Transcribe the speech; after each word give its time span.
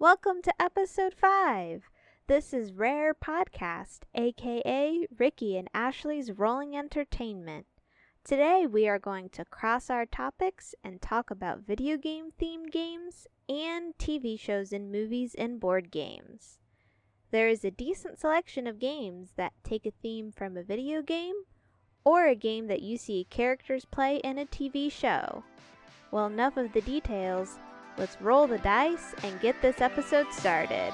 Welcome 0.00 0.40
to 0.44 0.54
episode 0.58 1.12
5. 1.12 1.90
This 2.26 2.54
is 2.54 2.72
Rare 2.72 3.12
Podcast, 3.12 3.98
aka 4.14 5.06
Ricky 5.18 5.58
and 5.58 5.68
Ashley's 5.74 6.32
Rolling 6.32 6.74
Entertainment. 6.74 7.66
Today 8.24 8.66
we 8.66 8.88
are 8.88 8.98
going 8.98 9.28
to 9.28 9.44
cross 9.44 9.90
our 9.90 10.06
topics 10.06 10.74
and 10.82 11.02
talk 11.02 11.30
about 11.30 11.66
video 11.66 11.98
game 11.98 12.30
themed 12.40 12.72
games 12.72 13.26
and 13.46 13.92
TV 13.98 14.40
shows 14.40 14.72
and 14.72 14.90
movies 14.90 15.34
and 15.34 15.60
board 15.60 15.90
games. 15.90 16.60
There 17.30 17.48
is 17.48 17.62
a 17.62 17.70
decent 17.70 18.18
selection 18.18 18.66
of 18.66 18.78
games 18.78 19.32
that 19.36 19.52
take 19.62 19.84
a 19.84 19.92
theme 20.02 20.32
from 20.32 20.56
a 20.56 20.62
video 20.62 21.02
game 21.02 21.42
or 22.06 22.26
a 22.26 22.34
game 22.34 22.68
that 22.68 22.80
you 22.80 22.96
see 22.96 23.26
characters 23.28 23.84
play 23.84 24.16
in 24.24 24.38
a 24.38 24.46
TV 24.46 24.90
show. 24.90 25.44
Well, 26.10 26.24
enough 26.24 26.56
of 26.56 26.72
the 26.72 26.80
details. 26.80 27.58
Let's 27.98 28.20
roll 28.20 28.46
the 28.46 28.58
dice 28.58 29.14
and 29.22 29.38
get 29.40 29.60
this 29.60 29.80
episode 29.80 30.26
started. 30.32 30.92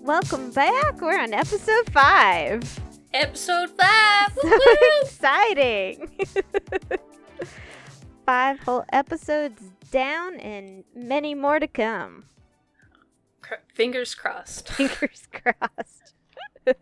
Welcome 0.00 0.50
back. 0.52 1.00
We're 1.00 1.18
on 1.18 1.32
episode 1.32 1.90
5. 1.90 2.80
Episode 3.14 3.70
five. 3.70 4.32
So 4.42 4.48
Woo-hoo! 4.48 5.02
exciting! 5.02 6.10
Five 8.26 8.60
whole 8.60 8.86
episodes 8.90 9.62
down 9.90 10.36
and 10.36 10.84
many 10.94 11.34
more 11.34 11.60
to 11.60 11.66
come. 11.66 12.24
Fingers 13.74 14.14
crossed. 14.14 14.68
Fingers 14.72 15.28
crossed. 15.30 16.14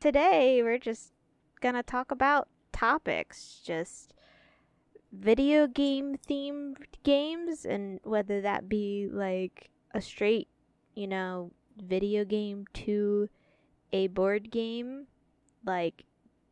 Today, 0.00 0.62
we're 0.62 0.78
just 0.78 1.12
gonna 1.62 1.82
talk 1.82 2.10
about 2.10 2.48
topics, 2.72 3.62
just 3.64 4.12
video 5.12 5.66
game 5.66 6.18
themed 6.28 6.76
games, 7.04 7.64
and 7.64 8.00
whether 8.02 8.42
that 8.42 8.68
be 8.68 9.08
like 9.10 9.70
a 9.94 10.02
straight, 10.02 10.48
you 10.94 11.06
know, 11.06 11.52
video 11.78 12.22
game 12.26 12.66
to 12.74 13.30
a 13.94 14.08
board 14.08 14.50
game, 14.50 15.06
like 15.64 16.04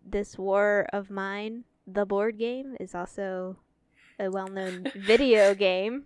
this 0.03 0.38
War 0.38 0.86
of 0.94 1.11
Mine, 1.11 1.64
the 1.86 2.06
board 2.06 2.38
game, 2.38 2.75
is 2.81 2.94
also 2.94 3.59
a 4.23 4.31
well 4.31 4.47
known 4.48 4.87
video 4.95 5.55
game 5.55 6.05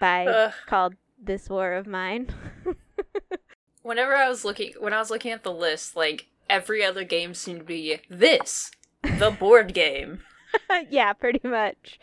by 0.00 0.26
Ugh. 0.28 0.52
called 0.66 0.94
This 1.22 1.48
War 1.48 1.72
of 1.74 1.86
Mine. 1.86 2.28
Whenever 3.82 4.14
I 4.14 4.28
was 4.28 4.44
looking, 4.44 4.72
when 4.80 4.92
I 4.92 4.98
was 4.98 5.10
looking 5.10 5.30
at 5.30 5.44
the 5.44 5.52
list, 5.52 5.94
like 5.94 6.26
every 6.50 6.84
other 6.84 7.04
game 7.04 7.32
seemed 7.34 7.60
to 7.60 7.64
be 7.64 8.00
this, 8.10 8.70
the 9.02 9.30
board 9.38 9.72
game. 9.72 10.20
yeah, 10.90 11.12
pretty 11.12 11.46
much. 11.46 11.98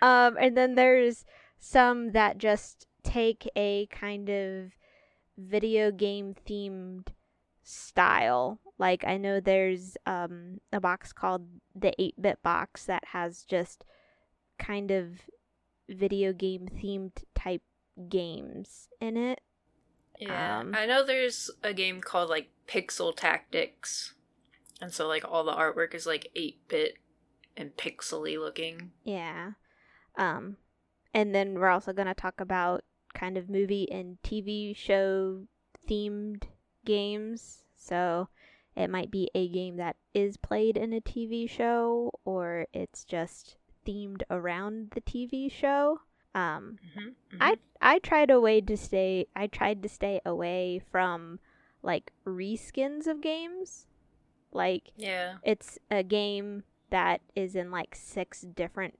Um, 0.00 0.36
and 0.40 0.56
then 0.56 0.74
there's 0.74 1.24
some 1.60 2.12
that 2.12 2.38
just 2.38 2.86
take 3.04 3.48
a 3.54 3.86
kind 3.86 4.28
of 4.28 4.72
video 5.38 5.92
game 5.92 6.34
themed 6.48 7.08
style. 7.62 8.58
Like 8.78 9.04
I 9.06 9.16
know 9.16 9.38
there's 9.38 9.96
um 10.06 10.60
a 10.72 10.80
box 10.80 11.12
called 11.12 11.46
the 11.74 11.94
8-bit 12.00 12.42
box 12.42 12.86
that 12.86 13.04
has 13.12 13.44
just 13.44 13.84
kind 14.58 14.90
of 14.90 15.20
video 15.88 16.32
game 16.32 16.68
themed 16.82 17.24
type 17.34 17.62
games 18.08 18.88
in 19.00 19.16
it. 19.16 19.40
Yeah, 20.18 20.60
Um, 20.60 20.74
I 20.74 20.86
know 20.86 21.04
there's 21.04 21.50
a 21.62 21.74
game 21.74 22.00
called 22.00 22.28
like 22.30 22.50
Pixel 22.68 23.14
Tactics, 23.16 24.14
and 24.80 24.92
so 24.92 25.08
like 25.08 25.24
all 25.24 25.44
the 25.44 25.52
artwork 25.52 25.94
is 25.94 26.06
like 26.06 26.28
eight 26.36 26.60
bit 26.68 26.98
and 27.56 27.76
pixely 27.76 28.38
looking. 28.38 28.92
Yeah. 29.04 29.52
Um 30.16 30.56
and 31.14 31.34
then 31.34 31.54
we're 31.58 31.68
also 31.68 31.92
going 31.92 32.08
to 32.08 32.14
talk 32.14 32.40
about 32.40 32.84
kind 33.14 33.36
of 33.36 33.50
movie 33.50 33.86
and 33.92 34.16
TV 34.24 34.74
show 34.74 35.42
themed 35.86 36.44
games. 36.86 37.64
So 37.76 38.28
it 38.74 38.88
might 38.88 39.10
be 39.10 39.30
a 39.34 39.48
game 39.48 39.76
that 39.76 39.96
is 40.14 40.38
played 40.38 40.78
in 40.78 40.94
a 40.94 41.00
TV 41.02 41.48
show 41.48 42.12
or 42.24 42.66
it's 42.72 43.04
just 43.04 43.56
themed 43.86 44.22
around 44.30 44.92
the 44.94 45.00
TV 45.00 45.50
show. 45.50 46.00
Um 46.34 46.78
hmm 46.94 47.10
I 47.40 47.56
I 47.80 47.98
tried 47.98 48.30
a 48.30 48.40
way 48.40 48.60
to 48.60 48.76
stay 48.76 49.26
I 49.34 49.46
tried 49.46 49.82
to 49.82 49.88
stay 49.88 50.20
away 50.24 50.80
from 50.90 51.40
like 51.82 52.12
reskins 52.26 53.06
of 53.06 53.20
games. 53.20 53.86
Like 54.52 54.92
yeah, 54.96 55.36
it's 55.42 55.78
a 55.90 56.02
game 56.02 56.64
that 56.90 57.22
is 57.34 57.56
in 57.56 57.70
like 57.70 57.94
six 57.94 58.42
different 58.42 58.98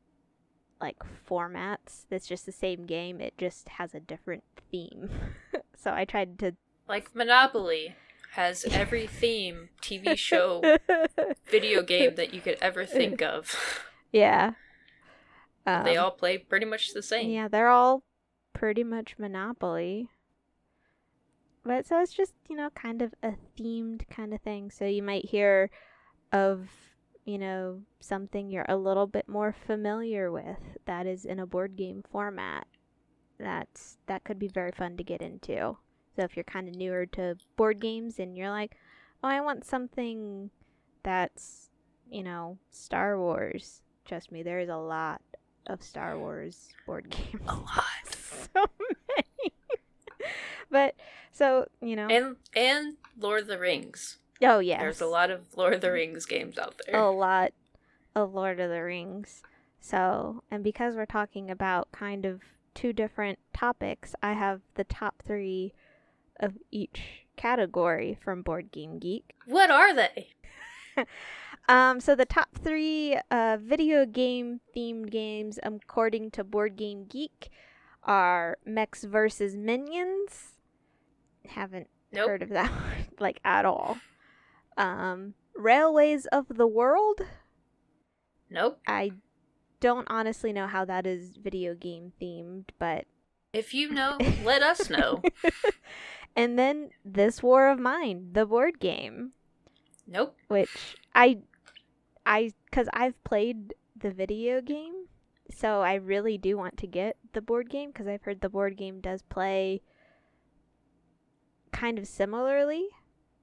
like 0.81 0.97
formats 1.29 2.07
that's 2.11 2.27
just 2.27 2.45
the 2.45 2.51
same 2.51 2.87
game 2.87 3.21
it 3.21 3.39
just 3.39 3.69
has 3.69 3.95
a 3.95 4.01
different 4.01 4.43
theme 4.73 5.09
so 5.77 5.93
i 5.93 6.05
tried 6.05 6.39
to 6.41 6.57
like 6.89 7.15
Monopoly 7.15 7.95
has 8.33 8.65
every 8.65 9.07
theme, 9.07 9.69
TV 9.83 10.17
show, 10.17 10.79
video 11.51 11.83
game 11.83 12.15
that 12.15 12.33
you 12.33 12.41
could 12.41 12.57
ever 12.63 12.87
think 12.87 13.21
of. 13.23 13.55
yeah 14.11 14.53
they 15.65 15.97
Um, 15.97 16.05
all 16.05 16.11
play 16.11 16.39
pretty 16.39 16.67
much 16.67 16.93
the 16.93 17.03
same. 17.03 17.31
yeah 17.31 17.49
they're 17.49 17.69
all 17.69 18.03
pretty 18.53 18.85
much 18.85 19.17
monopoly. 19.19 20.09
But 21.65 21.87
so 21.87 22.01
it's 22.01 22.13
just 22.13 22.35
you 22.49 22.57
know 22.57 22.71
kind 22.71 23.03
of 23.03 23.15
a 23.23 23.35
themed 23.59 24.09
kind 24.11 24.35
of 24.35 24.41
thing. 24.41 24.71
So 24.71 24.85
you 24.85 25.03
might 25.03 25.27
hear 25.27 25.71
of 26.33 26.69
you 27.25 27.39
know 27.39 27.83
something 28.01 28.51
you're 28.51 28.67
a 28.69 28.77
little 28.77 29.07
bit 29.07 29.29
more 29.29 29.53
familiar 29.67 30.31
with 30.33 30.59
that 30.87 31.07
is 31.07 31.25
in 31.25 31.39
a 31.39 31.47
board 31.47 31.77
game 31.77 32.03
format 32.11 32.67
that's 33.39 33.99
that 34.07 34.25
could 34.25 34.39
be 34.39 34.49
very 34.49 34.73
fun 34.73 34.97
to 34.97 35.05
get 35.05 35.23
into. 35.23 35.77
So 36.17 36.23
if 36.25 36.37
you're 36.37 36.45
kind 36.45 36.69
of 36.69 36.75
newer 36.75 37.07
to 37.07 37.37
board 37.57 37.81
games 37.81 38.19
and 38.19 38.37
you're 38.37 38.51
like 38.51 38.77
oh 39.25 39.29
i 39.29 39.41
want 39.41 39.65
something 39.65 40.51
that's 41.05 41.71
you 42.11 42.23
know 42.23 42.59
star 42.71 43.19
wars 43.19 43.81
trust 44.05 44.31
me 44.33 44.43
there 44.43 44.59
is 44.59 44.69
a 44.69 44.77
lot 44.77 45.23
of 45.67 45.83
star 45.83 46.19
wars 46.19 46.69
board 46.87 47.09
games 47.11 47.43
A 47.49 47.55
lot. 47.55 47.85
so 48.55 48.65
many 48.81 49.53
but 50.71 50.95
so 51.33 51.67
you 51.81 51.97
know 51.97 52.09
And 52.09 52.37
and 52.55 52.97
Lord 53.19 53.43
of 53.43 53.47
the 53.49 53.59
Rings. 53.59 54.19
oh 54.43 54.59
yeah 54.59 54.81
There's 54.81 55.01
a 55.01 55.07
lot 55.07 55.31
of 55.31 55.57
Lord 55.57 55.75
of 55.75 55.81
the 55.81 55.93
Rings 55.93 56.27
games 56.27 56.59
out 56.59 56.81
there. 56.87 56.97
a 57.01 57.11
lot 57.11 57.53
of 58.15 58.35
Lord 58.35 58.61
of 58.61 58.71
the 58.71 58.83
Rings. 58.83 59.43
So, 59.81 60.45
and 60.51 60.63
because 60.63 60.95
we're 60.95 61.07
talking 61.07 61.51
about 61.51 61.91
kind 61.93 62.25
of 62.25 62.43
two 62.75 62.93
different 62.93 63.39
topics, 63.53 64.15
I 64.23 64.35
have 64.35 64.61
the 64.75 64.85
top 64.85 65.23
three 65.27 65.73
of 66.39 66.53
each 66.71 67.25
category 67.37 68.17
from 68.23 68.43
Board 68.43 68.71
Game 68.71 68.99
Geek. 69.01 69.35
What 69.47 69.71
are 69.71 69.93
they? 69.95 70.29
Um, 71.69 72.01
so 72.01 72.15
the 72.15 72.25
top 72.27 72.49
three 72.59 73.17
uh, 73.31 73.59
video 73.61 74.05
game 74.05 74.61
themed 74.77 75.11
games, 75.11 75.59
according 75.63 76.33
to 76.33 76.45
Board 76.45 76.77
Game 76.77 77.05
Geek, 77.09 77.51
are 78.03 78.59
Mechs 78.67 79.05
versus 79.05 79.57
Minions. 79.57 80.57
Haven't 81.47 81.89
Nope. 82.13 82.29
heard 82.29 82.43
of 82.43 82.49
that 82.51 82.71
one, 82.73 83.07
like 83.21 83.41
at 83.45 83.65
all. 83.65 83.99
Um, 84.77 85.35
Railways 85.55 86.27
of 86.27 86.47
the 86.49 86.67
World. 86.67 87.21
Nope. 88.51 88.81
I 88.87 89.13
don't 89.81 90.07
honestly 90.11 90.53
know 90.53 90.67
how 90.67 90.85
that 90.85 91.07
is 91.07 91.37
video 91.37 91.75
game 91.75 92.13
themed, 92.21 92.67
but 92.79 93.07
If 93.53 93.73
you 93.73 93.91
know, 93.91 94.19
let 94.45 94.63
us 94.63 94.91
know. 94.91 95.23
and 96.37 96.59
then 96.59 96.91
This 97.05 97.43
War 97.43 97.69
of 97.71 97.79
Mine, 97.79 98.31
the 98.33 98.47
board 98.47 98.79
game, 98.81 99.33
Nope. 100.07 100.37
which 100.49 100.97
I 101.15 101.39
I 102.25 102.53
cuz 102.71 102.89
I've 102.93 103.23
played 103.25 103.75
the 103.97 104.11
video 104.11 104.61
game, 104.61 105.07
so 105.51 105.81
I 105.83 105.95
really 105.95 106.39
do 106.39 106.57
want 106.57 106.77
to 106.79 106.87
get 106.87 107.17
the 107.33 107.43
board 107.43 107.69
game 107.71 107.93
cuz 107.93 108.07
I've 108.07 108.23
heard 108.23 108.41
the 108.41 108.49
board 108.49 108.77
game 108.77 109.01
does 109.01 109.23
play 109.23 109.83
kind 111.73 111.99
of 111.99 112.07
similarly. 112.07 112.89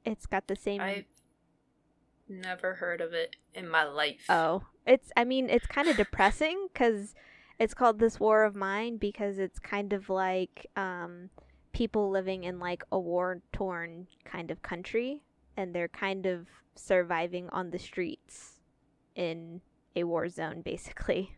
It's 0.06 0.26
got 0.26 0.48
the 0.48 0.56
same 0.56 0.81
I've 0.81 1.06
never 2.30 2.76
heard 2.76 3.02
of 3.02 3.14
it 3.14 3.36
in 3.54 3.68
my 3.68 3.84
life. 3.84 4.26
Oh, 4.30 4.64
it's. 4.86 5.12
I 5.18 5.25
mean, 5.25 5.50
it's 5.50 5.68
kind 5.68 5.88
of 5.88 5.98
depressing 5.98 6.68
because 6.72 7.16
it's 7.60 7.74
called 7.74 8.00
this 8.00 8.20
war 8.20 8.44
of 8.44 8.56
mine 8.56 8.98
because 8.98 9.40
it's 9.40 9.60
kind 9.60 9.92
of 9.92 10.10
like 10.10 10.68
um, 10.78 11.30
people 11.74 12.10
living 12.10 12.44
in 12.44 12.60
like 12.60 12.84
a 12.92 13.00
war 13.00 13.42
torn 13.52 14.08
kind 14.24 14.52
of 14.52 14.62
country, 14.62 15.22
and 15.58 15.74
they're 15.74 15.90
kind 15.90 16.25
of 16.25 16.48
surviving 16.75 17.50
on 17.50 17.72
the 17.72 17.80
streets 17.80 18.59
in 19.19 19.60
a 19.95 20.06
war 20.06 20.30
zone, 20.30 20.62
basically. 20.62 21.36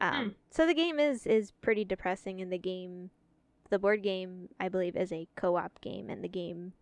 Um, 0.00 0.34
so 0.50 0.66
the 0.66 0.74
game 0.74 0.98
is 0.98 1.24
is 1.24 1.52
pretty 1.52 1.84
depressing, 1.84 2.40
and 2.40 2.52
the 2.52 2.58
game, 2.58 3.10
the 3.70 3.78
board 3.78 4.02
game, 4.02 4.48
I 4.58 4.68
believe, 4.68 4.96
is 4.96 5.12
a 5.12 5.28
co-op 5.36 5.80
game, 5.80 6.10
and 6.10 6.22
the 6.22 6.28
game 6.28 6.72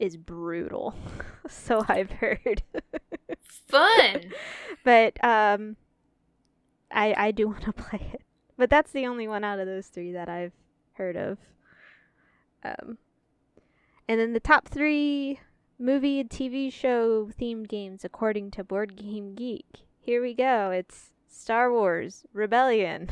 is 0.00 0.16
brutal. 0.16 0.94
so 1.48 1.84
I've 1.88 2.10
heard. 2.10 2.62
Fun. 3.68 4.32
but 4.84 5.24
um, 5.24 5.76
I 6.90 7.14
I 7.16 7.30
do 7.30 7.46
want 7.46 7.62
to 7.62 7.72
play 7.72 8.10
it. 8.12 8.22
But 8.58 8.68
that's 8.68 8.90
the 8.90 9.06
only 9.06 9.28
one 9.28 9.44
out 9.44 9.60
of 9.60 9.66
those 9.66 9.86
three 9.86 10.12
that 10.12 10.28
I've 10.28 10.52
heard 10.94 11.16
of. 11.16 11.38
Um, 12.64 12.98
and 14.08 14.20
then 14.20 14.34
the 14.34 14.40
top 14.40 14.68
three 14.68 15.40
movie 15.82 16.20
and 16.20 16.30
TV 16.30 16.72
show 16.72 17.28
themed 17.40 17.68
games 17.68 18.04
according 18.04 18.52
to 18.52 18.62
Board 18.62 18.94
Game 18.96 19.34
Geek. 19.34 19.80
Here 19.98 20.22
we 20.22 20.32
go. 20.32 20.70
It's 20.70 21.10
Star 21.28 21.72
Wars 21.72 22.24
Rebellion, 22.32 23.10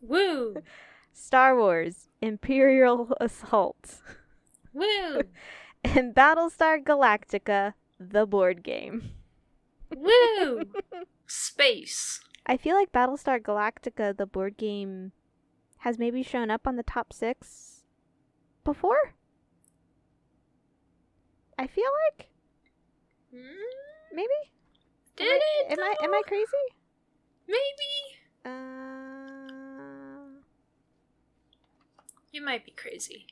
Woo. 0.00 0.56
Star 1.12 1.54
Wars 1.54 2.08
Imperial 2.22 3.12
Assault, 3.20 4.00
Woo. 4.72 5.20
and 5.84 6.14
Battlestar 6.14 6.82
Galactica, 6.82 7.74
the 7.98 8.24
board 8.24 8.62
game. 8.62 9.10
Woo. 9.94 10.64
Space. 11.26 12.20
I 12.46 12.56
feel 12.56 12.74
like 12.76 12.92
Battlestar 12.92 13.40
Galactica, 13.40 14.16
the 14.16 14.26
board 14.26 14.56
game, 14.56 15.12
has 15.78 15.98
maybe 15.98 16.22
shown 16.22 16.50
up 16.50 16.66
on 16.66 16.76
the 16.76 16.82
top 16.82 17.12
six 17.12 17.84
before. 18.64 19.14
I 21.60 21.66
feel 21.66 21.90
like 22.08 22.28
Hmm? 23.30 24.14
maybe. 24.14 24.28
Did 25.14 25.26
am 25.26 25.32
I, 25.34 25.64
it? 25.66 25.72
Am 25.78 25.84
I 25.84 25.94
am 26.04 26.14
I 26.14 26.22
crazy? 26.26 26.46
Maybe. 27.46 28.16
Uh, 28.46 30.40
You 32.32 32.42
might 32.42 32.64
be 32.64 32.70
crazy. 32.70 33.26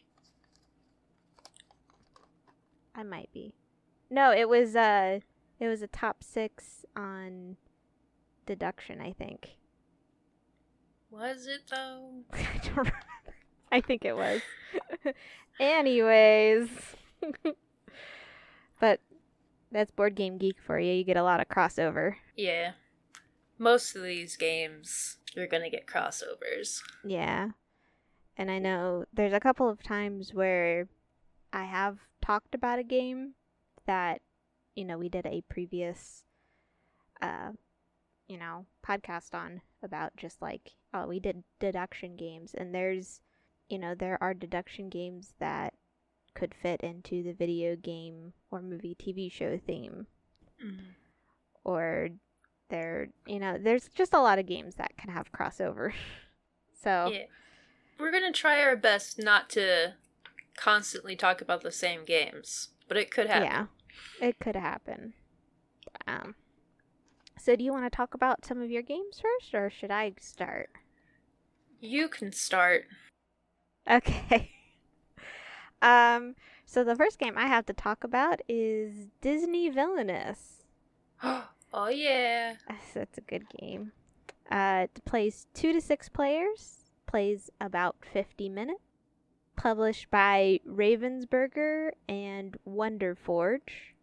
I 2.95 3.03
might 3.03 3.31
be. 3.33 3.55
No, 4.11 4.31
it 4.31 4.47
was 4.47 4.77
uh, 4.77 5.21
it 5.59 5.67
was 5.69 5.81
a 5.81 5.87
top 5.87 6.23
six 6.23 6.85
on 6.95 7.57
deduction. 8.45 9.01
I 9.01 9.13
think. 9.13 9.57
Was 11.11 11.47
it 11.47 11.63
though? 11.71 12.25
I 12.35 12.59
don't 12.63 12.77
remember. 12.77 12.99
I 13.73 13.81
think 13.81 14.05
it 14.05 14.15
was. 14.15 14.43
Anyways. 15.59 16.69
but 18.81 19.01
that's 19.71 19.91
Board 19.91 20.15
Game 20.15 20.39
Geek 20.39 20.57
for 20.65 20.79
you. 20.79 20.93
You 20.93 21.05
get 21.05 21.17
a 21.17 21.23
lot 21.23 21.41
of 21.41 21.49
crossover. 21.49 22.15
Yeah. 22.37 22.73
Most 23.59 23.97
of 23.97 24.03
these 24.03 24.37
games, 24.37 25.19
you're 25.35 25.47
gonna 25.47 25.71
get 25.71 25.87
crossovers. 25.87 26.81
Yeah. 27.05 27.51
And 28.37 28.51
I 28.51 28.59
know 28.59 29.05
there's 29.13 29.33
a 29.33 29.41
couple 29.41 29.69
of 29.69 29.83
times 29.83 30.33
where 30.33 30.89
I 31.53 31.65
have 31.65 31.99
talked 32.25 32.55
about 32.55 32.79
a 32.79 32.85
game 32.85 33.35
that, 33.87 34.21
you 34.77 34.85
know, 34.85 34.97
we 34.97 35.09
did 35.09 35.27
a 35.27 35.43
previous, 35.49 36.23
uh, 37.21 37.51
you 38.29 38.39
know, 38.39 38.67
podcast 38.87 39.35
on 39.35 39.63
about 39.83 40.17
just 40.17 40.41
like, 40.41 40.75
oh, 40.95 41.07
we 41.07 41.19
did 41.19 41.43
deduction 41.59 42.15
games. 42.15 42.55
And 42.57 42.73
there's, 42.73 43.21
you 43.69 43.79
know, 43.79 43.95
there 43.95 44.19
are 44.23 44.35
deduction 44.35 44.89
games 44.89 45.35
that 45.41 45.75
could 46.35 46.55
fit 46.55 46.81
into 46.81 47.23
the 47.23 47.33
video 47.33 47.77
game 47.77 48.33
or 48.51 48.63
movie 48.63 48.97
TV 48.99 49.31
show 49.31 49.59
theme. 49.59 50.07
Mm-hmm. 50.65 50.91
Or 51.65 52.11
there, 52.71 53.09
you 53.27 53.39
know, 53.39 53.59
there's 53.59 53.89
just 53.95 54.15
a 54.15 54.21
lot 54.21 54.39
of 54.39 54.47
games 54.47 54.77
that 54.77 54.97
can 54.97 55.11
have 55.11 55.33
crossover. 55.33 55.93
so, 56.83 57.11
Yeah. 57.13 57.25
We're 57.99 58.13
gonna 58.13 58.33
try 58.33 58.63
our 58.63 58.77
best 58.77 59.19
not 59.19 59.51
to 59.51 59.95
constantly 60.57 61.17
talk 61.17 61.41
about 61.41 61.63
the 61.63 61.73
same 61.73 62.05
games, 62.05 62.69
but 62.87 62.97
it 62.97 63.11
could 63.11 63.27
happen. 63.27 63.45
Yeah, 63.49 63.67
it 64.21 64.39
could 64.39 64.55
happen. 64.55 65.15
Um, 66.07 66.37
so 67.37 67.57
do 67.57 67.65
you 67.65 67.73
want 67.73 67.85
to 67.85 67.97
talk 67.97 68.15
about 68.15 68.45
some 68.45 68.61
of 68.63 68.71
your 68.71 68.83
games 68.83 69.21
first, 69.21 69.55
or 69.55 69.69
should 69.69 69.91
I 69.91 70.13
start? 70.21 70.71
You 71.81 72.09
can 72.09 72.33
start. 72.33 72.85
Okay. 73.91 74.51
Um, 75.83 76.35
so 76.65 76.85
the 76.85 76.97
first 76.97 77.19
game 77.19 77.35
I 77.37 77.47
have 77.47 77.67
to 77.67 77.73
talk 77.73 78.05
about 78.05 78.41
is 78.49 79.09
Disney 79.21 79.69
Villainous. 79.69 80.65
oh 81.23 81.89
yeah. 81.89 82.55
That's 82.95 83.19
a 83.19 83.23
good 83.23 83.47
game. 83.59 83.93
Uh, 84.51 84.87
it 84.95 85.05
plays 85.05 85.47
two 85.55 85.73
to 85.73 85.81
six 85.81 86.09
players. 86.09 86.91
Plays 87.07 87.51
about 87.61 87.97
fifty 88.13 88.49
minutes. 88.49 88.81
Published 89.57 90.11
by 90.11 90.61
Ravensburger 90.69 91.91
and 92.09 92.57
Wonderforge, 92.67 93.95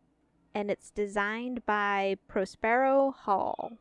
and 0.53 0.69
it's 0.69 0.89
designed 0.89 1.65
by 1.65 2.17
Prospero 2.27 3.11
Hall. 3.11 3.77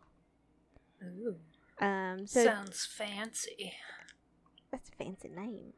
Ooh. 1.03 1.37
Um, 1.85 2.27
so 2.27 2.45
Sounds 2.45 2.87
fancy. 2.87 3.73
that's 4.71 4.89
a 4.89 4.93
fancy 4.93 5.29
name. 5.29 5.73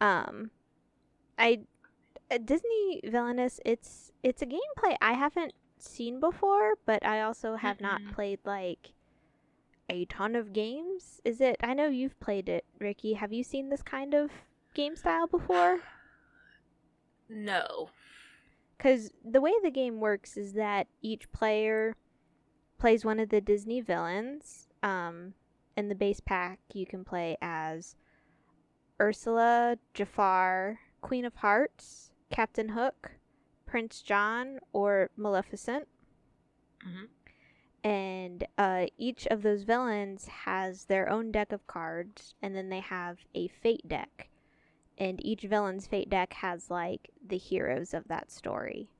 Um, 0.00 0.50
I 1.40 1.60
uh, 2.30 2.38
Disney 2.44 3.00
Villainous. 3.04 3.60
It's 3.64 4.12
it's 4.22 4.42
a 4.42 4.46
gameplay 4.46 4.96
I 5.00 5.14
haven't 5.14 5.54
seen 5.78 6.20
before, 6.20 6.74
but 6.86 7.04
I 7.04 7.22
also 7.22 7.56
have 7.56 7.80
not 7.80 8.02
Mm-mm. 8.02 8.12
played 8.12 8.40
like 8.44 8.92
a 9.88 10.04
ton 10.04 10.36
of 10.36 10.52
games. 10.52 11.20
Is 11.24 11.40
it? 11.40 11.56
I 11.62 11.74
know 11.74 11.88
you've 11.88 12.20
played 12.20 12.48
it, 12.48 12.64
Ricky. 12.78 13.14
Have 13.14 13.32
you 13.32 13.42
seen 13.42 13.70
this 13.70 13.82
kind 13.82 14.14
of 14.14 14.30
game 14.74 14.94
style 14.96 15.26
before? 15.26 15.80
No. 17.32 17.90
Because 18.76 19.12
the 19.24 19.40
way 19.40 19.52
the 19.62 19.70
game 19.70 20.00
works 20.00 20.36
is 20.36 20.54
that 20.54 20.88
each 21.00 21.30
player 21.30 21.94
plays 22.76 23.04
one 23.04 23.20
of 23.20 23.28
the 23.28 23.40
Disney 23.40 23.80
villains. 23.80 24.66
Um, 24.82 25.34
in 25.76 25.88
the 25.88 25.94
base 25.94 26.18
pack, 26.18 26.58
you 26.74 26.86
can 26.86 27.04
play 27.04 27.36
as 27.40 27.94
Ursula, 29.00 29.76
Jafar, 29.94 30.80
Queen 31.00 31.24
of 31.24 31.36
Hearts, 31.36 32.12
Captain 32.30 32.70
Hook, 32.70 33.12
Prince 33.66 34.02
John, 34.02 34.60
or 34.72 35.10
Maleficent. 35.16 35.88
Mhm. 36.84 37.08
And 37.82 38.46
uh, 38.58 38.86
each 38.98 39.26
of 39.28 39.42
those 39.42 39.62
villains 39.62 40.26
has 40.28 40.84
their 40.84 41.08
own 41.08 41.32
deck 41.32 41.52
of 41.52 41.66
cards, 41.66 42.34
and 42.42 42.54
then 42.54 42.68
they 42.68 42.80
have 42.80 43.18
a 43.34 43.48
fate 43.48 43.86
deck. 43.88 44.28
And 44.98 45.24
each 45.24 45.42
villain's 45.42 45.86
fate 45.86 46.10
deck 46.10 46.34
has 46.34 46.70
like 46.70 47.10
the 47.26 47.38
heroes 47.38 47.94
of 47.94 48.08
that 48.08 48.30
story. 48.30 48.90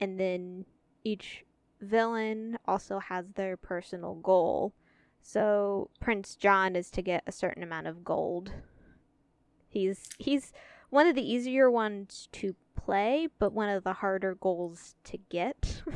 And 0.00 0.20
then 0.20 0.66
each 1.02 1.44
villain 1.80 2.58
also 2.66 3.00
has 3.00 3.32
their 3.32 3.56
personal 3.56 4.14
goal. 4.14 4.72
So 5.20 5.90
Prince 6.00 6.36
John 6.36 6.76
is 6.76 6.90
to 6.90 7.02
get 7.02 7.24
a 7.26 7.32
certain 7.32 7.62
amount 7.62 7.86
of 7.88 8.04
gold. 8.04 8.52
He's 9.68 10.08
he's 10.18 10.52
one 10.94 11.06
of 11.06 11.14
the 11.16 11.22
easier 11.32 11.70
ones 11.70 12.28
to 12.32 12.54
play, 12.76 13.28
but 13.38 13.52
one 13.52 13.68
of 13.68 13.84
the 13.84 13.94
harder 13.94 14.34
goals 14.36 14.94
to 15.04 15.18
get. 15.30 15.82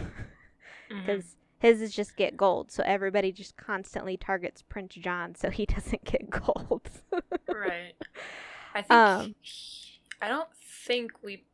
Because 0.88 1.36
his 1.60 1.80
is 1.82 1.94
just 1.94 2.16
get 2.16 2.36
gold. 2.36 2.70
So 2.72 2.82
everybody 2.86 3.32
just 3.32 3.56
constantly 3.56 4.16
targets 4.16 4.62
Prince 4.62 4.94
John, 4.94 5.34
so 5.34 5.50
he 5.50 5.66
doesn't 5.74 6.04
get 6.04 6.30
gold. 6.30 6.90
Right. 7.48 7.94
I 8.74 8.82
think 8.82 8.92
Um, 8.92 9.34
I 10.20 10.28
don't 10.28 10.54
think 10.54 11.12
we 11.22 11.44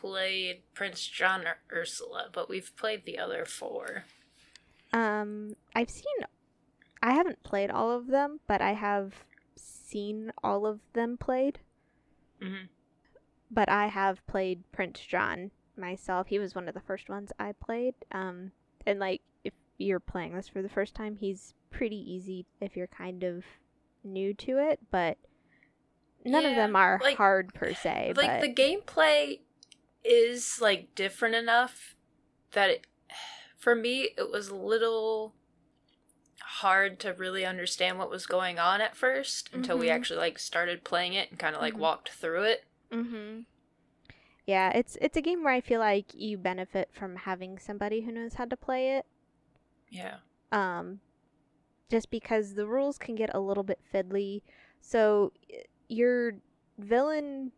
played 0.00 0.62
Prince 0.74 1.06
John 1.06 1.46
or 1.46 1.58
Ursula, 1.72 2.30
but 2.32 2.48
we've 2.48 2.74
played 2.76 3.04
the 3.04 3.18
other 3.18 3.44
four. 3.44 4.04
um, 4.92 5.56
I've 5.74 5.90
seen, 5.90 6.04
I 7.02 7.12
haven't 7.14 7.42
played 7.42 7.70
all 7.70 7.90
of 7.90 8.06
them, 8.08 8.40
but 8.46 8.60
I 8.62 8.72
have 8.74 9.26
seen 9.56 10.32
all 10.42 10.66
of 10.66 10.80
them 10.94 11.16
played. 11.18 11.60
Mm 12.40 12.48
hmm 12.50 12.77
But 13.50 13.68
I 13.68 13.86
have 13.86 14.26
played 14.26 14.70
Prince 14.72 15.00
John 15.00 15.50
myself. 15.76 16.26
He 16.28 16.38
was 16.38 16.54
one 16.54 16.68
of 16.68 16.74
the 16.74 16.80
first 16.80 17.08
ones 17.08 17.32
I 17.38 17.52
played. 17.52 17.94
Um, 18.12 18.52
and 18.86 18.98
like 18.98 19.22
if 19.44 19.52
you're 19.78 20.00
playing 20.00 20.34
this 20.34 20.48
for 20.48 20.60
the 20.62 20.68
first 20.68 20.94
time, 20.94 21.16
he's 21.16 21.54
pretty 21.70 21.96
easy 21.96 22.46
if 22.60 22.76
you're 22.76 22.86
kind 22.86 23.22
of 23.24 23.44
new 24.04 24.34
to 24.34 24.58
it, 24.58 24.80
but. 24.90 25.18
None 26.24 26.44
of 26.44 26.56
them 26.56 26.74
are 26.76 26.98
like- 27.02 27.16
hard 27.16 27.54
per 27.54 27.72
se. 27.74 28.12
Like 28.16 28.26
but... 28.28 28.40
the 28.42 28.52
gameplay 28.52 29.40
is 30.04 30.60
like 30.60 30.94
different 30.94 31.34
enough 31.34 31.94
that 32.52 32.70
it, 32.70 32.86
for 33.56 33.74
me 33.74 34.10
it 34.16 34.30
was 34.30 34.48
a 34.48 34.54
little 34.54 35.34
hard 36.40 36.98
to 37.00 37.12
really 37.12 37.44
understand 37.44 37.98
what 37.98 38.10
was 38.10 38.26
going 38.26 38.58
on 38.58 38.80
at 38.80 38.96
first 38.96 39.50
until 39.52 39.76
we 39.78 39.86
Mhm. 39.86 39.94
actually 39.94 40.18
like 40.18 40.38
started 40.38 40.82
playing 40.84 41.12
it 41.14 41.30
and 41.30 41.38
kind 41.38 41.54
of 41.54 41.60
like 41.62 41.74
Mhm. 41.74 41.78
walked 41.78 42.08
through 42.10 42.42
it. 42.44 42.64
Mm-hmm. 42.92 43.40
Yeah, 44.46 44.70
it's 44.70 44.96
it's 45.02 45.16
a 45.16 45.20
game 45.20 45.44
where 45.44 45.52
I 45.52 45.60
feel 45.60 45.80
like 45.80 46.14
you 46.14 46.38
benefit 46.38 46.88
from 46.92 47.16
having 47.16 47.58
somebody 47.58 48.00
who 48.00 48.12
knows 48.12 48.34
how 48.34 48.46
to 48.46 48.56
play 48.56 48.96
it. 48.96 49.06
Yeah. 49.90 50.16
Um, 50.52 51.00
just 51.90 52.10
because 52.10 52.54
the 52.54 52.66
rules 52.66 52.96
can 52.98 53.14
get 53.14 53.34
a 53.34 53.40
little 53.40 53.62
bit 53.62 53.78
fiddly. 53.92 54.42
So 54.80 55.32
your 55.88 56.36
villain 56.78 57.52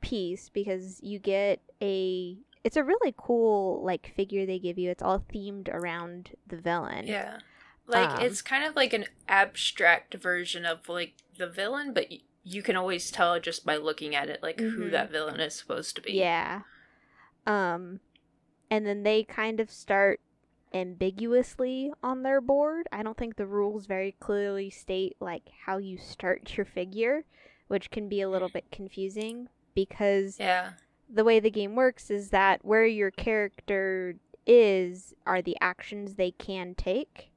piece 0.00 0.48
because 0.48 1.00
you 1.02 1.18
get 1.18 1.60
a 1.82 2.36
it's 2.62 2.76
a 2.76 2.84
really 2.84 3.14
cool 3.16 3.82
like 3.84 4.12
figure 4.14 4.46
they 4.46 4.58
give 4.58 4.78
you. 4.78 4.90
It's 4.90 5.02
all 5.02 5.24
themed 5.32 5.68
around 5.68 6.36
the 6.46 6.58
villain. 6.58 7.06
Yeah. 7.06 7.38
Like 7.86 8.10
Um, 8.10 8.20
it's 8.20 8.42
kind 8.42 8.64
of 8.64 8.76
like 8.76 8.92
an 8.92 9.06
abstract 9.28 10.14
version 10.14 10.64
of 10.64 10.88
like 10.88 11.14
the 11.36 11.48
villain, 11.48 11.92
but 11.92 12.06
you 12.50 12.62
can 12.62 12.76
always 12.76 13.10
tell 13.10 13.38
just 13.40 13.66
by 13.66 13.76
looking 13.76 14.14
at 14.14 14.28
it 14.30 14.42
like 14.42 14.58
who 14.60 14.88
Mhm. 14.88 14.90
that 14.92 15.10
villain 15.10 15.40
is 15.40 15.54
supposed 15.54 15.94
to 15.96 16.02
be. 16.02 16.12
Yeah. 16.12 16.62
Um 17.46 18.00
and 18.70 18.86
then 18.86 19.02
they 19.02 19.22
kind 19.24 19.60
of 19.60 19.70
start 19.70 20.20
ambiguously 20.74 21.92
on 22.02 22.22
their 22.22 22.40
board. 22.40 22.86
I 22.92 23.02
don't 23.02 23.16
think 23.16 23.36
the 23.36 23.46
rules 23.46 23.86
very 23.86 24.12
clearly 24.20 24.70
state 24.70 25.16
like 25.20 25.48
how 25.66 25.78
you 25.78 25.96
start 25.98 26.56
your 26.56 26.66
figure, 26.66 27.24
which 27.68 27.90
can 27.90 28.08
be 28.08 28.20
a 28.20 28.28
little 28.28 28.48
bit 28.48 28.70
confusing 28.70 29.48
because 29.74 30.38
Yeah. 30.38 30.72
the 31.08 31.24
way 31.24 31.40
the 31.40 31.50
game 31.50 31.74
works 31.74 32.10
is 32.10 32.30
that 32.30 32.64
where 32.64 32.84
your 32.86 33.10
character 33.10 34.16
is 34.46 35.14
are 35.26 35.42
the 35.42 35.56
actions 35.60 36.14
they 36.14 36.30
can 36.32 36.74
take, 36.74 37.30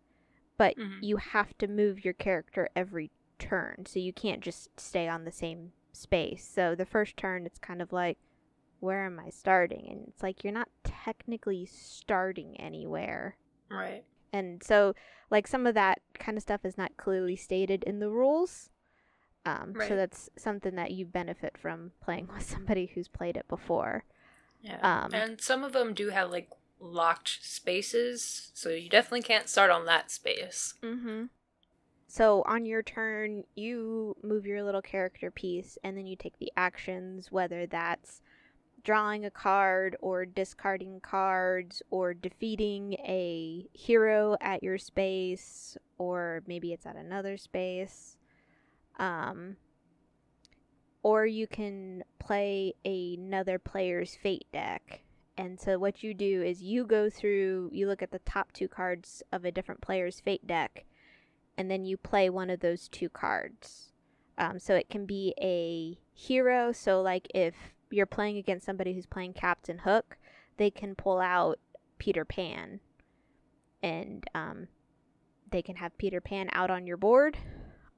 but 0.58 0.76
Mhm. 0.78 1.00
you 1.02 1.18
have 1.18 1.58
to 1.60 1.68
move 1.68 2.04
your 2.06 2.14
character 2.14 2.70
every 2.76 3.12
turn. 3.42 3.86
So 3.86 4.00
you 4.00 4.14
can't 4.14 4.42
just 4.42 4.70
stay 4.80 5.08
on 5.08 5.26
the 5.26 5.32
same 5.32 5.72
space. 5.92 6.48
So 6.50 6.76
the 6.76 6.86
first 6.86 7.18
turn 7.18 7.46
it's 7.46 7.60
kind 7.60 7.82
of 7.82 7.92
like 7.92 8.18
where 8.80 9.06
am 9.06 9.20
I 9.20 9.30
starting? 9.30 9.88
And 9.92 10.06
it's 10.08 10.24
like 10.24 10.44
you're 10.44 10.54
not 10.54 10.70
technically 10.84 11.66
starting 11.68 12.60
anywhere. 12.60 13.38
Right. 13.70 14.04
And 14.34 14.64
so 14.64 14.96
like 15.30 15.48
some 15.48 15.68
of 15.68 15.76
that 15.76 16.00
kind 16.16 16.38
of 16.38 16.42
stuff 16.42 16.62
is 16.64 16.78
not 16.78 16.98
clearly 16.98 17.36
stated 17.36 17.84
in 17.84 18.00
the 18.00 18.10
rules. 18.10 18.70
Um, 19.46 19.74
Right. 19.74 19.88
so 19.88 19.96
that's 19.96 20.30
something 20.38 20.76
that 20.76 20.92
you 20.92 21.06
benefit 21.06 21.58
from 21.58 21.92
playing 22.02 22.28
with 22.34 22.44
somebody 22.44 22.92
who's 22.94 23.08
played 23.08 23.38
it 23.38 23.48
before. 23.48 24.04
Yeah. 24.62 24.80
Um, 24.82 25.14
and 25.14 25.42
some 25.42 25.64
of 25.64 25.74
them 25.74 25.94
do 25.94 26.10
have 26.10 26.32
like 26.32 26.50
locked 26.80 27.40
spaces, 27.44 28.52
so 28.54 28.70
you 28.70 28.90
definitely 28.90 29.22
can't 29.22 29.48
start 29.50 29.70
on 29.72 29.86
that 29.86 30.10
space. 30.12 30.74
Mm-hmm. 30.84 31.26
So 32.12 32.44
on 32.46 32.66
your 32.66 32.84
turn, 32.84 33.46
you 33.56 34.18
move 34.22 34.46
your 34.46 34.64
little 34.64 34.82
character 34.82 35.32
piece, 35.32 35.78
and 35.82 35.98
then 35.98 36.06
you 36.06 36.18
take 36.18 36.38
the 36.40 36.52
actions, 36.58 37.32
whether 37.32 37.66
that's 37.66 38.22
drawing 38.84 39.24
a 39.24 39.32
card 39.32 39.96
or 40.02 40.26
discarding 40.26 41.00
cards 41.00 41.82
or 41.90 42.14
defeating 42.14 42.96
a 42.96 43.66
hero 43.72 44.36
at 44.42 44.62
your 44.62 44.78
space 44.78 45.78
or 45.98 46.44
maybe 46.48 46.74
it's 46.74 46.86
at 46.86 46.98
another 46.98 47.38
space. 47.38 48.18
Um 49.00 49.56
or 51.04 51.26
you 51.26 51.48
can 51.48 52.04
play 52.20 52.74
another 52.84 53.58
player's 53.58 54.16
fate 54.16 54.48
deck. 54.52 55.02
And 55.38 55.58
so 55.60 55.80
what 55.80 56.04
you 56.04 56.14
do 56.14 56.42
is 56.42 56.62
you 56.62 56.86
go 56.86 57.10
through 57.10 57.70
you 57.72 57.88
look 57.88 58.02
at 58.02 58.12
the 58.12 58.20
top 58.20 58.52
two 58.52 58.68
cards 58.68 59.24
of 59.32 59.46
a 59.46 59.52
different 59.52 59.80
player's 59.80 60.20
fate 60.20 60.46
deck 60.46 60.86
and 61.62 61.70
then 61.70 61.86
you 61.86 61.96
play 61.96 62.28
one 62.28 62.50
of 62.50 62.60
those 62.60 62.88
two 62.88 63.08
cards. 63.08 63.92
Um, 64.40 64.58
so 64.58 64.74
it 64.74 64.90
can 64.90 65.06
be 65.06 65.36
a 65.40 66.00
hero. 66.12 66.72
So 66.72 67.04
like 67.04 67.28
if 67.36 67.54
you're 67.92 68.08
playing 68.08 68.38
against 68.38 68.66
somebody 68.66 68.96
who's 68.96 69.06
playing 69.06 69.34
Captain 69.34 69.78
Hook, 69.78 70.18
they 70.58 70.72
can 70.72 70.96
pull 70.96 71.20
out 71.20 71.60
Peter 72.00 72.26
Pan, 72.26 72.80
and 73.84 74.26
um, 74.34 74.70
they 75.52 75.62
can 75.62 75.76
have 75.76 75.96
Peter 76.00 76.20
Pan 76.20 76.50
out 76.52 76.72
on 76.72 76.88
your 76.88 76.98
board, 76.98 77.38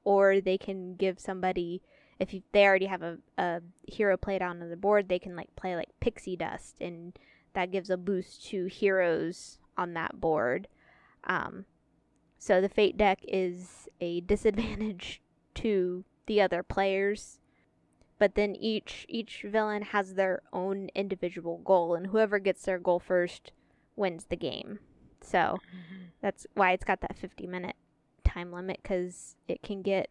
or 0.03 0.41
they 0.41 0.57
can 0.57 0.97
give 0.97 1.17
somebody 1.17 1.81
if 2.19 2.33
you, 2.33 2.41
they 2.51 2.65
already 2.65 2.87
have 2.87 3.01
a, 3.01 3.17
a 3.37 3.61
hero 3.87 4.17
played 4.17 4.41
out 4.41 4.57
on 4.61 4.69
the 4.69 4.75
board, 4.75 5.07
they 5.07 5.19
can 5.19 5.37
like 5.37 5.55
play 5.55 5.77
like 5.77 5.89
Pixie 6.01 6.35
Dust, 6.35 6.75
and 6.81 7.17
that 7.53 7.71
gives 7.71 7.89
a 7.89 7.95
boost 7.95 8.45
to 8.47 8.65
heroes 8.65 9.57
on 9.77 9.93
that 9.93 10.19
board. 10.19 10.67
Um, 11.23 11.63
so 12.43 12.59
the 12.59 12.67
Fate 12.67 12.97
deck 12.97 13.19
is 13.25 13.87
a 14.01 14.19
disadvantage 14.33 15.21
to 15.55 16.03
the 16.25 16.41
other 16.41 16.61
players. 16.61 17.39
But 18.19 18.35
then 18.35 18.53
each 18.57 19.05
each 19.07 19.45
villain 19.47 19.81
has 19.81 20.15
their 20.15 20.41
own 20.51 20.89
individual 20.93 21.59
goal 21.63 21.95
and 21.95 22.07
whoever 22.07 22.39
gets 22.39 22.63
their 22.63 22.79
goal 22.79 22.99
first 22.99 23.53
wins 23.95 24.25
the 24.25 24.35
game. 24.35 24.79
So 25.21 25.37
mm-hmm. 25.37 26.03
that's 26.21 26.45
why 26.53 26.73
it's 26.73 26.83
got 26.83 26.99
that 26.99 27.17
50 27.17 27.47
minute 27.47 27.77
time 28.25 28.51
limit 28.51 28.79
because 28.83 29.37
it 29.47 29.61
can 29.61 29.81
get 29.81 30.09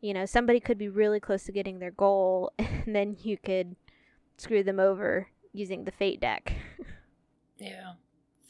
you 0.00 0.12
know 0.12 0.26
somebody 0.26 0.58
could 0.58 0.78
be 0.78 0.88
really 0.88 1.20
close 1.20 1.44
to 1.44 1.52
getting 1.52 1.78
their 1.78 1.92
goal 1.92 2.52
and 2.58 2.96
then 2.96 3.16
you 3.22 3.36
could 3.36 3.76
screw 4.38 4.64
them 4.64 4.80
over 4.80 5.28
using 5.52 5.84
the 5.84 5.92
fate 5.92 6.20
deck. 6.20 6.52
Yeah. 7.56 7.92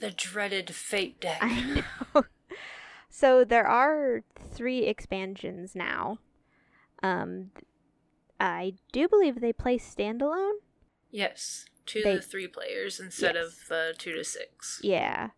The 0.00 0.10
dreaded 0.10 0.74
fate 0.74 1.20
deck. 1.20 1.38
i 1.42 1.84
know 2.14 2.24
so 3.16 3.44
there 3.44 3.66
are 3.66 4.22
three 4.36 4.80
expansions 4.86 5.74
now 5.76 6.18
um 7.02 7.50
i 8.40 8.72
do 8.92 9.06
believe 9.08 9.40
they 9.40 9.52
play 9.52 9.78
standalone 9.78 10.54
Yes. 11.10 11.66
Two 11.86 12.02
They- 12.02 12.16
to 12.16 12.20
three 12.22 12.48
players 12.48 12.98
instead 12.98 13.36
Yes. 13.36 13.44
of 13.46 13.68
the 13.68 13.94
two 13.96 14.14
to 14.14 14.24
six. 14.24 14.80
Yeah. 14.82 15.30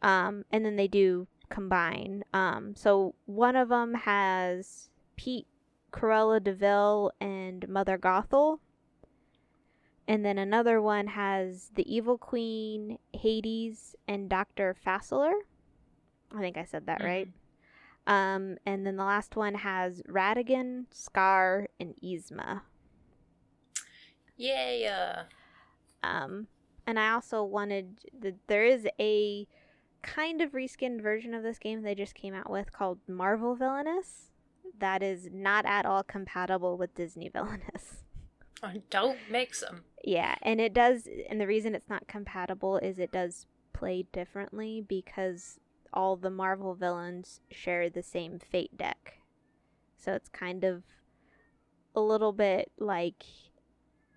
Um, 0.00 0.46
and 0.50 0.64
then 0.64 0.76
they 0.76 0.88
do 0.88 1.26
combine. 1.50 2.24
Um, 2.32 2.74
so 2.74 3.14
one 3.26 3.54
of 3.56 3.68
them 3.68 3.92
has 3.92 4.88
Pete, 5.16 5.46
Cruella 5.92 6.42
De 6.42 6.54
Vil, 6.54 7.12
and 7.20 7.68
Mother 7.68 7.98
Gothel. 7.98 8.60
And 10.06 10.24
then 10.24 10.38
another 10.38 10.80
one 10.80 11.08
has 11.08 11.72
the 11.74 11.84
Evil 11.94 12.16
Queen, 12.16 12.98
Hades, 13.12 13.94
and 14.06 14.30
Dr. 14.30 14.74
Facilier. 14.82 15.40
I 16.36 16.40
think 16.40 16.56
I 16.56 16.64
said 16.64 16.86
that 16.86 17.02
right. 17.02 17.28
Um, 18.06 18.56
and 18.64 18.86
then 18.86 18.96
the 18.96 19.04
last 19.04 19.36
one 19.36 19.54
has 19.54 20.00
Ratigan, 20.08 20.86
Scar, 20.90 21.68
and 21.78 21.94
Yzma. 22.02 22.62
Yeah. 24.36 25.22
Um, 26.02 26.46
and 26.86 26.98
I 26.98 27.10
also 27.10 27.42
wanted 27.42 27.98
the, 28.18 28.34
there 28.46 28.64
is 28.64 28.86
a 29.00 29.46
kind 30.02 30.40
of 30.40 30.52
reskinned 30.52 31.02
version 31.02 31.34
of 31.34 31.42
this 31.42 31.58
game 31.58 31.82
they 31.82 31.94
just 31.94 32.14
came 32.14 32.32
out 32.34 32.48
with 32.48 32.72
called 32.72 32.98
Marvel 33.08 33.56
Villainous 33.56 34.30
that 34.78 35.02
is 35.02 35.28
not 35.32 35.66
at 35.66 35.84
all 35.84 36.04
compatible 36.04 36.76
with 36.76 36.94
Disney 36.94 37.28
Villainous. 37.28 38.04
Oh, 38.62 38.72
Don't 38.90 39.18
mix 39.30 39.60
them. 39.60 39.84
yeah, 40.02 40.34
and 40.42 40.60
it 40.60 40.72
does 40.74 41.08
and 41.28 41.40
the 41.40 41.46
reason 41.46 41.74
it's 41.76 41.88
not 41.88 42.08
compatible 42.08 42.78
is 42.78 42.98
it 42.98 43.12
does 43.12 43.46
play 43.72 44.06
differently 44.12 44.84
because 44.86 45.60
all 45.92 46.16
the 46.16 46.30
Marvel 46.30 46.74
villains 46.74 47.40
share 47.50 47.88
the 47.90 48.02
same 48.02 48.38
fate 48.38 48.76
deck. 48.76 49.20
So 49.96 50.12
it's 50.12 50.28
kind 50.28 50.64
of 50.64 50.84
a 51.94 52.00
little 52.00 52.32
bit 52.32 52.70
like 52.78 53.24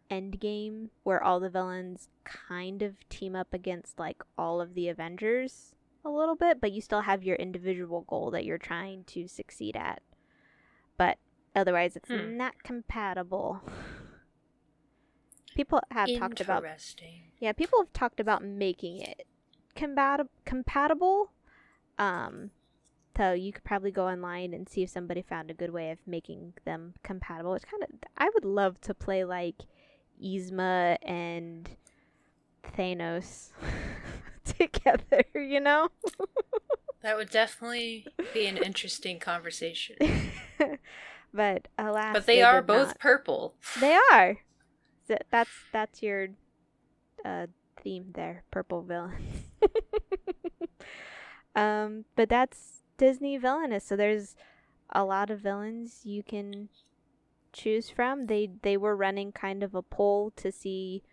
Endgame, 0.10 0.90
where 1.04 1.24
all 1.24 1.40
the 1.40 1.50
villains 1.50 2.10
kind 2.24 2.82
of 2.82 3.08
team 3.10 3.36
up 3.36 3.54
against 3.54 3.98
like 3.98 4.22
all 4.38 4.60
of 4.62 4.74
the 4.74 4.90
Avengers 4.90 5.74
a 6.04 6.10
little 6.10 6.36
bit, 6.36 6.60
but 6.60 6.72
you 6.72 6.82
still 6.82 7.02
have 7.02 7.24
your 7.24 7.36
individual 7.38 8.02
goal 8.02 8.32
that 8.32 8.44
you're 8.44 8.58
trying 8.58 9.04
to 9.06 9.28
succeed 9.28 9.78
at. 9.78 10.02
But 10.98 11.18
otherwise, 11.56 11.96
it's 11.96 12.10
Hmm. 12.10 12.36
not 12.38 12.62
compatible. 12.64 13.62
People 15.56 15.82
have 15.92 16.08
talked 16.18 16.40
about 16.42 16.64
yeah, 17.40 17.52
people 17.52 17.80
have 17.82 17.92
talked 17.94 18.20
about 18.20 18.44
making 18.44 19.00
it 19.00 19.28
combat- 19.76 20.28
compatible. 20.46 21.32
Um, 21.98 22.52
so 23.18 23.34
you 23.34 23.52
could 23.52 23.64
probably 23.64 23.92
go 23.92 24.08
online 24.08 24.54
and 24.54 24.68
see 24.68 24.84
if 24.84 24.90
somebody 24.90 25.22
found 25.22 25.52
a 25.52 25.54
good 25.54 25.72
way 25.72 25.92
of 25.92 26.00
making 26.08 26.54
them 26.66 26.94
compatible. 27.04 27.54
It's 27.56 27.66
kind 27.66 27.84
of 27.84 27.90
I 28.18 28.30
would 28.34 28.46
love 28.46 28.80
to 28.82 28.94
play 28.94 29.24
like 29.26 29.64
Yzma 30.24 30.98
and 31.04 31.70
Thanos 32.78 33.50
together, 34.46 35.24
you 35.36 35.60
know? 35.60 35.90
That 37.02 37.18
would 37.18 37.30
definitely 37.30 38.06
be 38.34 38.46
an 38.46 38.58
interesting 38.58 39.20
conversation. 39.20 39.96
but 41.34 41.68
alas, 41.78 42.14
But 42.14 42.26
they, 42.28 42.42
are 42.42 42.62
did 42.62 42.68
both 42.68 42.88
not. 42.90 43.00
purple. 43.00 43.56
They 43.80 43.98
are. 44.12 44.38
That's 45.30 45.50
that's 45.74 46.02
your 46.02 46.30
uh, 47.26 47.48
theme 47.84 48.12
there, 48.14 48.44
purple 48.52 48.82
villains. 48.84 49.44
Um, 51.56 52.06
but 52.16 52.30
that's 52.30 52.82
Disney 52.98 53.38
villainous. 53.38 53.84
So 53.84 53.96
there's 53.96 54.36
a 54.90 55.04
lot 55.04 55.30
of 55.30 55.40
villains 55.40 56.02
you 56.04 56.24
can 56.24 56.70
choose 57.54 57.90
from. 57.90 58.28
They 58.28 58.50
they 58.62 58.78
were 58.78 58.96
running 58.96 59.32
kind 59.32 59.64
of 59.64 59.76
a 59.76 59.82
poll 59.82 60.32
to 60.38 60.52
see 60.52 61.04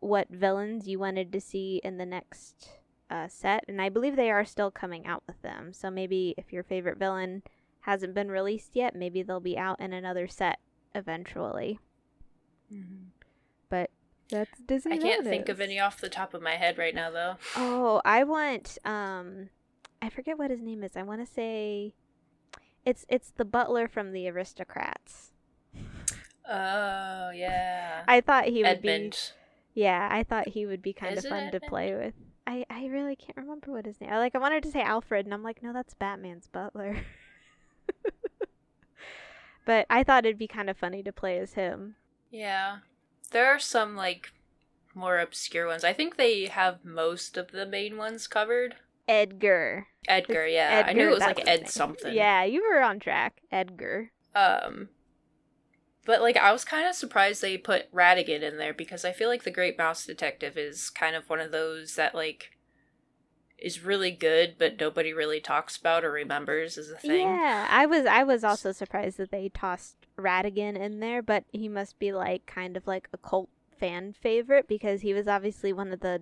what 0.00 0.28
villains 0.28 0.86
you 0.86 0.98
wanted 0.98 1.32
to 1.32 1.40
see 1.40 1.80
in 1.82 1.96
the 1.96 2.06
next 2.06 2.70
uh, 3.10 3.28
set, 3.28 3.64
and 3.68 3.80
I 3.80 3.88
believe 3.88 4.16
they 4.16 4.30
are 4.30 4.44
still 4.44 4.70
coming 4.70 5.06
out 5.06 5.22
with 5.26 5.40
them. 5.42 5.72
So 5.72 5.90
maybe 5.90 6.34
if 6.36 6.52
your 6.52 6.62
favorite 6.62 6.98
villain 6.98 7.42
hasn't 7.80 8.14
been 8.14 8.30
released 8.30 8.70
yet, 8.74 8.94
maybe 8.94 9.22
they'll 9.22 9.40
be 9.40 9.58
out 9.58 9.80
in 9.80 9.92
another 9.92 10.28
set 10.28 10.58
eventually. 10.94 11.78
Mm-hmm. 12.72 13.08
But 13.68 13.90
that's 14.28 14.58
Disney. 14.66 14.96
I 14.96 14.98
can't 14.98 15.24
think 15.24 15.48
of 15.48 15.60
any 15.60 15.78
off 15.78 16.00
the 16.00 16.08
top 16.08 16.34
of 16.34 16.42
my 16.42 16.56
head 16.56 16.78
right 16.78 16.94
now, 16.94 17.10
though. 17.10 17.36
Oh, 17.56 18.00
I 18.04 18.24
want 18.24 18.78
um 18.84 19.48
I 20.04 20.10
forget 20.10 20.38
what 20.38 20.50
his 20.50 20.60
name 20.60 20.84
is. 20.84 20.96
I 20.96 21.02
want 21.02 21.26
to 21.26 21.32
say 21.32 21.94
it's 22.84 23.06
it's 23.08 23.30
the 23.30 23.46
butler 23.46 23.88
from 23.88 24.12
the 24.12 24.28
Aristocrats. 24.28 25.32
Oh 26.46 27.30
yeah, 27.30 28.02
I 28.06 28.20
thought 28.20 28.44
he 28.44 28.62
would 28.62 28.82
be 28.82 28.90
Edmund. 28.90 29.32
Yeah, 29.72 30.06
I 30.10 30.22
thought 30.22 30.48
he 30.48 30.66
would 30.66 30.82
be 30.82 30.92
kind 30.92 31.16
Is 31.16 31.24
of 31.24 31.30
fun 31.30 31.50
to 31.52 31.60
play 31.60 31.94
with. 31.94 32.12
I 32.46 32.66
I 32.68 32.84
really 32.84 33.16
can't 33.16 33.38
remember 33.38 33.72
what 33.72 33.86
his 33.86 33.98
name. 33.98 34.10
I 34.12 34.18
like 34.18 34.34
I 34.34 34.38
wanted 34.38 34.62
to 34.64 34.70
say 34.70 34.82
Alfred 34.82 35.24
and 35.24 35.32
I'm 35.32 35.42
like, 35.42 35.62
"No, 35.62 35.72
that's 35.72 35.94
Batman's 35.94 36.48
butler." 36.48 36.98
but 39.64 39.86
I 39.88 40.02
thought 40.02 40.26
it'd 40.26 40.38
be 40.38 40.46
kind 40.46 40.68
of 40.68 40.76
funny 40.76 41.02
to 41.02 41.12
play 41.12 41.38
as 41.38 41.54
him. 41.54 41.96
Yeah, 42.30 42.80
there 43.30 43.46
are 43.46 43.58
some 43.58 43.96
like 43.96 44.32
more 44.94 45.18
obscure 45.18 45.66
ones. 45.66 45.82
I 45.82 45.94
think 45.94 46.16
they 46.16 46.44
have 46.44 46.84
most 46.84 47.38
of 47.38 47.52
the 47.52 47.64
main 47.64 47.96
ones 47.96 48.26
covered. 48.26 48.76
Edgar. 49.08 49.86
Edgar, 50.08 50.46
yeah, 50.46 50.84
I 50.86 50.92
knew 50.92 51.08
it 51.08 51.14
was 51.14 51.20
like 51.20 51.46
Ed 51.46 51.68
something. 51.68 52.14
Yeah, 52.14 52.44
you 52.44 52.62
were 52.62 52.82
on 52.82 53.00
track. 53.00 53.40
Edgar. 53.50 54.10
Um, 54.34 54.88
but 56.04 56.20
like 56.20 56.36
I 56.36 56.52
was 56.52 56.64
kind 56.64 56.86
of 56.88 56.94
surprised 56.94 57.40
they 57.40 57.56
put 57.56 57.92
Ratigan 57.92 58.42
in 58.42 58.58
there 58.58 58.74
because 58.74 59.04
I 59.04 59.12
feel 59.12 59.28
like 59.28 59.44
the 59.44 59.50
Great 59.50 59.78
Mouse 59.78 60.04
Detective 60.04 60.56
is 60.56 60.90
kind 60.90 61.16
of 61.16 61.28
one 61.28 61.40
of 61.40 61.52
those 61.52 61.94
that 61.96 62.14
like 62.14 62.50
is 63.58 63.82
really 63.82 64.10
good, 64.10 64.56
but 64.58 64.78
nobody 64.78 65.12
really 65.12 65.40
talks 65.40 65.76
about 65.76 66.04
or 66.04 66.12
remembers 66.12 66.76
as 66.76 66.90
a 66.90 66.96
thing. 66.96 67.26
Yeah, 67.26 67.66
I 67.70 67.86
was 67.86 68.04
I 68.04 68.22
was 68.22 68.44
also 68.44 68.72
surprised 68.72 69.16
that 69.18 69.30
they 69.30 69.48
tossed 69.48 69.96
Ratigan 70.18 70.76
in 70.76 71.00
there, 71.00 71.22
but 71.22 71.44
he 71.52 71.68
must 71.68 71.98
be 71.98 72.12
like 72.12 72.46
kind 72.46 72.76
of 72.76 72.86
like 72.86 73.08
a 73.12 73.18
cult 73.18 73.48
fan 73.78 74.12
favorite 74.12 74.68
because 74.68 75.00
he 75.00 75.14
was 75.14 75.26
obviously 75.26 75.72
one 75.72 75.92
of 75.92 76.00
the 76.00 76.20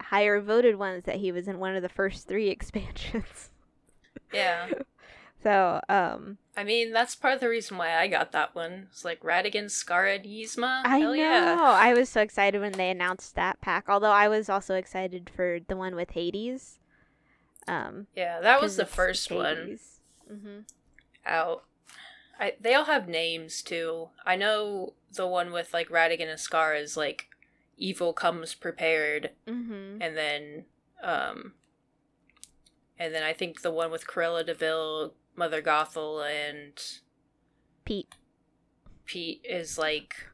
higher 0.00 0.40
voted 0.40 0.76
ones 0.76 1.04
that 1.04 1.16
he 1.16 1.32
was 1.32 1.48
in 1.48 1.58
one 1.58 1.76
of 1.76 1.82
the 1.82 1.88
first 1.88 2.28
3 2.28 2.48
expansions. 2.50 3.50
Yeah. 4.32 4.68
So, 5.40 5.80
um 5.88 6.38
I 6.56 6.64
mean, 6.64 6.92
that's 6.92 7.14
part 7.14 7.34
of 7.34 7.38
the 7.40 7.48
reason 7.48 7.76
why 7.78 7.96
I 7.96 8.08
got 8.08 8.32
that 8.32 8.56
one. 8.56 8.88
It's 8.90 9.04
like 9.04 9.20
Ratigan, 9.20 9.70
Scar, 9.70 10.04
and 10.06 10.24
Yzma. 10.24 10.82
I 10.84 10.98
Hell 10.98 11.10
know. 11.10 11.14
yeah. 11.14 11.56
I 11.60 11.94
was 11.94 12.08
so 12.08 12.20
excited 12.20 12.60
when 12.60 12.72
they 12.72 12.90
announced 12.90 13.36
that 13.36 13.60
pack, 13.60 13.84
although 13.88 14.10
I 14.10 14.26
was 14.26 14.48
also 14.48 14.74
excited 14.74 15.30
for 15.32 15.60
the 15.68 15.76
one 15.76 15.94
with 15.94 16.10
Hades. 16.10 16.80
Um 17.68 18.08
Yeah, 18.16 18.40
that 18.40 18.60
was 18.60 18.74
the 18.76 18.84
first 18.84 19.30
one. 19.30 19.78
Mhm. 20.28 20.64
out. 21.24 21.62
I 22.40 22.54
they 22.60 22.74
all 22.74 22.86
have 22.86 23.06
names 23.08 23.62
too. 23.62 24.08
I 24.26 24.34
know 24.34 24.94
the 25.12 25.28
one 25.28 25.52
with 25.52 25.72
like 25.72 25.88
Ratigan 25.88 26.28
and 26.28 26.40
Scar 26.40 26.74
is 26.74 26.96
like 26.96 27.27
evil 27.78 28.12
comes 28.12 28.54
prepared 28.54 29.30
Mhm. 29.46 29.98
and 30.02 30.16
then 30.16 30.64
um 31.02 31.54
and 32.98 33.14
then 33.14 33.22
I 33.22 33.32
think 33.32 33.62
the 33.62 33.70
one 33.70 33.90
with 33.92 34.06
Cruella 34.08 34.44
De 34.44 34.52
Vil, 34.54 35.14
Mother 35.36 35.62
Gothel 35.62 36.20
and 36.28 36.82
Pete. 37.84 38.16
Pete 39.04 39.40
is 39.44 39.78
like 39.78 40.26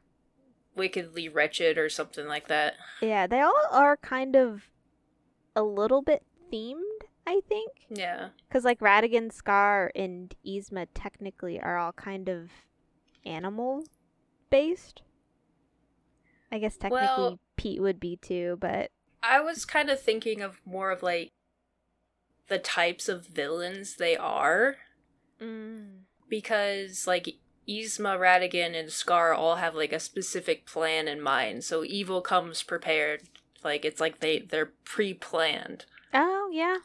wickedly 0.75 1.29
wretched 1.29 1.77
or 1.77 1.87
something 1.89 2.27
like 2.27 2.47
that. 2.47 2.73
Yeah, 3.01 3.27
they 3.27 3.39
all 3.39 3.67
are 3.71 3.95
kind 3.97 4.35
of 4.35 4.63
a 5.55 5.61
little 5.63 6.01
bit 6.01 6.23
themed, 6.51 7.03
I 7.25 7.39
think. 7.47 7.85
Yeah. 7.89 8.29
Because, 8.49 8.65
like, 8.65 8.79
Ratigan, 8.79 9.31
Scar, 9.31 9.89
and 9.95 10.35
Yzma 10.45 10.87
technically 10.93 11.61
are 11.61 11.77
all 11.77 11.93
kind 11.93 12.27
of 12.27 12.49
animal 13.25 13.85
based. 14.49 15.01
I 16.55 16.59
guess 16.59 16.77
technically 16.77 17.05
Well- 17.05 17.39
Pete 17.57 17.81
would 17.81 17.99
be 17.99 18.15
too, 18.17 18.57
but. 18.59 18.91
I 19.21 19.39
was 19.41 19.65
kind 19.65 19.89
of 19.89 19.99
thinking 19.99 20.41
of 20.41 20.61
more 20.65 20.91
of 20.91 21.01
like 21.03 21.31
the 22.47 22.59
types 22.59 23.09
of 23.09 23.25
villains 23.27 23.95
they 23.97 24.15
are 24.15 24.77
Mm. 25.41 26.01
because 26.29 27.07
like 27.07 27.27
Yzma, 27.67 28.17
Ratigan, 28.19 28.75
and 28.79 28.91
Scar 28.91 29.33
all 29.33 29.55
have 29.55 29.73
like 29.75 29.91
a 29.91 29.99
specific 29.99 30.65
plan 30.67 31.07
in 31.07 31.19
mind. 31.19 31.63
So 31.63 31.83
evil 31.83 32.21
comes 32.21 32.61
prepared. 32.63 33.23
Like 33.63 33.83
it's 33.83 33.99
like 33.99 34.19
they 34.19 34.39
they're 34.39 34.71
pre-planned. 34.85 35.85
Oh, 36.13 36.49
yeah. 36.53 36.77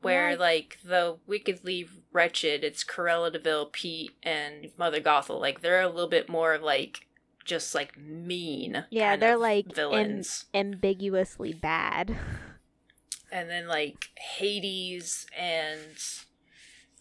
Where 0.00 0.30
Yeah. 0.30 0.36
like 0.36 0.78
the 0.84 1.18
wickedly 1.26 1.88
wretched, 2.12 2.62
it's 2.64 2.84
Cruella 2.84 3.32
De 3.32 3.38
Vil, 3.40 3.66
Pete, 3.66 4.12
and 4.22 4.70
Mother 4.78 5.00
Gothel. 5.00 5.40
Like 5.40 5.60
they're 5.60 5.82
a 5.82 5.88
little 5.88 6.08
bit 6.08 6.28
more 6.28 6.56
like 6.58 7.06
just 7.50 7.74
like 7.74 7.98
mean. 7.98 8.84
Yeah, 8.90 9.16
they're 9.16 9.36
like 9.36 9.74
villains. 9.74 10.46
ambiguously 10.54 11.52
bad. 11.52 12.16
and 13.32 13.50
then 13.50 13.66
like 13.66 14.08
Hades 14.14 15.26
and 15.36 15.80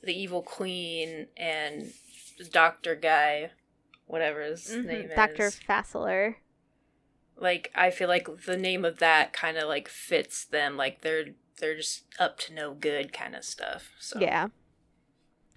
the 0.01 0.11
evil 0.11 0.41
queen 0.41 1.27
and 1.37 1.93
the 2.39 2.45
doctor 2.45 2.95
guy, 2.95 3.51
whatever 4.07 4.41
his 4.41 4.65
mm-hmm. 4.65 4.87
name 4.87 5.09
Dr. 5.15 5.43
is. 5.43 5.59
Doctor 5.59 5.99
Facilier. 5.99 6.35
Like 7.37 7.71
I 7.75 7.91
feel 7.91 8.07
like 8.07 8.27
the 8.45 8.57
name 8.57 8.83
of 8.83 8.97
that 8.97 9.31
kind 9.31 9.55
of 9.55 9.69
like 9.69 9.87
fits 9.87 10.45
them. 10.45 10.75
Like 10.77 11.01
they're 11.01 11.35
they're 11.59 11.77
just 11.77 12.05
up 12.17 12.39
to 12.39 12.53
no 12.55 12.73
good 12.73 13.13
kind 13.13 13.35
of 13.35 13.43
stuff. 13.43 13.91
So 13.99 14.19
Yeah. 14.19 14.47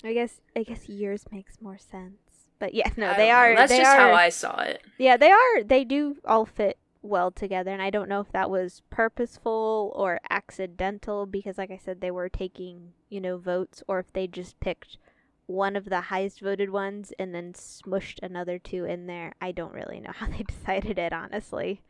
I 0.04 0.12
guess 0.12 0.42
I 0.54 0.64
guess 0.64 0.86
years 0.86 1.24
makes 1.32 1.62
more 1.62 1.78
sense. 1.78 2.21
But 2.62 2.74
yeah, 2.74 2.90
no, 2.96 3.08
they 3.16 3.26
don't 3.26 3.26
know. 3.26 3.34
are 3.34 3.56
That's 3.56 3.72
they 3.72 3.78
just 3.78 3.90
are 3.90 3.96
how 3.96 4.12
I 4.12 4.28
saw 4.28 4.60
it. 4.60 4.82
Yeah, 4.96 5.16
they 5.16 5.32
are. 5.32 5.64
They 5.64 5.82
do 5.82 6.18
all 6.24 6.46
fit 6.46 6.78
well 7.02 7.32
together, 7.32 7.72
and 7.72 7.82
I 7.82 7.90
don't 7.90 8.08
know 8.08 8.20
if 8.20 8.30
that 8.30 8.50
was 8.50 8.82
purposeful 8.88 9.92
or 9.96 10.20
accidental 10.30 11.26
because, 11.26 11.58
like 11.58 11.72
I 11.72 11.76
said, 11.76 12.00
they 12.00 12.12
were 12.12 12.28
taking, 12.28 12.92
you 13.08 13.20
know, 13.20 13.36
votes, 13.36 13.82
or 13.88 13.98
if 13.98 14.12
they 14.12 14.28
just 14.28 14.60
picked 14.60 14.98
one 15.46 15.74
of 15.74 15.86
the 15.86 16.02
highest 16.02 16.40
voted 16.40 16.70
ones 16.70 17.12
and 17.18 17.34
then 17.34 17.52
smushed 17.52 18.20
another 18.22 18.60
two 18.60 18.84
in 18.84 19.08
there. 19.08 19.34
I 19.40 19.50
don't 19.50 19.74
really 19.74 19.98
know 19.98 20.12
how 20.14 20.28
they 20.28 20.44
decided 20.44 21.00
it, 21.00 21.12
honestly. 21.12 21.82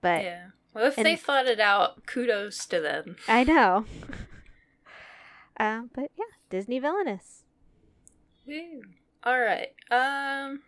But 0.00 0.22
yeah. 0.24 0.46
Well, 0.72 0.86
if 0.86 0.96
they 0.96 1.16
thought 1.16 1.46
it 1.46 1.60
out, 1.60 2.06
kudos 2.06 2.64
to 2.68 2.80
them. 2.80 3.16
I 3.28 3.44
know. 3.44 3.84
um, 5.60 5.90
but 5.94 6.10
yeah, 6.16 6.32
Disney 6.48 6.78
villainous. 6.78 7.44
Woo. 8.46 8.80
All 9.24 9.38
right. 9.40 9.74
Um, 9.90 10.60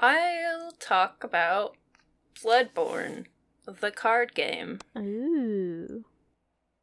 I'll 0.00 0.72
talk 0.78 1.22
about 1.24 1.76
Bloodborne, 2.42 3.26
the 3.66 3.90
card 3.90 4.34
game. 4.34 4.80
Ooh. 4.98 6.04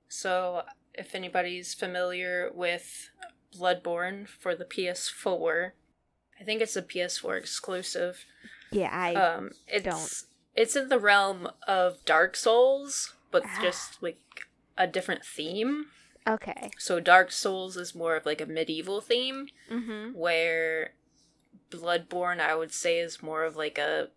So, 0.08 0.64
if 0.94 1.14
anybody's 1.14 1.74
familiar 1.74 2.50
with 2.54 3.10
Bloodborne 3.58 4.28
for 4.28 4.56
the 4.56 4.66
PS4, 4.66 5.72
I 6.40 6.44
think 6.44 6.62
it's 6.62 6.76
a 6.76 6.82
PS4 6.82 7.38
exclusive. 7.38 8.26
Yeah, 8.72 8.90
I. 8.92 9.14
um, 9.16 9.52
it's 9.68 9.84
don't. 9.86 10.24
it's 10.56 10.76
in 10.76 10.90
the 10.90 11.00
realm 11.00 11.50
of 11.68 12.04
Dark 12.06 12.36
Souls, 12.36 13.14
but 13.32 13.44
Ah. 13.46 13.60
just 13.62 14.02
like 14.02 14.20
a 14.78 14.88
different 14.88 15.26
theme. 15.26 15.88
okay. 16.28 16.72
So, 16.78 17.00
Dark 17.00 17.32
Souls 17.32 17.76
is 17.78 17.94
more 17.94 18.16
of 18.16 18.26
like 18.26 18.42
a 18.42 18.46
medieval 18.46 19.02
theme, 19.02 19.48
Mm-hmm. 19.70 20.18
where 20.18 20.94
Bloodborne, 21.70 22.40
I 22.40 22.56
would 22.56 22.72
say, 22.74 23.00
is 23.00 23.22
more 23.24 23.44
of 23.44 23.56
like 23.56 23.78
a 23.78 24.10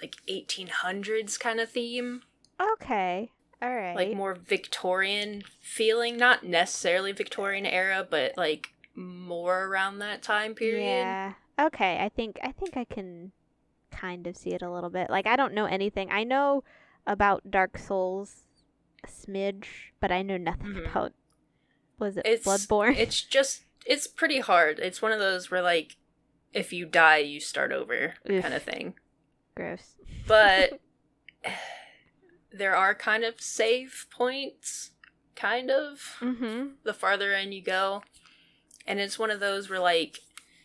like 0.00 0.16
1800s 0.28 1.38
kind 1.38 1.60
of 1.60 1.70
theme. 1.70 2.22
Okay. 2.60 3.30
All 3.62 3.74
right. 3.74 3.94
like 3.94 4.14
more 4.16 4.34
Victorian 4.34 5.42
feeling, 5.60 6.16
not 6.16 6.44
necessarily 6.44 7.12
Victorian 7.12 7.66
era, 7.66 8.06
but 8.08 8.32
like 8.38 8.72
more 8.94 9.66
around 9.66 9.98
that 9.98 10.22
time 10.22 10.54
period. 10.54 10.82
Yeah. 10.84 11.32
Okay. 11.60 11.98
I 12.02 12.08
think 12.08 12.38
I 12.42 12.52
think 12.52 12.76
I 12.78 12.84
can 12.84 13.32
kind 13.90 14.26
of 14.26 14.36
see 14.36 14.50
it 14.54 14.62
a 14.62 14.70
little 14.72 14.88
bit. 14.88 15.10
Like 15.10 15.26
I 15.26 15.36
don't 15.36 15.52
know 15.52 15.66
anything. 15.66 16.10
I 16.10 16.24
know 16.24 16.64
about 17.06 17.50
Dark 17.50 17.76
Souls 17.76 18.46
a 19.04 19.08
smidge, 19.08 19.66
but 20.00 20.10
I 20.10 20.22
know 20.22 20.36
nothing 20.38 20.68
Mhm. 20.74 20.90
about 20.90 21.12
was 21.98 22.16
it 22.16 22.22
It's 22.24 22.46
Bloodborne? 22.46 22.96
It's 22.96 23.20
just 23.20 23.64
it's 23.86 24.06
pretty 24.06 24.40
hard. 24.40 24.78
It's 24.78 25.02
one 25.02 25.12
of 25.12 25.18
those 25.18 25.50
where 25.50 25.62
like 25.62 25.96
if 26.52 26.72
you 26.72 26.84
die, 26.86 27.18
you 27.18 27.40
start 27.40 27.70
over 27.72 28.14
Oof. 28.28 28.42
kind 28.42 28.54
of 28.54 28.62
thing. 28.62 28.94
Gross. 29.54 29.94
But 30.26 30.80
there 32.52 32.74
are 32.74 32.94
kind 32.94 33.24
of 33.24 33.40
save 33.40 34.06
points, 34.10 34.90
kind 35.36 35.70
of. 35.70 36.16
Mm-hmm. 36.20 36.68
the 36.84 36.94
farther 36.94 37.32
in 37.32 37.52
you 37.52 37.62
go. 37.62 38.02
And 38.86 38.98
it's 38.98 39.18
one 39.18 39.30
of 39.30 39.40
those 39.40 39.70
where, 39.70 39.78
like, 39.78 40.18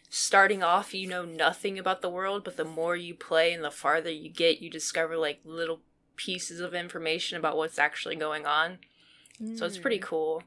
starting 0.10 0.64
off, 0.64 0.94
you 0.94 1.08
know 1.08 1.26
nothing 1.26 1.78
about 1.78 2.02
the 2.02 2.10
world, 2.10 2.44
but 2.44 2.58
the 2.58 2.64
more 2.66 2.96
you 2.96 3.14
play 3.14 3.54
and 3.54 3.64
the 3.64 3.70
farther 3.70 4.10
you 4.10 4.30
get, 4.32 4.62
you 4.62 4.70
discover, 4.70 5.18
like, 5.18 5.42
little 5.44 5.82
pieces 6.16 6.60
of 6.62 6.74
information 6.74 7.38
about 7.38 7.58
what's 7.58 7.78
actually 7.78 8.16
going 8.16 8.46
on. 8.46 8.80
So 9.58 9.66
it's 9.66 9.78
pretty 9.78 10.00
Mm. 10.00 10.04
cool. 10.04 10.44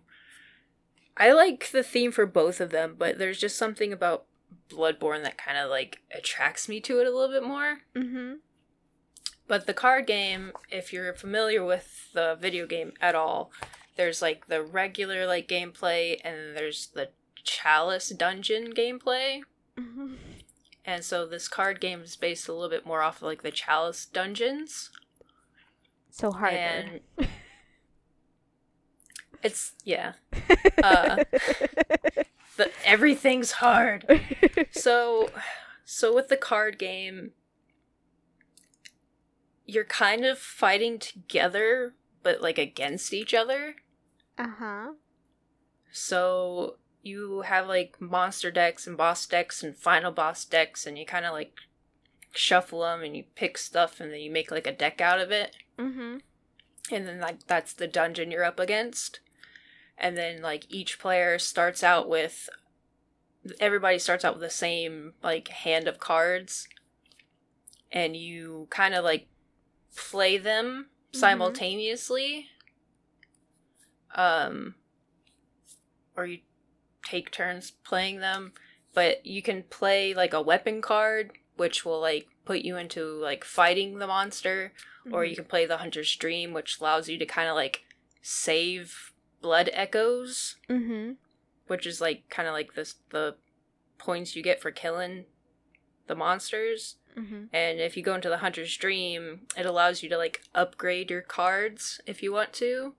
I 1.18 1.32
like 1.32 1.72
the 1.72 1.82
theme 1.82 2.12
for 2.12 2.26
both 2.26 2.60
of 2.60 2.70
them, 2.70 2.94
but 2.96 3.18
there's 3.18 3.38
just 3.38 3.56
something 3.56 3.92
about 3.92 4.24
Bloodborne 4.70 5.24
that 5.24 5.36
kind 5.36 5.58
of 5.58 5.68
like 5.68 6.00
attracts 6.16 6.68
me 6.68 6.80
to 6.82 7.00
it 7.00 7.06
a 7.06 7.10
little 7.10 7.28
bit 7.28 7.46
more. 7.46 7.80
Mm-hmm. 7.94 8.34
But 9.48 9.66
the 9.66 9.74
card 9.74 10.06
game, 10.06 10.52
if 10.70 10.92
you're 10.92 11.12
familiar 11.14 11.64
with 11.64 12.12
the 12.12 12.36
video 12.40 12.66
game 12.66 12.92
at 13.00 13.14
all, 13.14 13.50
there's 13.96 14.22
like 14.22 14.46
the 14.46 14.62
regular 14.62 15.26
like 15.26 15.48
gameplay 15.48 16.20
and 16.22 16.56
there's 16.56 16.88
the 16.88 17.10
chalice 17.42 18.10
dungeon 18.10 18.72
gameplay. 18.72 19.40
Mm-hmm. 19.76 20.14
And 20.84 21.04
so 21.04 21.26
this 21.26 21.48
card 21.48 21.80
game 21.80 22.02
is 22.02 22.14
based 22.14 22.48
a 22.48 22.52
little 22.52 22.70
bit 22.70 22.86
more 22.86 23.02
off 23.02 23.16
of 23.16 23.22
like 23.24 23.42
the 23.42 23.50
chalice 23.50 24.06
dungeons. 24.06 24.90
So 26.10 26.30
harder. 26.30 26.56
And 26.56 27.00
it's 29.42 29.72
yeah. 29.84 30.12
Uh, 30.82 31.24
the, 32.56 32.70
everything's 32.84 33.52
hard. 33.52 34.04
So 34.70 35.30
so 35.84 36.14
with 36.14 36.28
the 36.28 36.36
card 36.36 36.78
game 36.78 37.32
you're 39.64 39.84
kind 39.84 40.24
of 40.24 40.38
fighting 40.38 40.98
together 40.98 41.94
but 42.22 42.40
like 42.40 42.58
against 42.58 43.12
each 43.12 43.34
other. 43.34 43.76
uh-huh. 44.38 44.92
So 45.92 46.76
you 47.02 47.42
have 47.42 47.66
like 47.66 48.00
monster 48.00 48.50
decks 48.50 48.86
and 48.86 48.96
boss 48.96 49.24
decks 49.26 49.62
and 49.62 49.76
final 49.76 50.10
boss 50.12 50.44
decks 50.44 50.86
and 50.86 50.98
you 50.98 51.06
kind 51.06 51.24
of 51.24 51.32
like 51.32 51.52
shuffle 52.34 52.80
them 52.82 53.02
and 53.02 53.16
you 53.16 53.24
pick 53.34 53.56
stuff 53.56 54.00
and 54.00 54.12
then 54.12 54.20
you 54.20 54.30
make 54.30 54.50
like 54.50 54.66
a 54.66 54.72
deck 54.72 55.00
out 55.00 55.20
of 55.20 55.30
it 55.30 55.56
Mm-hmm. 55.78 56.16
and 56.90 57.06
then 57.06 57.20
like 57.20 57.46
that's 57.46 57.72
the 57.72 57.86
dungeon 57.86 58.30
you're 58.32 58.44
up 58.44 58.58
against 58.58 59.20
and 59.98 60.16
then 60.16 60.40
like 60.42 60.64
each 60.68 60.98
player 60.98 61.38
starts 61.38 61.82
out 61.82 62.08
with 62.08 62.48
everybody 63.60 63.98
starts 63.98 64.24
out 64.24 64.34
with 64.34 64.42
the 64.42 64.50
same 64.50 65.14
like 65.22 65.48
hand 65.48 65.88
of 65.88 65.98
cards. 65.98 66.68
And 67.90 68.16
you 68.16 68.66
kind 68.70 68.94
of 68.94 69.04
like 69.04 69.28
play 69.96 70.38
them 70.38 70.86
Mhm. 71.12 71.18
simultaneously. 71.18 72.48
Um 74.14 74.74
or 76.16 76.26
you 76.26 76.40
take 77.04 77.30
turns 77.30 77.70
playing 77.70 78.20
them. 78.20 78.52
But 78.94 79.24
you 79.24 79.42
can 79.42 79.62
play 79.64 80.14
like 80.14 80.32
a 80.34 80.42
weapon 80.42 80.82
card 80.82 81.32
which 81.56 81.84
will 81.84 82.00
like 82.00 82.28
put 82.44 82.60
you 82.60 82.76
into 82.76 83.04
like 83.04 83.44
fighting 83.44 83.98
the 83.98 84.06
monster. 84.06 84.72
Or 85.10 85.24
you 85.24 85.34
can 85.34 85.46
play 85.46 85.64
the 85.64 85.78
hunter's 85.78 86.14
dream 86.16 86.52
which 86.52 86.80
allows 86.80 87.08
you 87.08 87.18
to 87.18 87.24
kind 87.26 87.48
of 87.48 87.54
like 87.54 87.84
save 88.20 89.12
blood 89.40 89.70
echoes 89.72 90.56
Mm-hmm. 90.68 91.12
which 91.66 91.86
is 91.86 92.00
like 92.00 92.28
kind 92.28 92.48
of 92.48 92.54
like 92.54 92.74
this 92.74 92.96
the 93.10 93.36
points 93.98 94.34
you 94.36 94.42
get 94.42 94.60
for 94.60 94.70
killing 94.70 95.24
the 96.06 96.14
monsters 96.14 96.96
Mm-hmm. 97.16 97.44
and 97.52 97.80
if 97.80 97.96
you 97.96 98.02
go 98.04 98.14
into 98.14 98.28
the 98.28 98.38
hunter's 98.38 98.76
dream 98.76 99.40
it 99.56 99.66
allows 99.66 100.02
you 100.02 100.08
to 100.10 100.16
like 100.16 100.42
upgrade 100.54 101.10
your 101.10 101.22
cards 101.22 102.00
if 102.06 102.22
you 102.22 102.32
want 102.32 102.52
to 102.54 102.94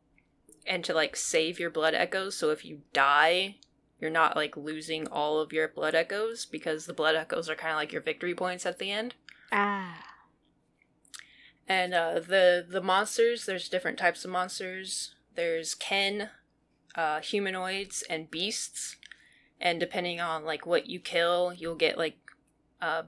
and 0.67 0.84
to 0.84 0.93
like 0.93 1.15
save 1.15 1.58
your 1.60 1.69
blood 1.69 1.93
echoes 1.93 2.36
so 2.36 2.49
if 2.49 2.65
you 2.65 2.82
die 2.91 3.56
you're 4.02 4.10
not 4.12 4.36
like 4.36 4.58
losing 4.58 5.08
all 5.08 5.39
of 5.39 5.54
your 5.54 5.69
blood 5.69 5.95
echoes 5.95 6.45
because 6.45 6.86
the 6.86 6.93
blood 6.93 7.15
echoes 7.15 7.49
are 7.49 7.56
kind 7.56 7.71
of 7.71 7.78
like 7.78 7.93
your 7.93 8.02
victory 8.02 8.36
points 8.36 8.65
at 8.65 8.78
the 8.80 8.91
end 8.91 9.13
Ah. 9.54 10.04
And 11.67 11.93
uh, 11.93 12.19
the 12.19 12.65
the 12.67 12.82
monsters, 12.82 13.45
there's 13.45 13.69
different 13.69 13.97
types 13.99 14.25
of 14.25 14.32
monsters. 14.32 15.15
There's 15.35 15.75
kin, 15.75 16.29
uh, 16.95 17.21
humanoids, 17.21 18.03
and 18.09 18.29
beasts. 18.29 18.97
And 19.59 19.79
depending 19.79 20.19
on 20.19 20.45
like 20.45 20.65
what 20.65 20.87
you 20.87 20.99
kill, 20.99 21.53
you'll 21.53 21.75
get 21.75 21.97
like 21.97 22.17
uh, 22.81 23.03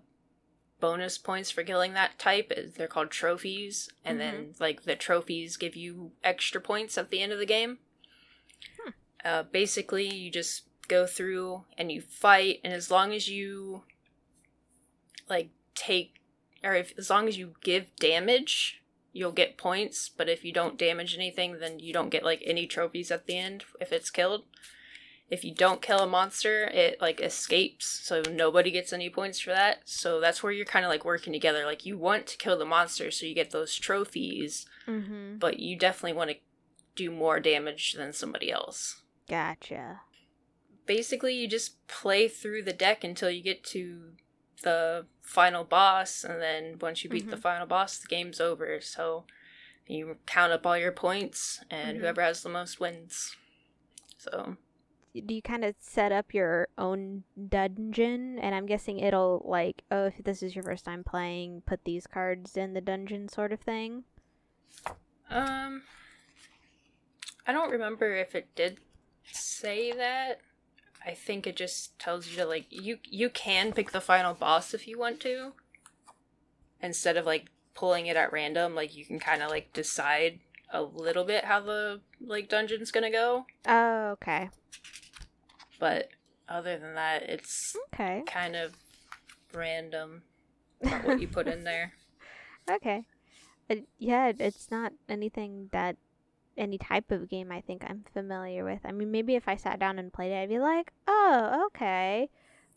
bonus 0.79 1.17
points 1.17 1.49
for 1.49 1.63
killing 1.63 1.93
that 1.93 2.19
type. 2.19 2.51
They're 2.75 2.87
called 2.87 3.11
trophies, 3.11 3.89
and 4.03 4.19
then 4.19 4.53
like 4.59 4.83
the 4.83 4.95
trophies 4.95 5.55
give 5.55 5.75
you 5.75 6.11
extra 6.23 6.59
points 6.59 6.97
at 6.97 7.09
the 7.09 7.21
end 7.21 7.31
of 7.31 7.39
the 7.39 7.45
game. 7.45 7.77
Uh, 9.23 9.43
basically, 9.43 10.11
you 10.11 10.31
just 10.31 10.63
go 10.87 11.05
through 11.05 11.63
and 11.77 11.91
you 11.91 12.01
fight, 12.01 12.59
and 12.63 12.73
as 12.73 12.89
long 12.89 13.13
as 13.13 13.29
you 13.29 13.83
like 15.29 15.51
take 15.75 16.21
or 16.63 16.73
if 16.73 16.93
as 16.97 17.09
long 17.09 17.27
as 17.27 17.37
you 17.37 17.53
give 17.61 17.95
damage, 17.97 18.80
you'll 19.13 19.31
get 19.31 19.57
points. 19.57 20.09
But 20.09 20.29
if 20.29 20.43
you 20.43 20.51
don't 20.53 20.77
damage 20.77 21.15
anything, 21.15 21.59
then 21.59 21.79
you 21.79 21.93
don't 21.93 22.09
get 22.09 22.23
like 22.23 22.41
any 22.45 22.67
trophies 22.67 23.11
at 23.11 23.25
the 23.27 23.37
end 23.37 23.65
if 23.79 23.91
it's 23.91 24.09
killed. 24.09 24.43
If 25.29 25.45
you 25.45 25.53
don't 25.55 25.81
kill 25.81 25.99
a 25.99 26.07
monster, 26.07 26.65
it 26.65 26.99
like 26.99 27.21
escapes, 27.21 27.85
so 28.03 28.21
nobody 28.29 28.69
gets 28.69 28.91
any 28.91 29.09
points 29.09 29.39
for 29.39 29.51
that. 29.51 29.77
So 29.85 30.19
that's 30.19 30.43
where 30.43 30.51
you're 30.51 30.65
kind 30.65 30.83
of 30.83 30.89
like 30.89 31.05
working 31.05 31.31
together. 31.31 31.65
Like 31.65 31.85
you 31.85 31.97
want 31.97 32.27
to 32.27 32.37
kill 32.37 32.57
the 32.57 32.65
monster, 32.65 33.11
so 33.11 33.25
you 33.25 33.33
get 33.33 33.51
those 33.51 33.75
trophies, 33.75 34.65
Mm-hmm. 34.87 35.37
but 35.37 35.59
you 35.59 35.77
definitely 35.77 36.17
want 36.17 36.31
to 36.31 36.35
do 36.97 37.11
more 37.11 37.39
damage 37.39 37.93
than 37.93 38.11
somebody 38.11 38.51
else. 38.51 39.03
Gotcha. 39.29 40.01
Basically, 40.85 41.33
you 41.35 41.47
just 41.47 41.87
play 41.87 42.27
through 42.27 42.63
the 42.63 42.73
deck 42.73 43.03
until 43.05 43.29
you 43.29 43.41
get 43.41 43.63
to 43.65 44.13
the 44.61 45.05
final 45.21 45.63
boss, 45.63 46.23
and 46.23 46.41
then 46.41 46.77
once 46.79 47.03
you 47.03 47.09
beat 47.09 47.29
the 47.29 47.35
Mhm. 47.37 47.41
final 47.41 47.67
boss, 47.67 47.97
the 47.97 48.07
game's 48.07 48.39
over. 48.39 48.79
So 48.81 49.25
you 49.87 50.17
count 50.25 50.51
up 50.53 50.65
all 50.65 50.77
your 50.77 50.91
points, 50.91 51.63
and 51.69 51.97
Mhm. 51.97 52.01
whoever 52.01 52.21
has 52.21 52.43
the 52.43 52.49
most 52.49 52.79
wins. 52.79 53.35
So 54.17 54.57
Do 55.13 55.33
you 55.35 55.41
kind 55.41 55.65
of 55.65 55.75
set 55.79 56.13
up 56.13 56.33
your 56.33 56.69
own 56.77 57.25
dungeon? 57.49 58.39
And 58.39 58.55
I'm 58.55 58.65
guessing 58.65 58.99
it'll 58.99 59.41
like, 59.45 59.83
oh, 59.91 60.05
if 60.05 60.23
this 60.23 60.41
is 60.41 60.55
your 60.55 60.63
first 60.63 60.85
time 60.85 61.03
playing, 61.03 61.63
put 61.65 61.83
these 61.83 62.07
cards 62.07 62.55
in 62.55 62.73
the 62.73 62.79
dungeon, 62.81 63.27
sort 63.27 63.51
of 63.51 63.59
thing. 63.59 64.05
Um, 65.29 65.83
I 67.45 67.51
don't 67.51 67.71
remember 67.71 68.15
if 68.15 68.35
it 68.35 68.55
did 68.55 68.79
say 69.31 69.91
that. 69.91 70.39
I 71.05 71.11
think 71.13 71.47
it 71.47 71.55
just 71.55 71.97
tells 71.99 72.27
you 72.27 72.37
to 72.37 72.45
like 72.45 72.65
you 72.69 72.99
you 73.03 73.29
can 73.29 73.73
pick 73.73 73.91
the 73.91 74.01
final 74.01 74.33
boss 74.33 74.73
if 74.73 74.87
you 74.87 74.97
want 74.99 75.19
to. 75.21 75.53
Instead 76.81 77.17
of 77.17 77.25
like 77.25 77.47
pulling 77.73 78.07
it 78.07 78.17
at 78.17 78.31
random, 78.31 78.75
like 78.75 78.95
you 78.95 79.05
can 79.05 79.19
kind 79.19 79.41
of 79.41 79.49
like 79.49 79.73
decide 79.73 80.39
a 80.73 80.81
little 80.81 81.23
bit 81.23 81.45
how 81.45 81.59
the 81.59 82.01
like 82.19 82.49
dungeon's 82.49 82.91
gonna 82.91 83.11
go. 83.11 83.45
Oh, 83.67 84.09
okay. 84.11 84.49
But 85.79 86.09
other 86.47 86.77
than 86.77 86.95
that, 86.95 87.23
it's 87.23 87.75
Okay. 87.93 88.23
kind 88.25 88.55
of 88.55 88.75
random 89.53 90.23
what 91.03 91.19
you 91.21 91.27
put 91.27 91.47
in 91.47 91.63
there. 91.63 91.93
Okay. 92.69 93.05
Uh, 93.69 93.77
yeah, 93.97 94.31
it's 94.37 94.69
not 94.69 94.93
anything 95.09 95.69
that 95.71 95.97
any 96.57 96.77
type 96.77 97.11
of 97.11 97.29
game 97.29 97.51
I 97.51 97.61
think 97.61 97.83
I'm 97.87 98.03
familiar 98.13 98.63
with. 98.63 98.79
I 98.85 98.91
mean, 98.91 99.11
maybe 99.11 99.35
if 99.35 99.47
I 99.47 99.55
sat 99.55 99.79
down 99.79 99.97
and 99.99 100.11
played 100.11 100.31
it, 100.31 100.41
I'd 100.43 100.49
be 100.49 100.59
like, 100.59 100.91
"Oh, 101.07 101.65
okay," 101.67 102.29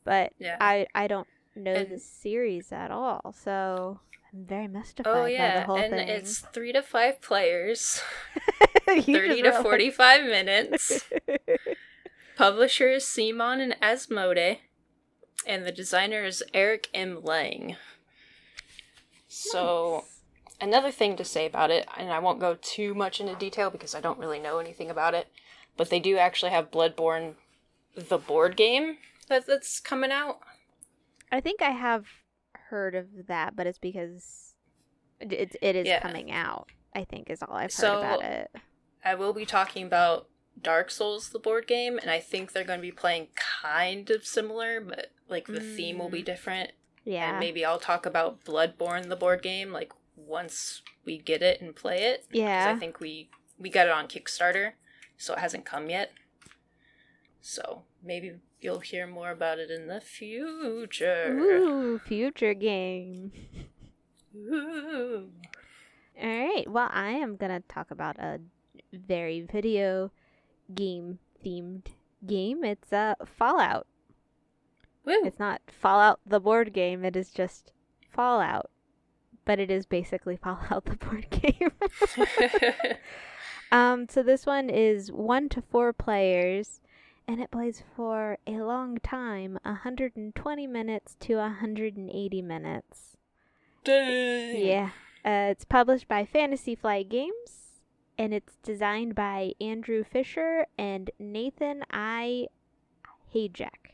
but 0.04 0.32
Yeah. 0.38 0.56
I 0.60 0.86
I 0.94 1.06
don't 1.06 1.26
know 1.54 1.72
And- 1.72 1.90
the 1.90 1.98
series 1.98 2.72
at 2.72 2.90
all, 2.90 3.34
so 3.36 4.00
I'm 4.32 4.44
very 4.46 4.68
mystified 4.68 5.10
Oh 5.10 5.22
by 5.22 5.28
the 5.28 5.32
yeah, 5.32 5.64
whole 5.64 5.76
and 5.76 5.92
thing. 5.94 6.08
it's 6.08 6.38
three 6.40 6.72
to 6.72 6.82
five 6.82 7.20
players, 7.20 8.00
thirty 8.86 9.42
to 9.42 9.62
forty-five 9.62 10.24
minutes. 10.24 11.04
Publisher 12.36 12.90
is 12.90 13.04
CMON 13.04 13.60
and 13.60 13.76
Asmodee, 13.80 14.58
and 15.46 15.64
the 15.64 15.70
designer 15.72 16.24
is 16.24 16.42
Eric 16.52 16.88
M. 16.92 17.22
Lang. 17.22 17.76
So, 19.28 20.02
Nice. 20.04 20.13
Another 20.60 20.90
thing 20.90 21.16
to 21.16 21.24
say 21.24 21.46
about 21.46 21.70
it, 21.70 21.88
and 21.96 22.10
I 22.10 22.18
won't 22.18 22.40
go 22.40 22.56
too 22.60 22.94
much 22.94 23.20
into 23.20 23.34
detail 23.34 23.70
because 23.70 23.94
I 23.94 24.00
don't 24.00 24.18
really 24.18 24.38
know 24.38 24.58
anything 24.58 24.90
about 24.90 25.14
it, 25.14 25.28
but 25.76 25.90
they 25.90 26.00
do 26.00 26.16
actually 26.16 26.52
have 26.52 26.70
Bloodborne, 26.70 27.34
the 27.94 28.18
board 28.18 28.56
game 28.56 28.98
that, 29.28 29.46
that's 29.46 29.80
coming 29.80 30.10
out. 30.10 30.38
I 31.30 31.40
think 31.40 31.62
I 31.62 31.70
have 31.70 32.06
heard 32.70 32.94
of 32.94 33.26
that, 33.26 33.56
but 33.56 33.66
it's 33.66 33.78
because 33.78 34.54
it 35.20 35.56
it, 35.60 35.76
is 35.76 35.86
Yeah. 35.86 36.00
coming 36.00 36.30
out. 36.30 36.68
I 36.94 37.04
think 37.04 37.30
is 37.30 37.42
all 37.42 37.54
I've 37.54 37.64
heard 37.64 37.72
So- 37.72 37.98
about 37.98 38.22
it. 38.22 38.50
I 39.04 39.14
will 39.14 39.34
be 39.34 39.44
talking 39.44 39.84
about 39.86 40.28
Dark 40.60 40.90
Souls, 40.90 41.28
the 41.28 41.38
board 41.38 41.66
game, 41.66 41.98
and 41.98 42.10
I 42.10 42.20
think 42.20 42.52
they're 42.52 42.64
going 42.64 42.78
to 42.78 42.82
be 42.82 42.92
playing 42.92 43.28
kind 43.34 44.08
of 44.08 44.24
similar, 44.24 44.80
but 44.80 45.10
like 45.28 45.46
the 45.46 45.60
theme 45.60 45.98
will 45.98 46.08
be 46.08 46.22
mm. 46.22 46.26
different. 46.26 46.70
Yeah. 47.04 47.30
And 47.30 47.40
maybe 47.40 47.64
I'll 47.64 47.78
talk 47.80 48.06
about 48.06 48.44
Bloodborne, 48.44 49.08
the 49.08 49.16
board 49.16 49.42
game, 49.42 49.72
like 49.72 49.92
once 50.16 50.82
we 51.04 51.18
get 51.18 51.42
it 51.42 51.60
and 51.60 51.74
play 51.74 52.04
it. 52.04 52.26
yeah. 52.30 52.72
I 52.74 52.78
think 52.78 53.00
we 53.00 53.30
we 53.58 53.70
got 53.70 53.86
it 53.86 53.92
on 53.92 54.08
Kickstarter, 54.08 54.72
so 55.16 55.34
it 55.34 55.38
hasn't 55.40 55.64
come 55.64 55.90
yet. 55.90 56.12
So 57.40 57.82
maybe 58.02 58.36
you'll 58.60 58.80
hear 58.80 59.06
more 59.06 59.30
about 59.30 59.58
it 59.58 59.70
in 59.70 59.86
the 59.86 60.00
future. 60.00 61.36
Ooh, 61.38 61.98
future 61.98 62.54
game. 62.54 63.32
Ooh. 64.34 65.30
All 66.20 66.28
right. 66.28 66.64
Well, 66.68 66.88
I 66.92 67.10
am 67.10 67.36
going 67.36 67.52
to 67.52 67.62
talk 67.68 67.90
about 67.90 68.18
a 68.18 68.40
very 68.92 69.42
video 69.42 70.10
game 70.74 71.18
themed 71.44 71.86
game. 72.26 72.64
It's 72.64 72.92
uh, 72.92 73.14
Fallout. 73.24 73.86
Woo! 75.04 75.20
It's 75.24 75.38
not 75.38 75.60
Fallout 75.68 76.20
the 76.24 76.40
board 76.40 76.72
game, 76.72 77.04
it 77.04 77.14
is 77.16 77.30
just 77.30 77.72
Fallout. 78.10 78.70
But 79.44 79.58
it 79.58 79.70
is 79.70 79.86
basically 79.86 80.36
Fallout 80.42 80.84
the 80.84 80.96
board 80.96 81.26
game. 81.30 81.72
um, 83.72 84.08
so 84.08 84.22
this 84.22 84.46
one 84.46 84.70
is 84.70 85.12
one 85.12 85.48
to 85.50 85.62
four 85.62 85.92
players, 85.92 86.80
and 87.28 87.40
it 87.40 87.50
plays 87.50 87.82
for 87.96 88.38
a 88.46 88.58
long 88.62 88.98
time 88.98 89.58
120 89.62 90.66
minutes 90.66 91.16
to 91.20 91.36
180 91.36 92.42
minutes. 92.42 93.16
Dang. 93.84 94.66
Yeah. 94.66 94.90
Uh, 95.24 95.48
it's 95.50 95.64
published 95.64 96.08
by 96.08 96.24
Fantasy 96.24 96.74
Flight 96.74 97.08
Games, 97.08 97.80
and 98.18 98.34
it's 98.34 98.56
designed 98.62 99.14
by 99.14 99.52
Andrew 99.60 100.04
Fischer 100.04 100.66
and 100.78 101.10
Nathan 101.18 101.84
I. 101.90 102.48
Hajek. 103.34 103.90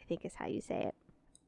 I 0.00 0.04
think 0.08 0.24
is 0.24 0.36
how 0.36 0.46
you 0.46 0.60
say 0.60 0.80
it. 0.80 0.94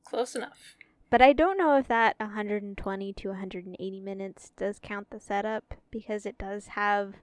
Close 0.04 0.34
enough. 0.34 0.76
But 1.10 1.20
I 1.20 1.32
don't 1.32 1.58
know 1.58 1.76
if 1.76 1.88
that 1.88 2.14
120 2.20 3.12
to 3.12 3.28
180 3.28 4.00
minutes 4.00 4.52
does 4.56 4.78
count 4.80 5.10
the 5.10 5.18
setup 5.18 5.74
because 5.90 6.24
it 6.24 6.38
does 6.38 6.68
have 6.68 7.14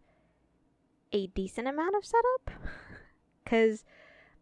a 1.14 1.28
decent 1.28 1.68
amount 1.68 1.96
of 1.96 2.06
setup. 2.06 2.52
Because 3.44 3.86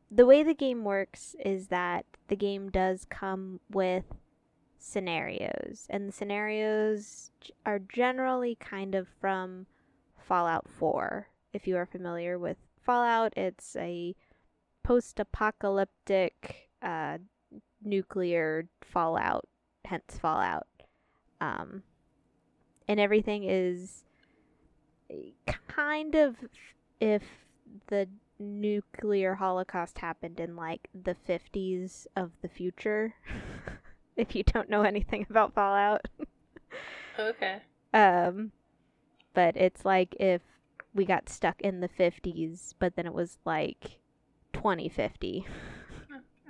the 0.09 0.25
way 0.25 0.41
the 0.41 0.55
game 0.55 0.83
works 0.83 1.35
is 1.45 1.67
that 1.67 2.05
the 2.27 2.35
game 2.35 2.71
does 2.71 3.05
come 3.07 3.59
with 3.69 4.05
scenarios, 4.79 5.85
and 5.91 6.07
the 6.07 6.11
scenarios 6.11 7.29
are 7.67 7.77
generally 7.77 8.55
kind 8.55 8.95
of 8.95 9.07
from 9.21 9.67
Fallout 10.17 10.67
4. 10.67 11.27
If 11.53 11.67
you 11.67 11.77
are 11.77 11.85
familiar 11.85 12.39
with 12.39 12.57
Fallout, 12.81 13.31
it's 13.37 13.75
a 13.75 14.15
post 14.83 15.19
apocalyptic 15.19 16.69
uh, 16.81 17.19
nuclear 17.85 18.67
fallout, 18.81 19.47
hence 19.85 20.17
Fallout. 20.19 20.67
Um, 21.39 21.83
and 22.87 22.99
everything 22.99 23.43
is 23.43 24.03
kind 25.67 26.15
of 26.15 26.35
if 26.99 27.23
the 27.87 28.07
nuclear 28.39 29.35
holocaust 29.35 29.99
happened 29.99 30.39
in 30.39 30.55
like 30.55 30.89
the 30.93 31.15
50s 31.27 32.07
of 32.15 32.31
the 32.41 32.49
future. 32.49 33.15
if 34.15 34.35
you 34.35 34.43
don't 34.43 34.69
know 34.69 34.83
anything 34.83 35.25
about 35.29 35.53
Fallout. 35.53 36.05
Okay. 37.17 37.61
Um, 37.93 38.51
but 39.33 39.55
it's 39.55 39.85
like 39.85 40.15
if 40.19 40.41
we 40.93 41.05
got 41.05 41.29
stuck 41.29 41.61
in 41.61 41.79
the 41.79 41.89
50s, 41.89 42.73
but 42.79 42.95
then 42.95 43.05
it 43.05 43.13
was 43.13 43.37
like 43.45 43.99
2050. 44.53 45.45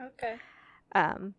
Okay. 0.04 0.36
Um, 0.96 1.36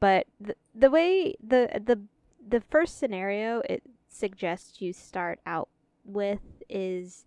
but 0.00 0.26
the, 0.40 0.54
the 0.74 0.90
way 0.90 1.34
the 1.42 1.68
the 1.84 2.00
the 2.48 2.60
first 2.60 2.98
scenario 2.98 3.60
it 3.68 3.82
suggests 4.08 4.80
you 4.80 4.92
start 4.92 5.40
out 5.44 5.68
with 6.04 6.40
is 6.68 7.24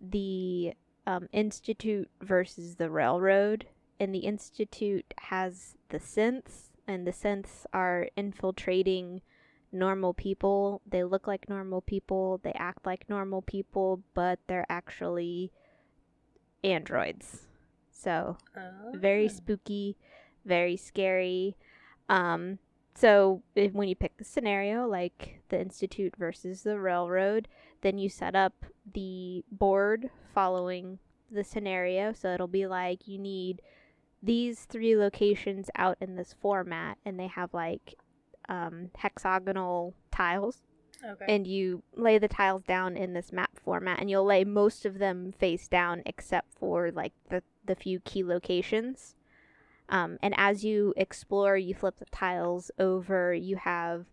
the 0.00 0.72
um, 1.06 1.28
institute 1.32 2.08
versus 2.20 2.76
the 2.76 2.90
railroad, 2.90 3.66
and 4.00 4.14
the 4.14 4.20
institute 4.20 5.14
has 5.18 5.76
the 5.90 5.98
synths, 5.98 6.70
and 6.88 7.06
the 7.06 7.12
synths 7.12 7.66
are 7.72 8.08
infiltrating 8.16 9.20
normal 9.72 10.12
people. 10.14 10.80
They 10.86 11.02
look 11.04 11.26
like 11.26 11.48
normal 11.48 11.80
people, 11.80 12.40
they 12.42 12.52
act 12.52 12.84
like 12.86 13.08
normal 13.08 13.42
people, 13.42 14.02
but 14.14 14.38
they're 14.46 14.66
actually 14.68 15.50
androids. 16.62 17.46
So 17.90 18.36
very 18.94 19.26
Oh. 19.26 19.28
spooky, 19.28 19.96
very 20.44 20.76
scary. 20.76 21.56
Um, 22.08 22.58
so 22.94 23.42
if, 23.54 23.72
when 23.72 23.88
you 23.88 23.94
pick 23.94 24.16
the 24.16 24.24
scenario, 24.24 24.86
like 24.86 25.40
the 25.48 25.60
institute 25.60 26.14
versus 26.18 26.62
the 26.62 26.78
railroad, 26.78 27.48
then 27.80 27.98
you 27.98 28.08
set 28.08 28.34
up 28.34 28.52
the 28.92 29.44
board 29.50 30.10
following 30.34 30.98
the 31.30 31.44
scenario. 31.44 32.12
So 32.12 32.32
it'll 32.34 32.46
be 32.48 32.66
like 32.66 33.08
you 33.08 33.18
need 33.18 33.62
these 34.22 34.66
three 34.66 34.96
locations 34.96 35.68
out 35.74 35.96
in 36.00 36.16
this 36.16 36.34
format, 36.40 36.98
and 37.04 37.18
they 37.18 37.26
have 37.28 37.52
like 37.54 37.96
um, 38.48 38.90
hexagonal 38.96 39.94
tiles 40.10 40.62
Okay. 41.04 41.24
and 41.28 41.46
you 41.48 41.82
lay 41.96 42.18
the 42.18 42.28
tiles 42.28 42.62
down 42.62 42.96
in 42.96 43.12
this 43.12 43.32
map 43.32 43.50
format 43.58 43.98
and 44.00 44.08
you'll 44.08 44.24
lay 44.24 44.44
most 44.44 44.86
of 44.86 44.98
them 44.98 45.32
face 45.32 45.66
down 45.66 46.00
except 46.06 46.54
for 46.54 46.92
like 46.92 47.12
the, 47.28 47.42
the 47.66 47.74
few 47.74 47.98
key 47.98 48.22
locations 48.22 49.16
um, 49.92 50.18
and 50.22 50.34
as 50.36 50.64
you 50.64 50.92
explore 50.96 51.56
you 51.56 51.74
flip 51.74 51.98
the 51.98 52.04
tiles 52.06 52.70
over 52.78 53.32
you 53.32 53.56
have 53.56 54.06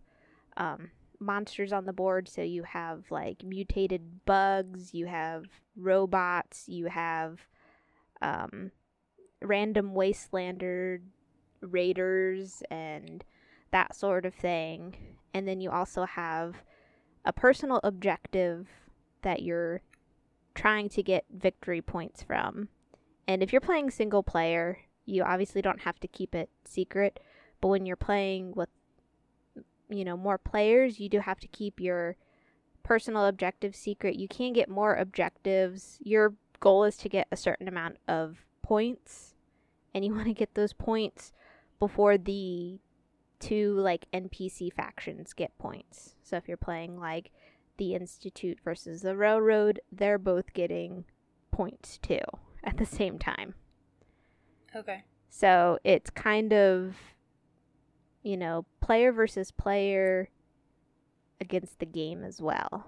um, 0.56 0.90
monsters 1.18 1.72
on 1.72 1.86
the 1.86 1.92
board 1.92 2.28
so 2.28 2.42
you 2.42 2.62
have 2.62 3.04
like 3.10 3.42
mutated 3.42 4.24
bugs 4.24 4.94
you 4.94 5.06
have 5.06 5.44
robots 5.76 6.68
you 6.68 6.86
have 6.86 7.40
um, 8.22 8.70
random 9.42 9.92
wastelander 9.94 11.00
raiders 11.60 12.62
and 12.70 13.24
that 13.72 13.96
sort 13.96 14.24
of 14.24 14.34
thing 14.34 14.94
and 15.34 15.48
then 15.48 15.60
you 15.60 15.70
also 15.70 16.04
have 16.04 16.56
a 17.24 17.32
personal 17.32 17.80
objective 17.84 18.68
that 19.22 19.42
you're 19.42 19.82
trying 20.54 20.88
to 20.90 21.02
get 21.02 21.24
victory 21.30 21.80
points 21.80 22.22
from. 22.22 22.68
And 23.26 23.42
if 23.42 23.52
you're 23.52 23.60
playing 23.60 23.90
single 23.90 24.22
player, 24.22 24.78
you 25.06 25.22
obviously 25.22 25.62
don't 25.62 25.82
have 25.82 25.98
to 26.00 26.08
keep 26.08 26.34
it 26.34 26.50
secret, 26.64 27.20
but 27.60 27.68
when 27.68 27.86
you're 27.86 27.96
playing 27.96 28.52
with 28.54 28.68
you 29.88 30.04
know 30.04 30.16
more 30.16 30.38
players, 30.38 31.00
you 31.00 31.08
do 31.08 31.20
have 31.20 31.40
to 31.40 31.48
keep 31.48 31.80
your 31.80 32.16
personal 32.82 33.26
objective 33.26 33.74
secret. 33.74 34.16
You 34.16 34.28
can 34.28 34.52
get 34.52 34.68
more 34.68 34.94
objectives. 34.94 35.98
Your 36.02 36.34
goal 36.60 36.84
is 36.84 36.96
to 36.98 37.08
get 37.08 37.28
a 37.30 37.36
certain 37.36 37.68
amount 37.68 37.96
of 38.08 38.44
points, 38.62 39.34
and 39.94 40.04
you 40.04 40.14
want 40.14 40.26
to 40.26 40.34
get 40.34 40.54
those 40.54 40.72
points 40.72 41.32
before 41.78 42.18
the 42.18 42.78
two 43.40 43.74
like 43.74 44.06
NPC 44.12 44.72
factions 44.72 45.32
get 45.32 45.56
points. 45.58 46.14
So 46.22 46.36
if 46.36 46.46
you're 46.46 46.56
playing 46.56 47.00
like 47.00 47.30
the 47.78 47.94
Institute 47.94 48.58
versus 48.62 49.02
the 49.02 49.16
Railroad, 49.16 49.80
they're 49.90 50.18
both 50.18 50.52
getting 50.52 51.06
points 51.50 51.98
too 51.98 52.20
at 52.62 52.76
the 52.76 52.86
same 52.86 53.18
time. 53.18 53.54
Okay. 54.74 55.04
So 55.28 55.78
it's 55.84 56.10
kind 56.10 56.52
of 56.52 56.96
you 58.22 58.36
know, 58.36 58.66
player 58.80 59.12
versus 59.12 59.50
player 59.50 60.28
against 61.40 61.78
the 61.78 61.86
game 61.86 62.22
as 62.22 62.40
well. 62.40 62.86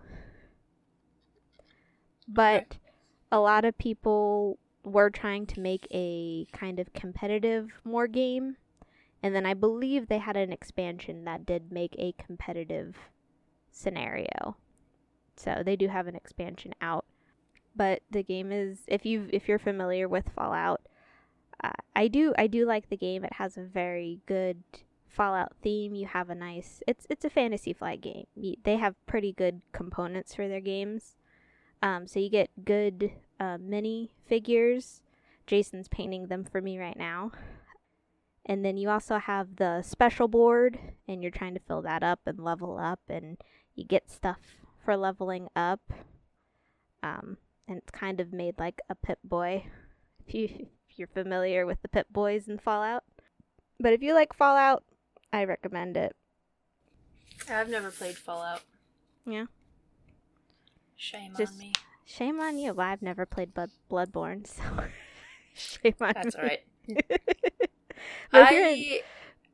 But 2.28 2.76
a 3.30 3.40
lot 3.40 3.64
of 3.64 3.78
people 3.78 4.58
were 4.84 5.10
trying 5.10 5.46
to 5.46 5.60
make 5.60 5.86
a 5.90 6.46
kind 6.52 6.78
of 6.78 6.92
competitive 6.92 7.70
more 7.84 8.06
game 8.06 8.56
and 9.22 9.34
then 9.34 9.46
I 9.46 9.54
believe 9.54 10.08
they 10.08 10.18
had 10.18 10.36
an 10.36 10.52
expansion 10.52 11.24
that 11.24 11.46
did 11.46 11.70
make 11.70 11.94
a 11.96 12.12
competitive 12.18 12.96
scenario. 13.70 14.56
So 15.36 15.62
they 15.64 15.76
do 15.76 15.88
have 15.88 16.08
an 16.08 16.16
expansion 16.16 16.74
out. 16.80 17.04
But 17.76 18.02
the 18.10 18.24
game 18.24 18.50
is 18.50 18.80
if 18.88 19.06
you 19.06 19.28
if 19.32 19.48
you're 19.48 19.60
familiar 19.60 20.08
with 20.08 20.28
Fallout, 20.34 20.82
I 21.94 22.08
do 22.08 22.34
I 22.36 22.46
do 22.46 22.66
like 22.66 22.88
the 22.88 22.96
game. 22.96 23.24
It 23.24 23.34
has 23.34 23.56
a 23.56 23.62
very 23.62 24.20
good 24.26 24.62
Fallout 25.08 25.52
theme. 25.62 25.94
You 25.94 26.06
have 26.06 26.30
a 26.30 26.34
nice 26.34 26.82
it's 26.86 27.06
it's 27.10 27.24
a 27.24 27.30
fantasy 27.30 27.72
flight 27.72 28.00
game. 28.00 28.26
They 28.64 28.76
have 28.76 28.94
pretty 29.06 29.32
good 29.32 29.60
components 29.72 30.34
for 30.34 30.48
their 30.48 30.60
games. 30.60 31.16
Um, 31.82 32.06
so 32.06 32.18
you 32.18 32.30
get 32.30 32.64
good 32.64 33.12
uh, 33.38 33.58
mini 33.60 34.12
figures. 34.26 35.02
Jason's 35.46 35.88
painting 35.88 36.28
them 36.28 36.44
for 36.44 36.60
me 36.62 36.78
right 36.78 36.96
now. 36.96 37.32
And 38.46 38.64
then 38.64 38.76
you 38.76 38.88
also 38.88 39.18
have 39.18 39.56
the 39.56 39.82
special 39.82 40.28
board, 40.28 40.78
and 41.06 41.22
you're 41.22 41.30
trying 41.30 41.54
to 41.54 41.60
fill 41.60 41.82
that 41.82 42.02
up 42.02 42.20
and 42.26 42.40
level 42.40 42.78
up, 42.78 43.00
and 43.08 43.36
you 43.74 43.84
get 43.84 44.10
stuff 44.10 44.38
for 44.84 44.96
leveling 44.96 45.48
up. 45.54 45.80
Um, 47.02 47.36
and 47.68 47.78
it's 47.78 47.90
kind 47.90 48.20
of 48.20 48.32
made 48.32 48.58
like 48.58 48.80
a 48.88 48.94
Pip 48.94 49.18
Boy, 49.22 49.66
if 50.26 50.34
you 50.34 50.68
you're 50.96 51.08
familiar 51.08 51.66
with 51.66 51.82
the 51.82 51.88
Pip 51.88 52.06
Boys 52.10 52.48
in 52.48 52.58
Fallout. 52.58 53.04
But 53.80 53.92
if 53.92 54.02
you 54.02 54.14
like 54.14 54.32
Fallout, 54.34 54.84
I 55.32 55.44
recommend 55.44 55.96
it. 55.96 56.14
I've 57.50 57.68
never 57.68 57.90
played 57.90 58.16
Fallout. 58.16 58.62
Yeah. 59.26 59.46
Shame 60.96 61.34
Just- 61.36 61.52
on 61.54 61.58
me. 61.58 61.72
Shame 62.04 62.40
on 62.40 62.58
you. 62.58 62.74
Well, 62.74 62.88
I've 62.88 63.00
never 63.02 63.24
played 63.24 63.54
Blood 63.54 63.70
Bloodborne, 63.90 64.46
so 64.46 64.62
shame 65.54 65.94
on 66.00 66.12
That's 66.14 66.36
me. 66.36 66.42
alright. 66.42 66.60
You're 68.32 68.66
in- 68.68 69.00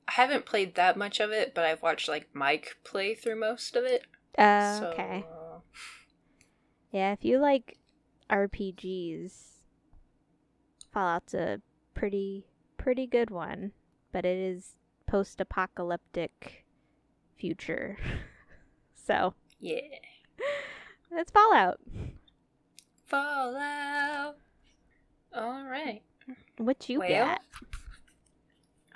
I 0.09 0.13
haven't 0.13 0.47
played 0.47 0.75
that 0.77 0.97
much 0.97 1.21
of 1.21 1.31
it, 1.31 1.55
but 1.55 1.65
I've 1.67 1.83
watched 1.83 2.09
like 2.09 2.29
Mike 2.33 2.77
play 2.83 3.15
through 3.15 3.39
most 3.39 3.77
of 3.77 3.85
it. 3.85 4.07
Uh, 4.39 4.79
so, 4.81 4.87
okay. 4.87 5.25
Yeah, 6.91 7.13
if 7.13 7.25
you 7.25 7.39
like 7.39 7.77
RPGs, 8.31 9.33
Fallout's 10.99 11.33
a 11.33 11.61
pretty 11.95 12.45
pretty 12.77 13.07
good 13.07 13.31
one, 13.31 13.71
but 14.11 14.25
it 14.25 14.37
is 14.37 14.75
post-apocalyptic 15.07 16.65
future. 17.37 17.97
so, 19.07 19.35
yeah. 19.61 19.79
it's 21.13 21.31
Fallout. 21.31 21.79
Fallout. 23.07 24.39
All 25.33 25.63
right. 25.67 26.03
What 26.57 26.89
you 26.89 26.99
Well, 26.99 27.27
got? 27.27 27.43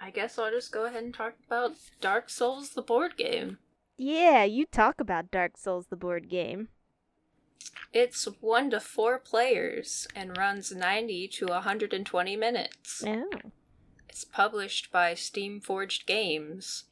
I 0.01 0.11
guess 0.11 0.41
I'll 0.41 0.51
just 0.51 0.73
go 0.73 0.87
ahead 0.87 1.05
and 1.05 1.15
talk 1.15 1.35
about 1.47 1.75
Dark 2.01 2.29
Souls, 2.31 2.71
the 2.71 2.83
board 2.83 3.17
game. 3.17 3.59
Yeah, 3.97 4.43
you 4.43 4.67
talk 4.67 5.01
about 5.01 5.31
Dark 5.31 5.57
Souls 5.57 5.87
the 5.87 5.95
board 5.95 6.29
game. 6.29 6.67
It's 7.93 8.25
one 8.41 8.71
to 8.71 8.81
four 8.81 9.19
players 9.19 10.09
and 10.17 10.37
runs 10.37 10.73
90 10.73 11.29
to 11.29 11.47
120 11.47 12.37
minutes. 12.37 13.05
Oh. 13.07 13.29
It's 14.09 14.25
published 14.25 14.91
by 14.91 15.13
Steamforged 15.13 16.07
Games, 16.07 16.85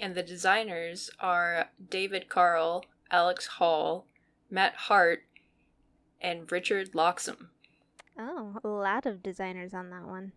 and 0.00 0.14
the 0.14 0.22
designers 0.22 1.10
are 1.20 1.70
David 1.90 2.28
Carl, 2.28 2.84
Alex 3.10 3.46
Hall, 3.46 4.06
Matt 4.50 4.74
Hart, 4.74 5.24
and 6.20 6.50
Richard 6.50 6.92
Loxam. 6.92 7.48
Oh, 8.18 8.58
a 8.64 8.68
lot 8.68 9.06
of 9.06 9.22
designers 9.22 9.72
on 9.72 9.90
that 9.90 10.04
one. 10.04 10.32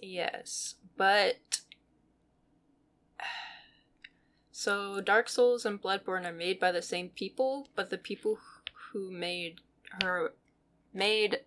Yes, 0.00 0.74
but 0.96 1.60
so 4.50 5.00
Dark 5.00 5.28
Souls 5.28 5.64
and 5.64 5.80
Bloodborne 5.80 6.26
are 6.26 6.32
made 6.32 6.58
by 6.58 6.72
the 6.72 6.82
same 6.82 7.08
people, 7.08 7.68
but 7.76 7.90
the 7.90 7.98
people 7.98 8.38
who 8.92 9.10
made 9.10 9.60
her 10.02 10.32
made 10.92 11.40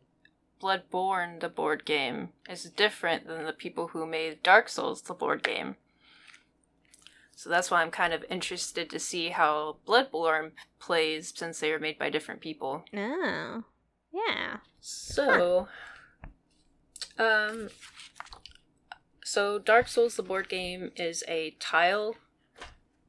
Bloodborne 0.61 1.39
the 1.39 1.49
board 1.49 1.85
game 1.85 2.29
is 2.49 2.63
different 2.63 3.27
than 3.27 3.45
the 3.45 3.53
people 3.53 3.89
who 3.89 4.05
made 4.05 4.41
Dark 4.41 4.69
Souls 4.69 5.01
the 5.01 5.13
board 5.13 5.43
game. 5.43 5.75
So 7.35 7.49
that's 7.49 7.69
why 7.69 7.81
I'm 7.81 7.91
kind 7.91 8.13
of 8.13 8.23
interested 8.29 8.89
to 8.89 8.99
see 8.99 9.29
how 9.29 9.77
Bloodborne 9.85 10.51
plays 10.79 11.33
since 11.35 11.59
they 11.59 11.71
were 11.71 11.79
made 11.79 11.99
by 11.99 12.09
different 12.09 12.41
people. 12.41 12.85
Oh. 12.95 13.63
Yeah. 14.13 14.57
So, 14.79 15.67
um, 17.19 17.69
so 19.23 19.59
Dark 19.59 19.89
Souls, 19.89 20.15
the 20.15 20.23
board 20.23 20.47
game, 20.47 20.91
is 20.95 21.23
a 21.27 21.55
tile 21.59 22.15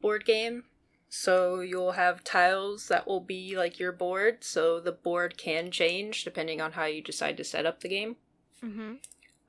board 0.02 0.24
game. 0.24 0.64
So 1.08 1.60
you'll 1.60 1.92
have 1.92 2.24
tiles 2.24 2.88
that 2.88 3.06
will 3.06 3.20
be 3.20 3.56
like 3.56 3.78
your 3.78 3.92
board. 3.92 4.44
So 4.44 4.80
the 4.80 4.92
board 4.92 5.38
can 5.38 5.70
change 5.70 6.24
depending 6.24 6.60
on 6.60 6.72
how 6.72 6.84
you 6.84 7.02
decide 7.02 7.36
to 7.36 7.44
set 7.44 7.66
up 7.66 7.80
the 7.80 7.88
game. 7.88 8.16
Mm-hmm. 8.62 8.94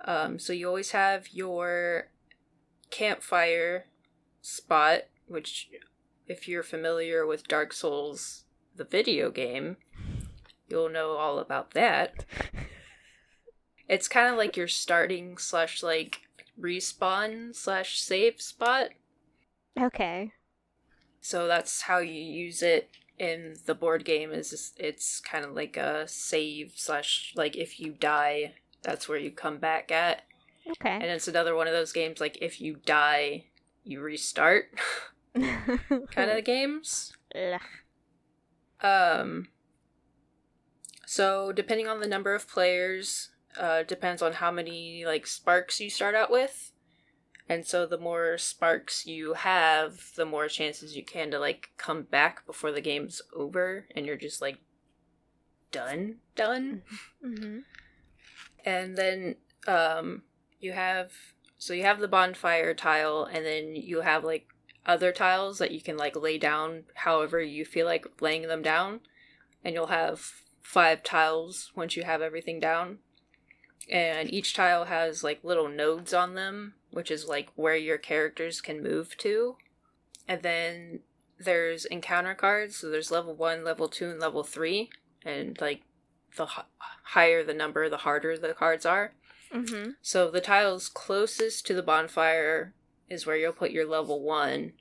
Um, 0.06 0.40
so 0.40 0.54
you 0.54 0.68
always 0.68 0.92
have 0.92 1.30
your 1.30 2.10
campfire 2.92 3.88
spot, 4.42 5.04
which, 5.28 5.70
if 6.28 6.48
you're 6.48 6.64
familiar 6.64 7.26
with 7.26 7.48
Dark 7.48 7.74
Souls, 7.74 8.44
the 8.76 8.84
video 8.84 9.32
game, 9.32 9.78
you'll 10.70 10.90
know 10.90 11.12
all 11.12 11.40
about 11.40 11.72
that. 11.72 12.26
It's 13.90 14.08
kind 14.08 14.30
of 14.30 14.38
like 14.38 14.58
your 14.58 14.68
starting 14.68 15.38
slash 15.38 15.82
like 15.82 16.22
respawn 16.60 17.56
slash 17.56 18.00
save 18.00 18.42
spot. 18.42 18.90
Okay. 19.80 20.34
So 21.28 21.46
that's 21.46 21.82
how 21.82 21.98
you 21.98 22.22
use 22.22 22.62
it 22.62 22.90
in 23.20 23.58
the 23.66 23.76
board 23.76 24.06
game. 24.06 24.32
Is 24.32 24.72
it's 24.78 25.20
kind 25.20 25.44
of 25.44 25.52
like 25.52 25.76
a 25.76 26.08
save 26.08 26.72
slash 26.78 27.34
like 27.36 27.58
if 27.58 27.82
you 27.82 27.92
die, 27.92 28.54
that's 28.82 29.10
where 29.10 29.18
you 29.18 29.32
come 29.32 29.58
back 29.58 29.92
at. 29.92 30.24
Okay. 30.70 30.90
And 30.90 31.04
it's 31.04 31.28
another 31.28 31.54
one 31.54 31.68
of 31.68 31.74
those 31.74 31.92
games 31.92 32.22
like 32.22 32.38
if 32.42 32.62
you 32.62 32.78
die, 32.86 33.44
you 33.84 34.00
restart 34.00 34.70
kind 35.36 36.32
of 36.32 36.46
games. 36.46 37.12
Ugh. 37.36 37.60
Um 38.80 39.50
so 41.06 41.52
depending 41.52 41.90
on 41.90 42.00
the 42.00 42.08
number 42.08 42.36
of 42.36 42.48
players, 42.48 43.32
uh 43.60 43.84
depends 43.84 44.22
on 44.22 44.32
how 44.32 44.50
many 44.50 45.04
like 45.06 45.28
sparks 45.28 45.82
you 45.82 45.90
start 45.90 46.16
out 46.16 46.32
with. 46.32 46.72
And 47.50 47.66
so 47.66 47.86
the 47.86 47.98
more 47.98 48.38
sparks 48.38 49.06
you 49.06 49.34
have, 49.34 50.12
the 50.16 50.26
more 50.26 50.48
chances 50.50 50.98
you 50.98 51.04
can 51.04 51.32
to 51.32 51.40
like 51.40 51.70
come 51.78 52.04
back 52.04 52.46
before 52.46 52.72
the 52.72 52.82
game's 52.82 53.22
over 53.34 53.86
and 53.96 54.06
you're 54.06 54.18
just 54.18 54.42
like 54.42 54.58
done 55.72 56.18
done. 56.36 56.82
Mm-hmm. 57.26 57.60
and 58.64 58.96
then 58.96 59.36
um 59.68 60.22
you 60.60 60.72
have 60.72 61.12
so 61.58 61.74
you 61.74 61.84
have 61.84 62.00
the 62.00 62.08
bonfire 62.08 62.74
tile 62.74 63.28
and 63.30 63.46
then 63.46 63.76
you 63.76 64.02
have 64.02 64.24
like 64.24 64.48
other 64.86 65.12
tiles 65.12 65.58
that 65.58 65.72
you 65.72 65.82
can 65.82 65.98
like 65.98 66.16
lay 66.16 66.38
down 66.38 66.84
however 66.94 67.42
you 67.42 67.66
feel 67.66 67.86
like 67.86 68.06
laying 68.22 68.48
them 68.48 68.62
down 68.62 69.02
and 69.64 69.74
you'll 69.74 69.88
have 69.88 70.32
five 70.62 71.04
tiles 71.04 71.72
once 71.76 71.98
you 71.98 72.04
have 72.04 72.22
everything 72.22 72.60
down 72.60 73.00
and 73.90 74.32
each 74.34 74.54
tile 74.54 74.86
has 74.86 75.24
like 75.24 75.40
little 75.44 75.70
nodes 75.70 76.14
on 76.14 76.36
them 76.36 76.74
which 76.92 77.10
is 77.12 77.28
like 77.28 77.50
where 77.56 77.76
your 77.76 77.98
characters 77.98 78.62
can 78.62 78.82
move 78.84 79.16
to 79.18 79.56
and 80.28 80.42
then 80.42 81.00
there's 81.40 81.86
encounter 81.86 82.34
cards 82.34 82.76
so 82.78 82.90
there's 82.90 83.12
level 83.12 83.34
1 83.36 83.64
level 83.64 83.88
2 83.88 84.10
and 84.12 84.20
level 84.20 84.44
3 84.44 84.90
and 85.24 85.60
like 85.62 85.82
the 86.36 86.44
h- 86.44 86.66
higher 87.04 87.44
the 87.44 87.54
number 87.54 87.88
the 87.90 87.98
harder 87.98 88.38
the 88.38 88.54
cards 88.54 88.86
are 88.86 89.14
Mm-hmm. 89.54 89.92
so 90.02 90.30
the 90.30 90.42
tiles 90.42 90.90
closest 90.90 91.66
to 91.68 91.74
the 91.74 91.82
bonfire 91.82 92.74
is 93.10 93.26
where 93.26 93.38
you'll 93.38 93.54
put 93.54 93.72
your 93.72 93.88
level 93.88 94.22
one. 94.22 94.74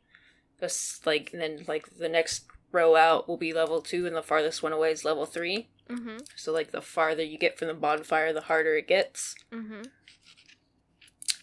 Just 0.61 1.07
like 1.07 1.31
and 1.33 1.41
then 1.41 1.65
like 1.69 1.99
the 1.99 2.09
next 2.09 2.47
row 2.73 2.97
out 2.97 3.29
will 3.29 3.37
be 3.37 3.53
level 3.53 3.81
two, 3.81 4.09
and 4.09 4.17
the 4.17 4.25
farthest 4.25 4.65
one 4.65 4.73
away 4.73 4.91
is 4.91 5.05
level 5.05 5.25
three. 5.25 5.69
Mm-hmm. 5.89 6.19
So 6.35 6.53
like 6.53 6.71
the 6.73 6.81
farther 6.81 7.23
you 7.23 7.39
get 7.39 7.59
from 7.59 7.69
the 7.69 7.75
bonfire, 7.75 8.33
the 8.33 8.43
harder 8.43 8.77
it 8.77 8.89
gets. 8.89 9.35
Mm-hmm. 9.53 9.83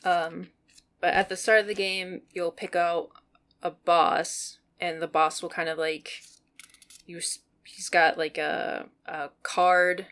Um, 0.05 0.47
but 0.99 1.13
at 1.13 1.29
the 1.29 1.37
start 1.37 1.61
of 1.61 1.67
the 1.67 1.73
game, 1.73 2.21
you'll 2.31 2.51
pick 2.51 2.75
out 2.75 3.09
a 3.61 3.71
boss, 3.71 4.59
and 4.79 5.01
the 5.01 5.07
boss 5.07 5.41
will 5.41 5.49
kind 5.49 5.69
of 5.69 5.77
like 5.77 6.21
you. 7.05 7.21
He's 7.65 7.89
got 7.89 8.17
like 8.17 8.37
a 8.37 8.87
a 9.05 9.29
card 9.41 10.07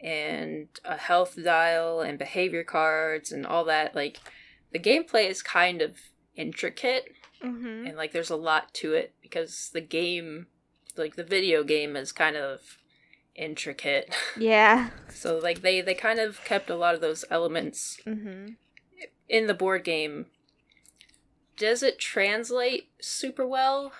and 0.00 0.68
a 0.84 0.96
health 0.96 1.38
dial 1.42 2.00
and 2.00 2.18
behavior 2.18 2.64
cards 2.64 3.30
and 3.30 3.46
all 3.46 3.64
that. 3.64 3.94
Like 3.94 4.18
the 4.72 4.78
gameplay 4.78 5.28
is 5.28 5.42
kind 5.42 5.82
of 5.82 5.96
intricate 6.34 7.14
Mm-hmm. 7.44 7.86
and 7.86 7.96
like 7.96 8.12
there's 8.12 8.30
a 8.30 8.36
lot 8.36 8.72
to 8.74 8.94
it 8.94 9.12
because 9.20 9.70
the 9.74 9.82
game, 9.82 10.46
like 10.96 11.16
the 11.16 11.24
video 11.24 11.62
game, 11.62 11.94
is 11.94 12.10
kind 12.10 12.36
of 12.36 12.78
intricate. 13.34 14.14
Yeah. 14.38 14.90
so 15.12 15.38
like 15.38 15.62
they 15.62 15.80
they 15.80 15.94
kind 15.94 16.18
of 16.20 16.44
kept 16.44 16.70
a 16.70 16.76
lot 16.76 16.94
of 16.94 17.00
those 17.00 17.24
elements 17.30 17.98
Mm-hmm. 18.06 18.52
in 19.28 19.46
the 19.46 19.54
board 19.54 19.84
game. 19.84 20.26
Does 21.56 21.82
it 21.82 21.98
translate 21.98 22.88
super 23.00 23.46
well? 23.46 23.92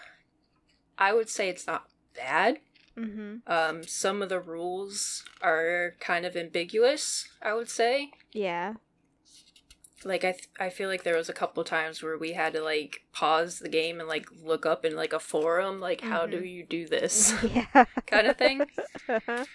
I 0.99 1.13
would 1.13 1.29
say 1.29 1.49
it's 1.49 1.67
not 1.67 1.89
bad. 2.17 2.59
Mm-hmm. 2.97 3.37
Um, 3.51 3.83
some 3.85 4.23
of 4.23 4.29
the 4.29 4.41
rules 4.41 5.25
are 5.43 5.95
kind 6.01 6.25
of 6.25 6.37
ambiguous. 6.37 7.29
I 7.43 7.55
would 7.55 7.69
say. 7.69 8.11
Yeah. 8.33 8.75
Like 10.05 10.25
I, 10.25 10.33
th- 10.33 10.49
I 10.61 10.69
feel 10.69 10.89
like 10.89 11.03
there 11.03 11.17
was 11.17 11.29
a 11.29 11.35
couple 11.35 11.65
times 11.65 12.03
where 12.03 12.19
we 12.19 12.33
had 12.33 12.53
to 12.53 12.63
like 12.63 13.03
pause 13.13 13.59
the 13.59 13.69
game 13.69 14.01
and 14.01 14.09
like 14.09 14.27
look 14.43 14.67
up 14.67 14.85
in 14.85 14.95
like 14.97 15.13
a 15.13 15.19
forum, 15.19 15.81
like 15.81 16.03
how 16.03 16.27
do 16.27 16.45
you 16.45 16.65
do 16.65 16.87
this, 16.87 17.35
Yeah. 17.55 17.85
kind 18.07 18.27
of 18.27 18.37
thing. 18.37 18.63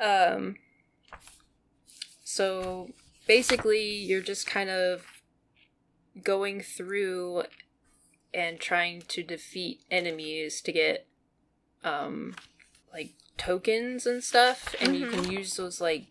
Um. 0.00 0.56
So 2.24 2.90
basically, 3.28 3.88
you're 3.94 4.20
just 4.20 4.46
kind 4.48 4.68
of 4.68 5.06
going 6.24 6.60
through 6.60 7.44
and 8.34 8.58
trying 8.58 9.02
to 9.08 9.22
defeat 9.22 9.82
enemies 9.90 10.60
to 10.62 10.72
get, 10.72 11.06
um, 11.84 12.34
like 12.92 13.10
tokens 13.36 14.06
and 14.06 14.24
stuff, 14.24 14.74
and 14.80 14.96
you 14.96 15.06
can 15.06 15.30
use 15.30 15.54
those 15.56 15.80
like 15.80 16.06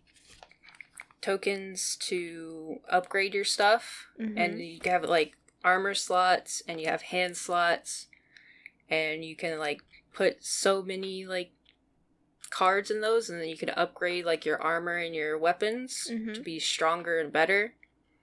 tokens 1.22 1.96
to 1.98 2.80
upgrade 2.90 3.34
your 3.34 3.44
stuff, 3.46 4.08
and 4.18 4.60
Mhm. 4.60 4.84
you 4.86 4.92
have 4.92 5.04
like 5.04 5.38
armor 5.64 5.94
slots 5.94 6.62
and 6.68 6.82
you 6.82 6.88
have 6.88 7.04
hand 7.04 7.38
slots, 7.38 8.08
and 8.90 9.24
you 9.24 9.36
can 9.36 9.60
like 9.60 9.82
put 10.14 10.44
so 10.44 10.82
many 10.82 11.26
like 11.26 11.52
cards 12.50 12.92
in 12.92 13.00
those 13.02 13.30
and 13.30 13.40
then 13.40 13.48
you 13.48 13.58
can 13.58 13.70
upgrade 13.70 14.26
like 14.26 14.46
your 14.46 14.62
armor 14.62 14.98
and 14.98 15.16
your 15.16 15.38
weapons 15.38 16.08
Mhm. 16.10 16.34
to 16.34 16.42
be 16.42 16.60
stronger 16.60 17.18
and 17.18 17.32
better 17.32 17.76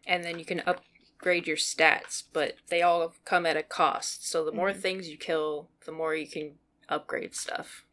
and 0.06 0.22
then 0.22 0.38
you 0.38 0.44
can 0.44 0.60
upgrade 0.60 1.46
your 1.46 1.56
stats, 1.56 2.24
but 2.32 2.56
they 2.68 2.82
all 2.82 3.14
come 3.24 3.44
at 3.44 3.56
a 3.56 3.62
cost. 3.62 4.26
So 4.26 4.44
the 4.44 4.52
more 4.52 4.72
Mhm. 4.72 4.80
things 4.80 5.08
you 5.08 5.18
kill, 5.18 5.70
the 5.84 5.92
more 5.92 6.14
you 6.14 6.26
can 6.26 6.58
upgrade 6.88 7.34
stuff. 7.34 7.84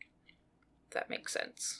If 0.87 0.93
that 0.93 1.09
makes 1.09 1.33
sense. 1.33 1.79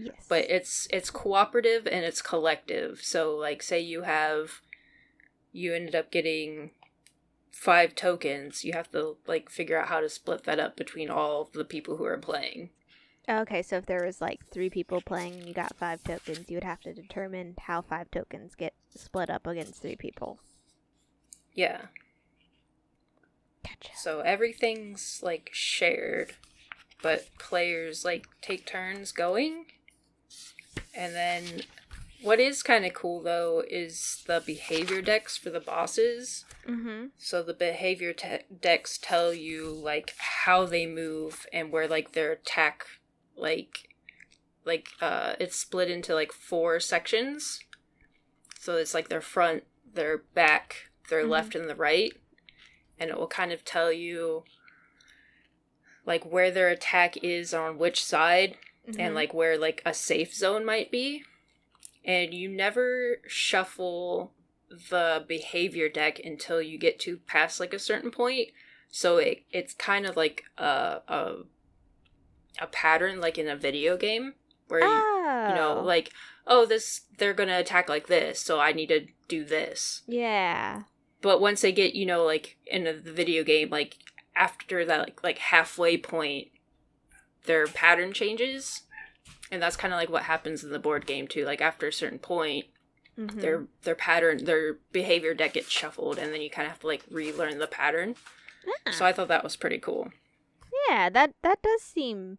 Yes. 0.00 0.14
But 0.28 0.48
it's 0.48 0.86
it's 0.92 1.10
cooperative 1.10 1.86
and 1.86 2.04
it's 2.04 2.22
collective. 2.22 3.00
So 3.02 3.34
like 3.34 3.62
say 3.62 3.80
you 3.80 4.02
have 4.02 4.60
you 5.52 5.74
ended 5.74 5.94
up 5.94 6.10
getting 6.12 6.70
five 7.50 7.94
tokens, 7.96 8.64
you 8.64 8.72
have 8.74 8.90
to 8.92 9.16
like 9.26 9.50
figure 9.50 9.78
out 9.78 9.88
how 9.88 10.00
to 10.00 10.08
split 10.08 10.44
that 10.44 10.60
up 10.60 10.76
between 10.76 11.10
all 11.10 11.50
the 11.52 11.64
people 11.64 11.96
who 11.96 12.04
are 12.04 12.18
playing. 12.18 12.70
Okay, 13.28 13.60
so 13.60 13.76
if 13.76 13.86
there 13.86 14.06
was 14.06 14.20
like 14.20 14.40
three 14.50 14.70
people 14.70 15.02
playing 15.02 15.34
and 15.34 15.46
you 15.46 15.52
got 15.52 15.76
five 15.76 16.02
tokens, 16.02 16.48
you 16.48 16.56
would 16.56 16.64
have 16.64 16.80
to 16.82 16.94
determine 16.94 17.56
how 17.60 17.82
five 17.82 18.10
tokens 18.10 18.54
get 18.54 18.72
split 18.94 19.28
up 19.28 19.46
against 19.46 19.82
three 19.82 19.96
people. 19.96 20.38
Yeah. 21.52 21.86
Gotcha. 23.64 23.90
So 23.96 24.20
everything's 24.20 25.20
like 25.22 25.50
shared, 25.52 26.34
but 27.02 27.26
players 27.38 28.04
like 28.04 28.28
take 28.40 28.64
turns 28.64 29.12
going. 29.12 29.66
And 30.98 31.14
then 31.14 31.44
what 32.22 32.40
is 32.40 32.64
kind 32.64 32.84
of 32.84 32.92
cool 32.92 33.22
though 33.22 33.62
is 33.70 34.24
the 34.26 34.42
behavior 34.44 35.00
decks 35.00 35.36
for 35.36 35.50
the 35.50 35.60
bosses. 35.60 36.44
Mm-hmm. 36.66 37.06
So 37.16 37.42
the 37.44 37.54
behavior 37.54 38.12
te- 38.12 38.44
decks 38.60 38.98
tell 39.00 39.32
you 39.32 39.70
like 39.70 40.14
how 40.18 40.66
they 40.66 40.86
move 40.86 41.46
and 41.52 41.70
where 41.70 41.86
like 41.86 42.12
their 42.12 42.32
attack 42.32 42.84
like 43.36 43.94
like 44.64 44.88
uh 45.00 45.34
it's 45.38 45.54
split 45.56 45.88
into 45.88 46.14
like 46.14 46.32
four 46.32 46.80
sections. 46.80 47.60
So 48.58 48.76
it's 48.76 48.92
like 48.92 49.08
their 49.08 49.20
front, 49.20 49.62
their 49.94 50.18
back, 50.34 50.90
their 51.10 51.24
Mhm. 51.24 51.28
left 51.30 51.54
and 51.54 51.70
the 51.70 51.76
right. 51.76 52.12
And 52.98 53.08
it 53.08 53.16
will 53.16 53.28
kind 53.28 53.52
of 53.52 53.64
tell 53.64 53.92
you 53.92 54.42
like 56.04 56.24
where 56.24 56.50
their 56.50 56.68
attack 56.68 57.16
is 57.22 57.54
on 57.54 57.78
which 57.78 58.04
side 58.04 58.56
Mm-hmm. 58.88 59.00
and 59.00 59.14
like 59.14 59.34
where 59.34 59.58
like 59.58 59.82
a 59.84 59.92
safe 59.92 60.34
zone 60.34 60.64
might 60.64 60.90
be 60.90 61.22
and 62.04 62.32
you 62.32 62.48
never 62.48 63.18
shuffle 63.26 64.32
the 64.90 65.24
behavior 65.28 65.90
deck 65.90 66.18
until 66.24 66.62
you 66.62 66.78
get 66.78 66.98
to 67.00 67.18
past 67.26 67.60
like 67.60 67.74
a 67.74 67.78
certain 67.78 68.10
point 68.10 68.48
so 68.90 69.18
it 69.18 69.42
it's 69.50 69.74
kind 69.74 70.06
of 70.06 70.16
like 70.16 70.44
a 70.56 71.00
a, 71.06 71.34
a 72.60 72.66
pattern 72.66 73.20
like 73.20 73.36
in 73.36 73.46
a 73.46 73.56
video 73.56 73.98
game 73.98 74.32
where 74.68 74.80
you, 74.80 74.86
oh. 74.88 75.46
you 75.50 75.54
know 75.54 75.82
like 75.84 76.10
oh 76.46 76.64
this 76.64 77.02
they're 77.18 77.34
gonna 77.34 77.58
attack 77.58 77.90
like 77.90 78.06
this 78.06 78.40
so 78.40 78.58
i 78.58 78.72
need 78.72 78.88
to 78.88 79.06
do 79.28 79.44
this 79.44 80.02
yeah. 80.06 80.84
but 81.20 81.42
once 81.42 81.60
they 81.60 81.72
get 81.72 81.94
you 81.94 82.06
know 82.06 82.24
like 82.24 82.56
in 82.66 82.84
the 82.84 82.94
video 82.94 83.44
game 83.44 83.68
like 83.68 83.98
after 84.34 84.86
that 84.86 85.00
like 85.00 85.22
like 85.22 85.38
halfway 85.38 85.98
point 85.98 86.48
their 87.44 87.66
pattern 87.66 88.12
changes 88.12 88.82
and 89.50 89.62
that's 89.62 89.76
kind 89.76 89.92
of 89.94 89.98
like 89.98 90.10
what 90.10 90.24
happens 90.24 90.62
in 90.64 90.70
the 90.70 90.78
board 90.78 91.06
game 91.06 91.26
too 91.28 91.44
like 91.44 91.60
after 91.60 91.86
a 91.88 91.92
certain 91.92 92.18
point 92.18 92.66
Mhm. 93.16 93.40
their 93.40 93.66
their 93.82 93.94
pattern 93.96 94.44
their 94.44 94.74
behavior 94.92 95.34
deck 95.34 95.54
gets 95.54 95.68
shuffled 95.70 96.18
and 96.18 96.32
then 96.32 96.40
you 96.40 96.48
kind 96.50 96.66
of 96.66 96.72
have 96.72 96.80
to 96.80 96.86
like 96.86 97.02
relearn 97.10 97.58
the 97.58 97.66
pattern 97.66 98.14
Ah. 98.86 98.90
so 98.92 99.04
i 99.04 99.12
thought 99.12 99.28
that 99.28 99.42
was 99.44 99.56
pretty 99.56 99.78
cool 99.78 100.10
Yeah, 100.88 101.08
that 101.10 101.34
that 101.42 101.60
does 101.62 101.82
seem 101.82 102.38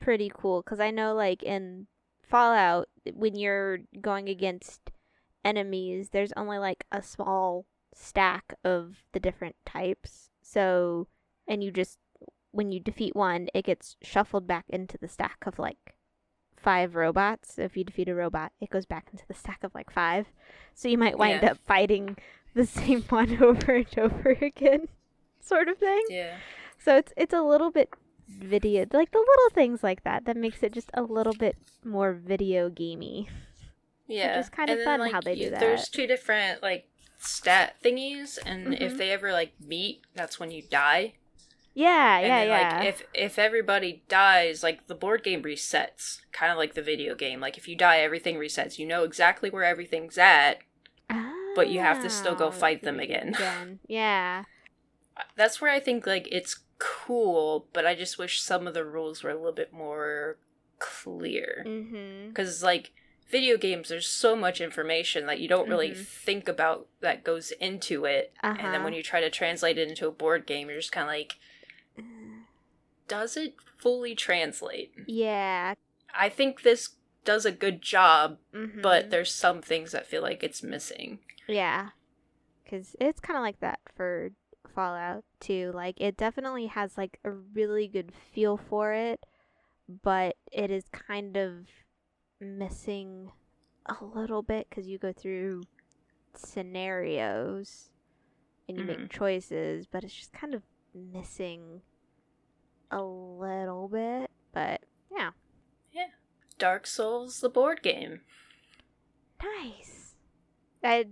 pretty 0.00 0.30
cool 0.34 0.62
because 0.62 0.80
I 0.80 0.90
know 0.90 1.14
like 1.14 1.42
in 1.42 1.86
Fallout 2.22 2.88
when 3.14 3.36
you're 3.36 3.78
going 4.00 4.28
against 4.28 4.90
enemies, 5.44 6.10
there's 6.10 6.32
only 6.36 6.58
like 6.58 6.84
a 6.90 7.02
small 7.02 7.66
stack 7.94 8.54
of 8.64 9.04
the 9.12 9.20
different 9.20 9.56
types. 9.66 10.30
So, 10.42 11.08
and 11.46 11.62
you 11.62 11.70
just 11.70 11.98
when 12.52 12.70
you 12.72 12.80
defeat 12.80 13.16
one, 13.16 13.48
it 13.54 13.64
gets 13.64 13.96
shuffled 14.02 14.46
back 14.46 14.64
into 14.68 14.96
the 14.98 15.08
stack 15.08 15.38
of 15.46 15.58
like 15.58 15.94
five 16.56 16.94
robots. 16.94 17.54
So 17.54 17.62
if 17.62 17.76
you 17.76 17.82
defeat 17.84 18.08
a 18.08 18.14
robot, 18.14 18.52
it 18.60 18.70
goes 18.70 18.86
back 18.86 19.08
into 19.12 19.26
the 19.26 19.34
stack 19.34 19.64
of 19.64 19.74
like 19.74 19.90
five. 19.90 20.26
So 20.74 20.88
you 20.88 20.96
might 20.98 21.18
wind 21.18 21.42
Yeah. 21.42 21.52
up 21.52 21.58
fighting 21.66 22.16
the 22.54 22.66
same 22.78 23.02
one 23.08 23.42
over 23.42 23.72
and 23.74 23.98
over 23.98 24.30
again, 24.40 24.88
sort 25.40 25.68
of 25.68 25.78
thing. 25.78 26.02
yeah 26.10 26.36
So 26.78 26.96
it's 26.96 27.12
it's 27.16 27.34
a 27.34 27.42
little 27.42 27.70
bit 27.70 27.88
video 28.28 28.86
like 28.92 29.10
the 29.10 29.18
little 29.18 29.50
things 29.52 29.82
like 29.82 30.04
that 30.04 30.24
that 30.24 30.36
makes 30.36 30.62
it 30.62 30.72
just 30.72 30.90
a 30.94 31.02
little 31.02 31.34
bit 31.34 31.56
more 31.84 32.12
video 32.12 32.68
gamey. 32.70 33.28
yeah 34.06 34.38
It's 34.38 34.48
kind 34.48 34.70
of 34.70 34.78
then, 34.78 34.84
fun 35.00 35.10
how 35.10 35.20
they 35.20 35.34
do 35.34 35.50
that. 35.50 35.60
there's 35.60 35.88
two 35.88 36.06
different 36.06 36.62
like 36.62 36.88
stat 37.18 37.76
thingies 37.84 38.38
and 38.46 38.68
Mhm. 38.68 38.80
if 38.80 38.96
they 38.96 39.10
ever 39.10 39.32
like 39.32 39.52
meet 39.60 40.02
that's 40.14 40.38
when 40.40 40.50
you 40.50 40.62
die 40.62 41.14
Yeah, 41.74 42.18
and 42.18 42.26
yeah, 42.26 42.38
then, 42.40 42.48
yeah. 42.48 42.78
like 42.78 42.86
if 42.88 43.02
if 43.14 43.38
everybody 43.38 44.02
dies 44.08 44.62
like 44.62 44.86
the 44.88 44.94
board 44.94 45.22
game 45.24 45.42
resets 45.42 46.20
kind 46.32 46.52
of 46.52 46.58
like 46.58 46.74
the 46.74 46.82
video 46.82 47.14
game 47.14 47.40
like 47.40 47.56
if 47.56 47.66
you 47.66 47.74
die 47.76 47.98
everything 48.00 48.36
resets 48.36 48.78
you 48.78 48.86
know 48.86 49.04
exactly 49.04 49.48
where 49.50 49.64
everything's 49.64 50.18
at 50.18 50.58
but 51.54 51.68
you 51.70 51.80
have 51.80 52.00
to 52.02 52.08
still 52.10 52.34
go 52.34 52.46
Ah, 52.48 52.50
fight 52.50 52.82
them 52.82 52.98
again. 53.00 53.36
Yeah. 53.88 54.44
that's 55.36 55.60
where 55.60 55.70
i 55.70 55.78
think 55.80 56.06
like 56.06 56.26
it's 56.30 56.60
cool 56.78 57.66
but 57.72 57.86
i 57.86 57.94
just 57.94 58.18
wish 58.18 58.40
some 58.40 58.66
of 58.66 58.74
the 58.74 58.84
rules 58.84 59.22
were 59.22 59.30
a 59.30 59.34
little 59.36 59.52
bit 59.52 59.72
more 59.72 60.36
clear 60.78 61.64
because 62.28 62.62
like 62.62 62.92
video 63.30 63.56
games 63.56 63.88
there's 63.88 64.06
so 64.08 64.34
much 64.34 64.60
information 64.60 65.26
that 65.26 65.38
you 65.40 65.48
don't 65.48 65.68
really 65.68 65.90
Mhm. 65.92 66.06
think 66.06 66.48
about 66.48 66.88
that 67.00 67.24
goes 67.24 67.50
into 67.52 68.04
it 68.04 68.32
and 68.42 68.58
then 68.58 68.66
Uh-huh. 68.74 68.84
when 68.84 68.92
you 68.94 69.02
try 69.02 69.20
to 69.20 69.30
translate 69.30 69.78
it 69.78 69.88
into 69.88 70.06
a 70.08 70.10
board 70.10 70.44
game 70.46 70.68
you're 70.68 70.80
just 70.80 70.92
kind 70.92 71.04
of 71.08 71.14
like 71.14 71.34
does 73.08 73.36
it 73.36 73.54
fully 73.78 74.14
translate 74.14 74.92
Yeah. 75.06 75.74
i 76.14 76.28
think 76.28 76.62
this 76.62 76.90
does 77.24 77.44
a 77.44 77.52
good 77.52 77.82
job 77.82 78.38
Mhm. 78.54 78.82
but 78.82 79.10
there's 79.10 79.34
some 79.34 79.60
things 79.62 79.92
that 79.92 80.06
feel 80.06 80.22
like 80.22 80.42
it's 80.42 80.62
missing 80.62 81.18
Yeah. 81.48 81.90
Cuz 82.68 82.96
it's 83.00 83.20
kind 83.20 83.36
of 83.36 83.42
like 83.42 83.60
that 83.60 83.80
for 83.96 84.30
Fallout 84.74 85.24
too. 85.40 85.70
Like 85.74 86.00
it 86.00 86.16
definitely 86.16 86.66
has 86.68 86.96
like 86.96 87.18
a 87.24 87.30
really 87.30 87.86
good 87.88 88.12
feel 88.14 88.56
for 88.56 88.92
it, 88.94 89.26
but 90.02 90.36
it 90.52 90.70
is 90.70 90.84
kind 90.88 91.36
of 91.36 91.66
missing 92.40 93.32
a 93.86 93.96
little 94.02 94.42
bit 94.42 94.70
cuz 94.70 94.86
you 94.88 94.98
go 94.98 95.12
through 95.12 95.62
scenarios 96.34 97.90
and 98.68 98.78
you 98.78 98.84
Mhm. 98.84 98.86
make 99.00 99.10
choices, 99.10 99.86
but 99.86 100.04
it's 100.04 100.14
just 100.14 100.32
kind 100.32 100.54
of 100.54 100.62
missing 100.94 101.82
a 102.92 103.02
little 103.02 103.88
bit, 103.88 104.30
but 104.52 104.82
yeah. 105.10 105.30
Yeah. 105.92 106.06
dark 106.58 106.86
souls 106.86 107.40
the 107.40 107.48
board 107.48 107.82
game 107.82 108.20
Nice. 109.42 110.14
I 110.84 111.06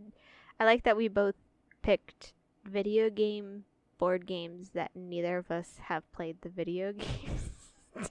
I 0.58 0.64
like 0.64 0.84
that 0.84 0.96
we 0.96 1.08
both 1.08 1.34
picked 1.82 2.32
video 2.64 3.10
game 3.10 3.64
board 3.98 4.26
games 4.26 4.70
that 4.70 4.90
neither 4.94 5.38
of 5.38 5.50
us 5.50 5.78
have 5.84 6.10
played 6.12 6.42
the 6.42 6.48
video 6.48 6.92
games. 7.94 8.10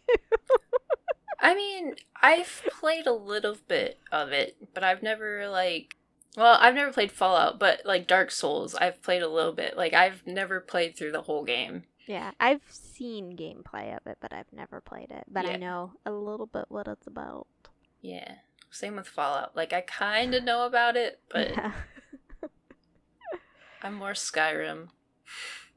I 1.39 1.55
mean, 1.55 1.95
I've 2.21 2.63
played 2.79 3.07
a 3.07 3.13
little 3.13 3.55
bit 3.67 3.99
of 4.11 4.31
it, 4.31 4.57
but 4.73 4.83
I've 4.83 5.01
never 5.01 5.47
like 5.47 5.95
well, 6.37 6.57
I've 6.59 6.75
never 6.75 6.91
played 6.91 7.11
Fallout, 7.11 7.59
but 7.59 7.81
like 7.85 8.07
Dark 8.07 8.29
Souls, 8.31 8.75
I've 8.75 9.01
played 9.01 9.23
a 9.23 9.27
little 9.27 9.53
bit. 9.53 9.77
Like 9.77 9.93
I've 9.93 10.25
never 10.27 10.59
played 10.59 10.95
through 10.95 11.11
the 11.11 11.23
whole 11.23 11.43
game. 11.43 11.83
Yeah, 12.09 12.31
I've 12.39 12.63
seen 12.69 13.37
gameplay 13.37 13.95
of 13.95 14.07
it, 14.07 14.17
but 14.19 14.33
I've 14.33 14.51
never 14.51 14.81
played 14.81 15.11
it. 15.11 15.25
But 15.31 15.45
I 15.45 15.57
know 15.57 15.93
a 16.07 16.11
little 16.11 16.47
bit 16.47 16.65
what 16.67 16.87
it's 16.87 17.05
about. 17.05 17.45
Yeah. 18.01 18.37
Same 18.71 18.95
with 18.95 19.07
Fallout. 19.07 19.55
Like 19.55 19.73
I 19.73 19.81
kind 19.81 20.33
of 20.33 20.43
know 20.43 20.65
about 20.65 20.97
it, 20.97 21.19
but 21.29 21.51
yeah. 21.51 21.71
I'm 23.83 23.93
more 23.93 24.13
Skyrim. 24.13 24.87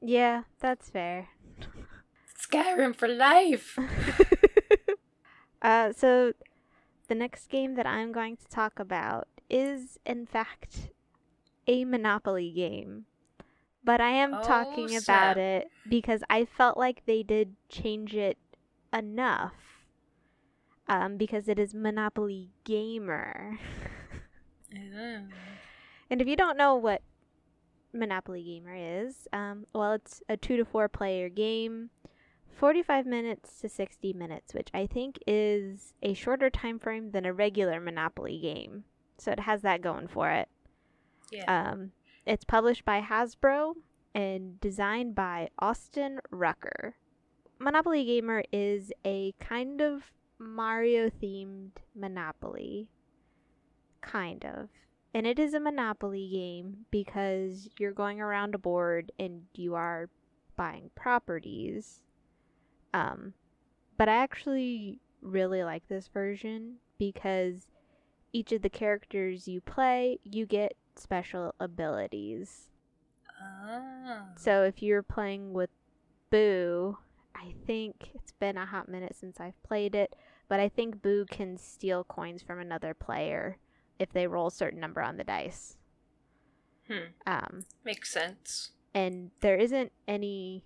yeah, 0.01 0.45
that's 0.59 0.89
fair. 0.89 1.29
Skyrim 2.41 2.97
for 2.97 3.09
life. 3.09 3.79
uh, 5.63 5.93
so 5.93 6.33
the 7.09 7.15
next 7.15 7.51
game 7.51 7.75
that 7.75 7.87
I'm 7.87 8.11
going 8.11 8.39
to 8.39 8.49
talk 8.49 8.79
about 8.79 9.29
is, 9.51 9.99
in 10.07 10.25
fact, 10.25 10.89
a 11.67 11.85
Monopoly 11.85 12.51
game. 12.51 13.05
But 13.85 14.01
I 14.01 14.11
am 14.11 14.35
Oh, 14.37 14.43
talking 14.43 14.89
snap. 14.89 15.03
about 15.03 15.39
it 15.39 15.69
because 15.89 16.23
I 16.31 16.45
felt 16.45 16.77
like 16.77 17.05
they 17.07 17.23
did 17.23 17.57
change 17.69 18.15
it 18.15 18.39
enough. 18.93 19.55
Um, 20.89 21.17
because 21.17 21.49
it 21.49 21.59
is 21.59 21.75
Monopoly 21.75 22.51
Gamer. 22.65 23.59
Mm. 24.75 25.29
And 26.11 26.21
if 26.21 26.29
you 26.29 26.37
don't 26.37 26.59
know 26.59 26.77
what 26.77 27.01
Monopoly 27.95 28.43
Gamer 28.43 28.75
is, 29.07 29.27
um, 29.33 29.67
well, 29.73 29.95
it's 29.95 30.23
a 30.29 30.37
two 30.37 30.59
to 30.59 30.65
four 30.65 30.87
player 30.89 31.31
game, 31.31 31.89
45 32.55 33.07
minutes 33.07 33.59
to 33.61 33.69
60 33.69 34.13
minutes, 34.13 34.53
which 34.53 34.69
I 34.75 34.87
think 34.87 35.19
is 35.27 35.95
a 36.03 36.13
shorter 36.13 36.51
time 36.51 36.79
frame 36.79 37.13
than 37.13 37.25
a 37.25 37.33
regular 37.33 37.81
Monopoly 37.81 38.39
game. 38.39 38.85
So 39.17 39.31
it 39.33 39.41
has 39.41 39.63
that 39.63 39.81
going 39.81 40.07
for 40.07 40.31
it. 40.31 40.49
Yeah. 41.31 41.45
Um, 41.73 41.93
it's 42.27 42.45
published 42.45 42.85
by 42.85 43.01
Hasbro 43.01 43.75
and 44.15 44.61
designed 44.61 45.15
by 45.15 45.49
Austin 45.59 46.21
Rucker. 46.31 46.97
Monopoly 47.59 48.05
Gamer 48.05 48.45
is 48.53 48.93
a 49.05 49.35
kind 49.41 49.81
of 49.81 50.13
Mario 50.39 51.09
themed 51.09 51.79
Monopoly. 51.95 52.89
Kind 54.01 54.45
of. 54.45 54.69
And 55.15 55.27
it 55.27 55.39
is 55.39 55.55
a 55.55 55.61
Monopoly 55.61 56.29
game 56.33 56.87
because 56.91 57.69
you're 57.79 57.93
going 57.93 58.21
around 58.21 58.55
a 58.55 58.59
board 58.59 59.13
and 59.19 59.43
you 59.55 59.75
are 59.75 60.09
buying 60.57 60.91
properties. 60.95 62.01
Um, 62.95 63.35
but 63.99 64.09
I 64.09 64.17
actually 64.17 65.01
really 65.21 65.63
like 65.63 65.87
this 65.89 66.09
version 66.09 66.77
because 66.99 67.67
each 68.33 68.53
of 68.53 68.63
the 68.63 68.71
characters 68.71 69.47
you 69.47 69.61
play, 69.61 70.19
you 70.25 70.47
get 70.47 70.75
special 70.97 71.55
abilities. 71.61 72.69
Ah. 73.41 74.27
So 74.37 74.63
if 74.65 74.83
you're 74.83 75.03
playing 75.03 75.53
with 75.53 75.71
Boo, 76.31 76.99
I 77.35 77.55
think 77.67 78.11
it's 78.15 78.33
been 78.33 78.57
a 78.57 78.67
hot 78.67 78.89
minute 78.89 79.17
since 79.17 79.41
I've 79.41 79.61
played 79.63 79.95
it, 79.95 80.15
but 80.49 80.61
I 80.61 80.69
think 80.69 81.03
Boo 81.03 81.27
can 81.29 81.57
steal 81.57 82.05
coins 82.05 82.43
from 82.43 82.61
another 82.61 82.95
player 82.95 83.59
if 83.99 84.13
they 84.13 84.27
roll 84.27 84.49
a 84.49 84.53
certain 84.53 84.81
number 84.81 85.03
on 85.03 85.17
the 85.17 85.25
dice. 85.25 85.77
Hmm. 86.89 87.13
Um, 87.27 87.65
Makes 87.85 88.13
sense. 88.13 88.71
and 88.95 89.31
there 89.41 89.57
isn't 89.57 89.93
any 90.09 90.65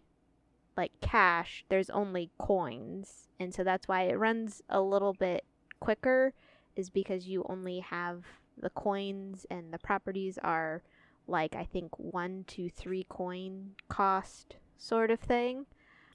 like 0.77 0.93
cash, 1.01 1.65
there's 1.69 1.91
only 1.91 2.31
coins. 2.39 3.29
And 3.41 3.55
so 3.55 3.65
that's 3.65 3.89
why 3.89 4.03
it 4.03 4.19
runs 4.19 4.63
a 4.69 4.81
little 4.81 5.13
bit 5.15 5.45
quicker 5.81 6.33
is 6.75 6.91
because 6.91 7.27
you 7.27 7.45
only 7.49 7.81
have 7.81 8.25
the 8.61 8.71
coins 8.71 9.47
and 9.51 9.73
the 9.73 9.79
properties 9.79 10.39
are 10.43 10.83
like 11.29 11.55
I 11.55 11.65
think 11.65 11.99
1 11.99 12.45
to 12.49 12.69
3 12.69 13.07
coin 13.09 13.73
cost 13.89 14.57
sort 14.77 15.11
of 15.11 15.21
thing. 15.21 15.67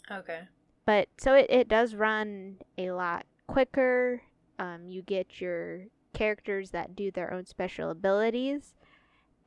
Okay. 0.10 0.42
But 0.86 1.10
so 1.18 1.34
it, 1.34 1.48
it 1.50 1.68
does 1.68 1.96
run 1.96 2.58
a 2.78 2.92
lot 2.92 3.26
quicker. 3.48 4.24
Um, 4.60 4.88
you 4.88 5.02
get 5.02 5.40
your 5.42 5.86
characters 6.14 6.72
that 6.72 6.96
do 6.96 7.12
their 7.12 7.34
own 7.34 7.46
special 7.46 7.90
abilities. 7.90 8.74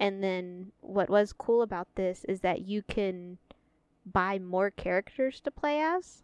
And 0.01 0.23
then 0.23 0.73
what 0.81 1.09
was 1.09 1.33
cool 1.33 1.63
about 1.63 1.89
this 1.95 2.25
is 2.25 2.41
that 2.41 2.63
you 2.63 2.83
can 2.83 3.39
buy 4.05 4.39
more 4.39 4.71
characters 4.71 5.41
to 5.41 5.51
play 5.51 5.81
as. 5.81 6.23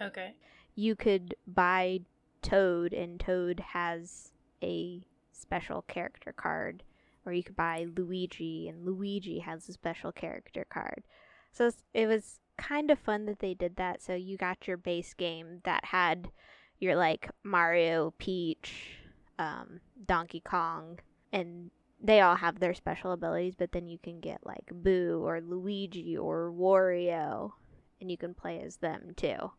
Okay. 0.00 0.34
You 0.74 0.94
could 0.94 1.34
buy 1.46 2.00
Toad, 2.42 2.92
and 2.92 3.18
Toad 3.18 3.60
has 3.72 4.32
a 4.62 5.02
special 5.38 5.82
character 5.82 6.32
card. 6.32 6.82
Or 7.26 7.32
you 7.32 7.42
could 7.42 7.56
buy 7.56 7.86
Luigi, 7.94 8.68
and 8.68 8.86
Luigi 8.86 9.40
has 9.40 9.68
a 9.68 9.72
special 9.72 10.12
character 10.12 10.66
card. 10.68 11.04
So 11.52 11.70
it 11.92 12.06
was 12.06 12.40
kind 12.56 12.90
of 12.90 12.98
fun 12.98 13.26
that 13.26 13.40
they 13.40 13.54
did 13.54 13.76
that. 13.76 14.02
So 14.02 14.14
you 14.14 14.36
got 14.36 14.66
your 14.66 14.76
base 14.76 15.14
game 15.14 15.60
that 15.64 15.86
had 15.86 16.30
your 16.78 16.96
like 16.96 17.30
Mario, 17.44 18.14
Peach, 18.18 18.98
um, 19.38 19.80
Donkey 20.06 20.40
Kong, 20.40 21.00
and 21.32 21.70
they 22.02 22.20
all 22.20 22.36
have 22.36 22.60
their 22.60 22.74
special 22.74 23.12
abilities. 23.12 23.54
But 23.56 23.72
then 23.72 23.88
you 23.88 23.98
can 23.98 24.20
get 24.20 24.46
like 24.46 24.70
Boo 24.72 25.22
or 25.24 25.40
Luigi 25.40 26.16
or 26.16 26.50
Wario, 26.50 27.52
and 28.00 28.10
you 28.10 28.16
can 28.16 28.34
play 28.34 28.60
as 28.60 28.76
them 28.76 29.12
too. 29.16 29.52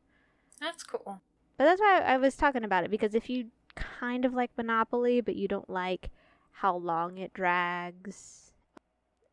That's 0.60 0.84
cool. 0.84 1.22
But 1.58 1.66
that's 1.66 1.82
why 1.82 2.02
I 2.06 2.18
was 2.18 2.36
talking 2.36 2.64
about 2.64 2.86
it 2.86 2.92
because 2.92 3.14
if 3.14 3.30
you 3.30 3.48
kind 4.00 4.26
of 4.26 4.34
like 4.34 4.52
Monopoly, 4.58 5.22
but 5.22 5.36
you 5.36 5.48
don't 5.48 5.70
like 5.70 6.10
how 6.52 6.76
long 6.76 7.18
it 7.18 7.34
drags, 7.34 8.52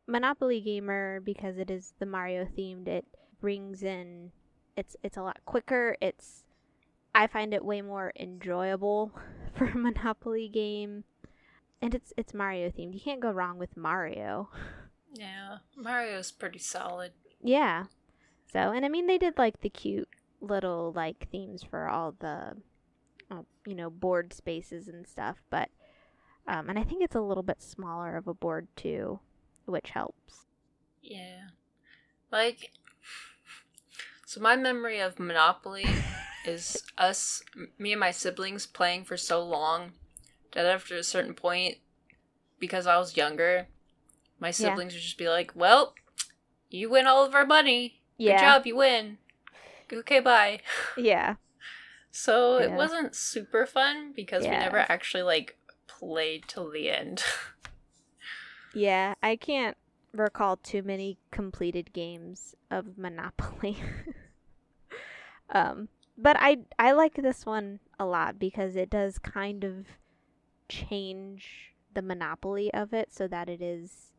Monopoly 0.07 0.61
Gamer 0.61 1.19
because 1.19 1.57
it 1.57 1.69
is 1.69 1.93
the 1.99 2.05
Mario 2.05 2.45
themed, 2.45 2.87
it 2.87 3.05
brings 3.41 3.83
in 3.83 4.31
it's 4.77 4.95
it's 5.03 5.17
a 5.17 5.21
lot 5.21 5.39
quicker. 5.45 5.97
It's 5.99 6.43
I 7.13 7.27
find 7.27 7.53
it 7.53 7.65
way 7.65 7.81
more 7.81 8.13
enjoyable 8.17 9.11
for 9.55 9.65
a 9.65 9.77
Monopoly 9.77 10.47
game. 10.47 11.03
And 11.81 11.93
it's 11.93 12.13
it's 12.15 12.33
Mario 12.33 12.69
themed. 12.69 12.93
You 12.93 13.01
can't 13.01 13.19
go 13.19 13.31
wrong 13.31 13.57
with 13.57 13.75
Mario. 13.75 14.49
Yeah. 15.13 15.57
Mario's 15.75 16.31
pretty 16.31 16.59
solid. 16.59 17.11
Yeah. 17.43 17.85
So, 18.51 18.71
and 18.71 18.85
I 18.85 18.89
mean, 18.89 19.07
they 19.07 19.17
did 19.17 19.37
like 19.37 19.61
the 19.61 19.69
cute 19.69 20.09
little 20.39 20.93
like 20.95 21.27
themes 21.31 21.63
for 21.63 21.89
all 21.89 22.13
the, 22.19 22.57
you 23.67 23.75
know, 23.75 23.89
board 23.89 24.33
spaces 24.33 24.87
and 24.87 25.05
stuff. 25.05 25.43
But, 25.49 25.69
um, 26.47 26.69
and 26.69 26.79
I 26.79 26.83
think 26.83 27.03
it's 27.03 27.15
a 27.15 27.21
little 27.21 27.43
bit 27.43 27.61
smaller 27.61 28.15
of 28.15 28.27
a 28.27 28.33
board 28.33 28.67
too, 28.77 29.19
which 29.65 29.89
helps. 29.89 30.45
Yeah. 31.01 31.49
Like, 32.31 32.71
so 34.25 34.39
my 34.39 34.55
memory 34.55 34.99
of 34.99 35.19
Monopoly 35.19 35.85
is 36.45 36.81
us, 36.97 37.43
me 37.77 37.91
and 37.91 37.99
my 37.99 38.11
siblings 38.11 38.65
playing 38.65 39.03
for 39.03 39.17
so 39.17 39.43
long 39.43 39.91
that 40.53 40.65
after 40.65 40.95
a 40.95 41.03
certain 41.03 41.33
point, 41.33 41.77
because 42.59 42.87
I 42.87 42.97
was 42.97 43.17
younger, 43.17 43.67
my 44.39 44.51
siblings 44.51 44.93
would 44.93 45.01
just 45.01 45.17
be 45.17 45.27
like, 45.27 45.51
well, 45.55 45.93
you 46.69 46.89
win 46.89 47.05
all 47.05 47.25
of 47.25 47.35
our 47.35 47.45
money. 47.45 48.01
Good 48.17 48.39
job, 48.39 48.65
you 48.65 48.77
win. 48.77 49.17
Okay, 49.91 50.21
bye. 50.21 50.61
Yeah. 50.97 51.35
So 52.19 52.57
it 52.57 52.71
wasn't 52.71 53.13
super 53.13 53.67
fun 53.67 54.11
because 54.11 54.41
we 54.41 54.49
never 54.49 54.79
actually 54.79 55.21
like 55.21 55.55
played 55.85 56.45
till 56.47 56.71
the 56.71 56.89
end. 56.89 57.23
Yeah. 58.73 59.15
I 59.23 59.37
can't 59.37 59.75
recall 60.11 60.57
too 60.57 60.83
many 60.83 61.17
completed 61.31 61.93
games 61.93 62.53
of 62.69 62.97
Monopoly. 62.97 63.77
um, 65.49 65.87
but 66.15 66.37
I 66.39 66.57
I 66.77 66.91
like 66.91 67.15
this 67.15 67.45
one 67.45 67.79
a 67.99 68.05
lot 68.05 68.37
because 68.37 68.75
it 68.75 68.89
does 68.89 69.17
kind 69.17 69.63
of 69.63 69.87
change 70.69 71.73
the 71.93 72.01
monopoly 72.03 72.71
of 72.73 72.93
it 72.93 73.11
so 73.11 73.27
that 73.27 73.49
it 73.49 73.61
is 73.61 74.11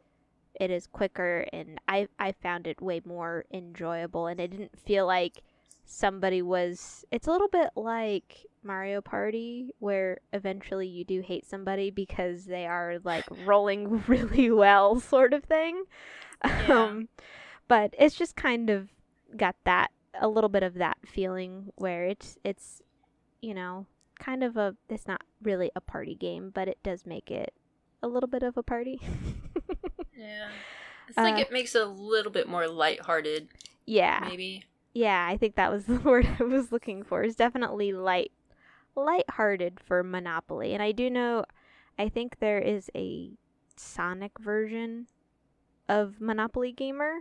it 0.58 0.70
is 0.70 0.88
quicker 0.88 1.46
and 1.52 1.80
I 1.86 2.08
I 2.18 2.32
found 2.32 2.66
it 2.66 2.80
way 2.80 3.00
more 3.04 3.44
enjoyable 3.52 4.26
and 4.26 4.40
it 4.40 4.50
didn't 4.50 4.78
feel 4.78 5.06
like 5.06 5.42
somebody 5.90 6.42
was 6.42 7.04
it's 7.10 7.26
a 7.26 7.30
little 7.30 7.48
bit 7.48 7.70
like 7.74 8.46
Mario 8.62 9.00
Party 9.00 9.70
where 9.78 10.18
eventually 10.34 10.86
you 10.86 11.02
do 11.04 11.22
hate 11.22 11.46
somebody 11.46 11.90
because 11.90 12.44
they 12.44 12.66
are 12.66 12.98
like 13.04 13.24
rolling 13.46 14.02
really 14.06 14.50
well 14.50 15.00
sort 15.00 15.32
of 15.32 15.44
thing. 15.44 15.84
Yeah. 16.44 16.66
Um 16.84 17.08
but 17.68 17.94
it's 17.98 18.14
just 18.16 18.36
kind 18.36 18.68
of 18.70 18.88
got 19.36 19.56
that 19.64 19.90
a 20.20 20.28
little 20.28 20.48
bit 20.50 20.62
of 20.62 20.74
that 20.74 20.98
feeling 21.06 21.72
where 21.76 22.04
it's 22.04 22.38
it's 22.44 22.82
you 23.40 23.54
know 23.54 23.86
kind 24.18 24.42
of 24.44 24.56
a 24.56 24.74
it's 24.88 25.06
not 25.06 25.22
really 25.42 25.70
a 25.76 25.80
party 25.80 26.14
game 26.14 26.50
but 26.52 26.68
it 26.68 26.78
does 26.82 27.06
make 27.06 27.30
it 27.30 27.54
a 28.02 28.08
little 28.08 28.28
bit 28.28 28.42
of 28.42 28.56
a 28.56 28.62
party 28.62 29.00
yeah. 30.16 30.48
It's 31.08 31.16
like 31.16 31.36
Uh, 31.36 31.38
it 31.38 31.52
makes 31.52 31.74
it 31.74 31.80
a 31.82 31.86
little 31.86 32.32
bit 32.32 32.46
more 32.48 32.68
lighthearted, 32.68 33.48
yeah 33.86 34.26
maybe. 34.28 34.64
Yeah 34.92 35.26
i 35.28 35.36
think 35.36 35.54
that 35.56 35.70
was 35.70 35.84
the 35.86 36.00
word 36.00 36.26
i 36.38 36.42
was 36.42 36.72
looking 36.72 37.02
for 37.02 37.22
is 37.22 37.34
definitely 37.36 37.92
light 37.92 38.32
lighthearted 38.96 39.78
for 39.80 40.02
monopoly 40.02 40.74
and 40.74 40.82
i 40.82 40.92
do 40.92 41.08
know 41.08 41.44
i 41.98 42.08
think 42.08 42.38
there 42.40 42.58
is 42.58 42.90
a 42.94 43.30
sonic 43.76 44.32
version 44.40 45.06
of 45.88 46.20
monopoly 46.20 46.72
gamer 46.72 47.18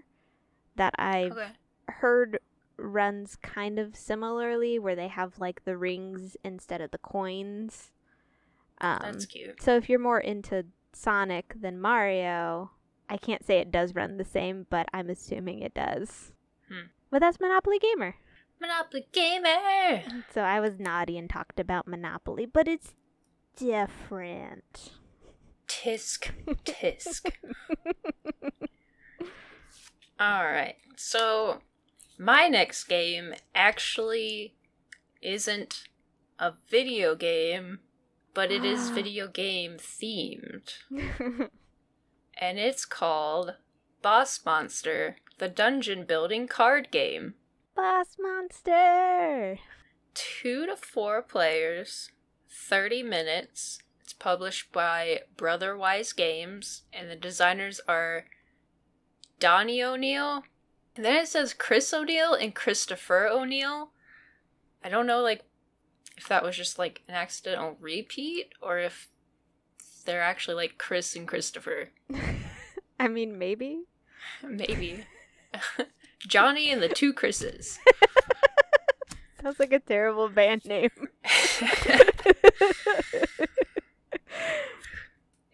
that 0.75 0.93
i've 0.97 1.31
Okay. 1.33 1.51
heard 1.89 2.39
runs 2.77 3.35
kind 3.41 3.79
of 3.79 3.95
similarly 3.95 4.77
where 4.77 4.95
they 4.95 5.07
have 5.07 5.39
like 5.39 5.63
the 5.65 5.75
rings 5.77 6.37
instead 6.43 6.79
of 6.79 6.91
the 6.91 6.99
coins. 6.99 7.91
Um, 8.79 8.99
That's 9.01 9.25
cute. 9.25 9.59
so 9.59 9.75
if 9.75 9.89
you're 9.89 9.97
more 9.97 10.19
into 10.19 10.65
Sonic 10.93 11.55
than 11.59 11.81
Mario, 11.81 12.69
I 13.09 13.17
can't 13.17 13.43
say 13.43 13.57
it 13.57 13.71
does 13.71 13.95
run 13.95 14.17
the 14.17 14.25
same, 14.25 14.67
but 14.69 14.87
I'm 14.93 15.09
assuming 15.09 15.59
it 15.59 15.73
does. 15.73 16.33
Hmm. 16.69 16.87
But 17.09 17.19
that's 17.19 17.39
Monopoly 17.39 17.79
Gamer. 17.79 18.15
Monopoly 18.59 19.07
Gamer! 19.11 20.03
So 20.33 20.41
I 20.41 20.59
was 20.59 20.79
naughty 20.79 21.17
and 21.17 21.29
talked 21.29 21.59
about 21.59 21.87
Monopoly, 21.87 22.45
but 22.45 22.67
it's 22.67 22.93
different. 23.55 24.91
Tisk, 25.67 26.31
tisk. 26.65 27.31
Alright, 30.19 30.75
so 30.95 31.61
my 32.17 32.47
next 32.47 32.85
game 32.85 33.33
actually 33.53 34.55
isn't 35.21 35.83
a 36.39 36.53
video 36.69 37.15
game, 37.15 37.79
but 38.33 38.51
it 38.51 38.65
is 38.65 38.89
video 38.91 39.27
game 39.27 39.77
themed. 39.77 40.73
And 42.39 42.59
it's 42.59 42.85
called 42.85 43.55
Boss 44.01 44.39
Monster, 44.45 45.17
the 45.37 45.47
dungeon 45.47 46.05
building 46.05 46.47
card 46.47 46.89
game. 46.91 47.35
Boss 47.75 48.17
Monster! 48.19 49.59
Two 50.13 50.65
to 50.65 50.75
four 50.75 51.21
players, 51.21 52.11
30 52.49 53.03
minutes. 53.03 53.79
It's 54.01 54.13
published 54.13 54.71
by 54.71 55.21
Brotherwise 55.35 56.13
Games, 56.13 56.83
and 56.91 57.09
the 57.09 57.15
designers 57.15 57.79
are 57.87 58.25
Johnny 59.39 59.83
O'Neal. 59.83 60.43
And 60.95 61.05
then 61.05 61.15
it 61.15 61.27
says 61.27 61.53
Chris 61.53 61.93
O'Neal 61.93 62.33
and 62.33 62.55
Christopher 62.55 63.27
O'Neal. 63.27 63.91
I 64.83 64.89
don't 64.89 65.05
know, 65.05 65.21
like, 65.21 65.43
if 66.17 66.27
that 66.29 66.43
was 66.43 66.57
just 66.57 66.79
like 66.79 67.03
an 67.07 67.13
accidental 67.13 67.77
repeat 67.79 68.53
or 68.59 68.79
if 68.79 69.09
they're 70.05 70.21
actually 70.23 70.55
like 70.55 70.79
Chris 70.79 71.15
and 71.15 71.27
Christopher. 71.27 71.89
I 72.99 73.07
mean, 73.07 73.37
maybe. 73.37 73.83
Maybe. 74.43 75.05
Johnny 76.19 76.71
and 76.71 76.81
the 76.81 76.89
two 76.89 77.13
Chris's. 77.13 77.79
Sounds 79.41 79.59
like 79.59 79.71
a 79.71 79.79
terrible 79.79 80.29
band 80.29 80.65
name. 80.65 80.89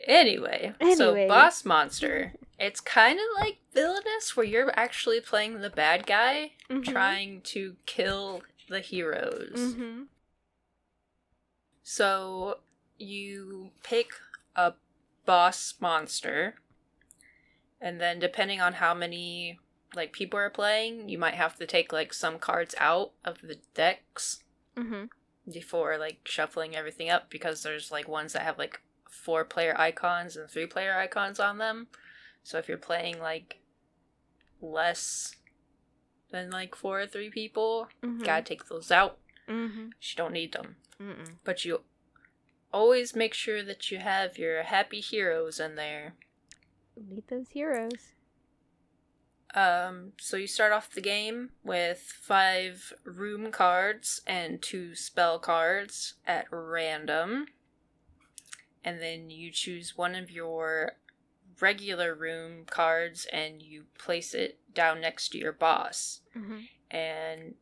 anyway, 0.08 0.74
so 0.96 1.28
Boss 1.28 1.66
Monster. 1.66 2.34
It's 2.60 2.80
kind 2.80 3.20
of 3.20 3.26
like 3.44 3.58
Villainous, 3.74 4.38
where 4.38 4.46
you're 4.46 4.72
actually 4.78 5.20
playing 5.20 5.60
the 5.62 5.70
bad 5.70 6.06
guy, 6.06 6.52
Mhm. 6.70 6.86
trying 6.86 7.42
to 7.42 7.76
kill 7.86 8.44
the 8.70 8.80
heroes. 8.80 9.58
Mhm. 9.76 10.08
So 11.84 12.60
you 12.98 13.72
pick 13.84 14.12
a 14.56 14.74
boss 15.26 15.76
monster, 15.80 16.56
and 17.82 18.00
then 18.00 18.20
depending 18.20 18.62
on 18.62 18.74
how 18.74 18.94
many 18.94 19.60
like 19.96 20.12
people 20.14 20.40
are 20.40 20.50
playing, 20.50 21.10
you 21.10 21.18
might 21.18 21.36
have 21.36 21.56
to 21.58 21.66
take 21.68 21.92
like 21.94 22.14
some 22.14 22.40
cards 22.40 22.74
out 22.80 23.12
of 23.24 23.42
the 23.42 23.60
decks 23.74 24.44
Mhm. 24.76 25.10
before 25.52 25.98
like 25.98 26.28
shuffling 26.28 26.76
everything 26.76 27.10
up 27.10 27.30
because 27.30 27.64
there's 27.64 27.92
like 27.92 28.08
ones 28.08 28.34
that 28.34 28.42
have 28.44 28.58
like 28.58 28.82
four 29.10 29.46
player 29.46 29.76
icons 29.80 30.36
and 30.36 30.50
three 30.50 30.66
player 30.66 30.96
icons 30.96 31.40
on 31.40 31.58
them. 31.60 31.88
So 32.44 32.58
if 32.58 32.68
you're 32.68 32.78
playing 32.78 33.20
like 33.20 33.60
less 34.62 35.36
than 36.32 36.50
like 36.50 36.76
four 36.76 37.02
or 37.02 37.08
three 37.08 37.30
people, 37.30 37.90
Mhm. 38.02 38.24
gotta 38.24 38.44
take 38.44 38.66
those 38.66 38.92
out. 38.92 39.20
Mhm. 39.48 39.88
You 40.02 40.16
don't 40.16 40.34
need 40.34 40.54
them. 40.54 40.78
Mm-mm. 41.00 41.38
But 41.44 41.66
you 41.66 41.84
always 42.72 43.16
make 43.16 43.34
sure 43.34 43.62
that 43.64 43.92
you 43.92 44.00
have 44.00 44.38
your 44.38 44.64
happy 44.64 45.00
heroes 45.00 45.60
in 45.60 45.76
there. 45.76 46.16
Meet 46.96 47.28
those 47.28 47.50
heroes. 47.50 48.14
Um, 49.56 50.14
so 50.18 50.36
you 50.36 50.48
start 50.48 50.72
off 50.72 50.92
the 50.92 51.02
game 51.02 51.52
with 51.64 52.00
five 52.00 52.92
room 53.04 53.52
cards 53.52 54.22
and 54.26 54.62
two 54.62 54.96
spell 54.96 55.38
cards 55.38 56.16
at 56.26 56.48
random. 56.50 57.48
And 58.84 59.02
then 59.02 59.30
you 59.30 59.52
choose 59.52 59.96
one 59.96 60.16
of 60.16 60.32
your 60.32 60.94
regular 61.62 62.16
room 62.16 62.66
cards 62.66 63.28
and 63.32 63.62
you 63.62 63.86
place 63.98 64.34
it 64.34 64.58
down 64.74 65.00
next 65.02 65.30
to 65.30 65.38
your 65.38 65.54
boss. 65.54 66.22
Mhm. 66.36 66.68
And 66.90 67.56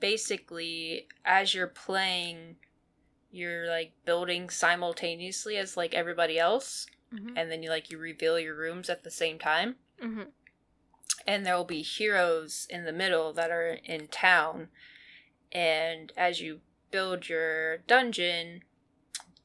basically, 0.00 1.06
as 1.24 1.54
you're 1.54 1.68
playing, 1.68 2.56
you're 3.30 3.68
like 3.68 3.92
building 4.04 4.50
simultaneously 4.50 5.56
as 5.56 5.76
like 5.76 5.94
everybody 5.94 6.38
else 6.38 6.86
Mhm. 7.12 7.32
and 7.36 7.50
then 7.50 7.62
you 7.62 7.70
like 7.70 7.90
you 7.90 7.98
reveal 7.98 8.38
your 8.38 8.54
rooms 8.54 8.88
at 8.88 9.02
the 9.02 9.10
same 9.10 9.38
time 9.38 9.76
Mhm. 10.02 10.28
and 11.26 11.44
there 11.44 11.56
will 11.56 11.64
be 11.64 11.82
heroes 11.82 12.66
in 12.70 12.84
the 12.84 12.92
middle 12.92 13.32
that 13.32 13.50
are 13.50 13.78
in 13.84 14.06
town 14.08 14.70
and 15.52 16.12
as 16.16 16.40
you 16.40 16.60
build 16.90 17.28
your 17.28 17.78
dungeon 17.78 18.62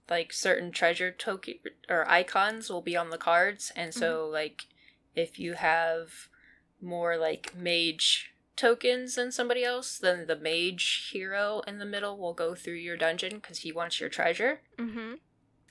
like 0.10 0.32
certain 0.32 0.72
treasure 0.72 1.12
token 1.12 1.56
or 1.90 2.08
icons 2.10 2.70
will 2.70 2.82
be 2.82 2.96
on 2.96 3.10
the 3.10 3.18
cards 3.18 3.72
and 3.76 3.94
so 3.94 4.28
like 4.28 4.68
if 5.16 5.40
you 5.40 5.54
have 5.54 6.30
more 6.82 7.18
like 7.18 7.56
mage 7.56 8.32
tokens 8.56 9.16
than 9.16 9.32
somebody 9.32 9.64
else 9.64 9.98
then 9.98 10.28
the 10.28 10.36
mage 10.36 11.10
hero 11.12 11.62
in 11.68 11.80
the 11.80 11.86
middle 11.86 12.18
will 12.18 12.34
go 12.34 12.54
through 12.56 12.74
your 12.76 12.96
dungeon 12.98 13.36
because 13.38 13.60
he 13.60 13.72
wants 13.72 14.00
your 14.00 14.10
treasure 14.10 14.62
Mhm. 14.78 15.20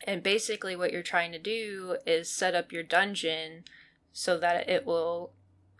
And 0.06 0.22
basically, 0.22 0.76
what 0.76 0.92
you're 0.92 1.02
trying 1.02 1.32
to 1.32 1.38
do 1.38 1.96
is 2.06 2.30
set 2.30 2.54
up 2.54 2.72
your 2.72 2.82
dungeon 2.82 3.64
so 4.12 4.38
that 4.38 4.68
it 4.68 4.86
will, 4.86 5.32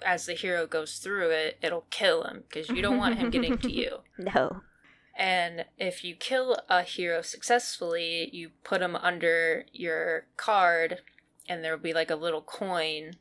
as 0.05 0.27
the 0.27 0.33
hero 0.33 0.67
goes 0.67 0.99
through 0.99 1.31
it, 1.31 1.59
it'll 1.63 1.87
kill 1.91 2.25
him 2.25 2.45
because 2.49 2.69
you 2.71 2.83
don't 2.83 2.99
want 2.99 3.19
him 3.19 3.31
getting 3.31 3.59
to 3.59 3.71
you. 3.73 3.99
No. 4.19 4.63
And 5.17 5.67
if 5.79 6.03
you 6.03 6.17
kill 6.17 6.57
a 6.69 6.83
hero 6.83 7.23
successfully, 7.23 8.31
you 8.33 8.51
put 8.65 8.83
him 8.83 8.97
under 8.97 9.67
your 9.73 10.27
card, 10.37 11.01
and 11.49 11.63
there 11.63 11.73
will 11.77 11.83
be 11.83 11.93
like 11.93 12.11
a 12.11 12.17
little 12.17 12.43
coin, 12.43 13.13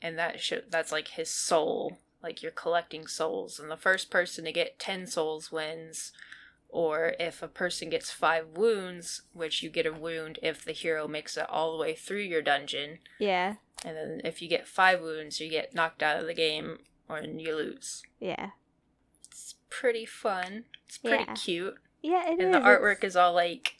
and 0.00 0.16
that 0.18 0.40
should 0.40 0.64
that's 0.70 0.92
like 0.92 1.08
his 1.08 1.30
soul. 1.30 1.98
Like 2.22 2.42
you're 2.42 2.52
collecting 2.52 3.06
souls, 3.06 3.58
and 3.58 3.70
the 3.70 3.76
first 3.76 4.10
person 4.10 4.44
to 4.44 4.52
get 4.52 4.78
ten 4.78 5.06
souls 5.06 5.50
wins. 5.50 6.12
Or 6.72 7.14
if 7.18 7.42
a 7.42 7.48
person 7.48 7.90
gets 7.90 8.10
five 8.12 8.46
wounds, 8.56 9.22
which 9.32 9.62
you 9.62 9.70
get 9.70 9.86
a 9.86 9.92
wound 9.92 10.38
if 10.42 10.64
the 10.64 10.72
hero 10.72 11.08
makes 11.08 11.36
it 11.36 11.48
all 11.48 11.72
the 11.72 11.78
way 11.82 11.94
through 11.94 12.20
your 12.22 12.42
dungeon, 12.42 12.98
Yeah. 13.18 13.56
and 13.84 13.96
then 13.96 14.20
if 14.24 14.40
you 14.40 14.48
get 14.48 14.68
five 14.68 15.00
wounds, 15.00 15.40
you 15.40 15.48
get 15.50 15.74
knocked 15.74 16.02
out 16.02 16.20
of 16.20 16.26
the 16.26 16.34
game 16.34 16.78
or 17.08 17.20
you 17.22 17.56
lose. 17.56 18.02
Yeah. 18.20 18.50
It's 19.26 19.56
pretty 19.68 20.06
fun. 20.06 20.64
It's 20.86 20.98
pretty 20.98 21.24
Yeah. 21.26 21.34
cute 21.34 21.78
Yeah, 22.02 22.28
it 22.30 22.34
is. 22.38 22.44
and 22.44 22.54
the 22.54 22.58
artwork 22.60 22.98
It's- 22.98 23.10
is 23.10 23.16
all 23.16 23.32
like 23.32 23.74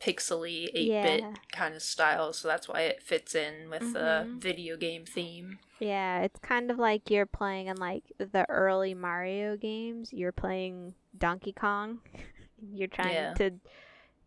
pixely 0.00 0.64
8-bit 0.74 1.20
Yeah. 1.20 1.34
kind 1.52 1.74
of 1.74 1.82
style 1.82 2.32
so 2.32 2.48
that's 2.48 2.66
why 2.68 2.80
it 2.82 3.02
fits 3.02 3.34
in 3.34 3.68
with 3.68 3.92
the 3.92 4.24
Mhm. 4.26 4.40
video 4.40 4.76
game 4.76 5.04
theme 5.04 5.58
Yeah, 5.78 6.20
it's 6.22 6.38
kind 6.40 6.70
of 6.70 6.78
like 6.78 7.10
you're 7.10 7.26
playing 7.26 7.66
in 7.68 7.76
like 7.76 8.04
the 8.18 8.44
early 8.50 8.92
Mario 8.94 9.56
games. 9.56 10.12
You're 10.12 10.30
playing 10.32 10.94
Donkey 11.16 11.52
Kong. 11.52 12.00
you're 12.72 12.88
trying 12.88 13.14
Yeah. 13.14 13.34
to 13.34 13.60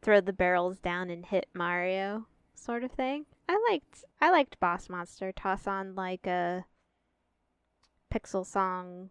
throw 0.01 0.19
the 0.19 0.33
barrels 0.33 0.79
down 0.79 1.09
and 1.11 1.25
hit 1.25 1.47
Mario, 1.53 2.25
sort 2.55 2.83
of 2.83 2.91
thing. 2.91 3.25
I 3.47 3.57
liked 3.69 4.03
I 4.19 4.31
liked 4.31 4.59
Boss 4.59 4.89
Monster. 4.89 5.31
Toss 5.31 5.67
on 5.67 5.93
like 5.95 6.25
a 6.25 6.65
Pixel 8.13 8.45
Song 8.45 9.09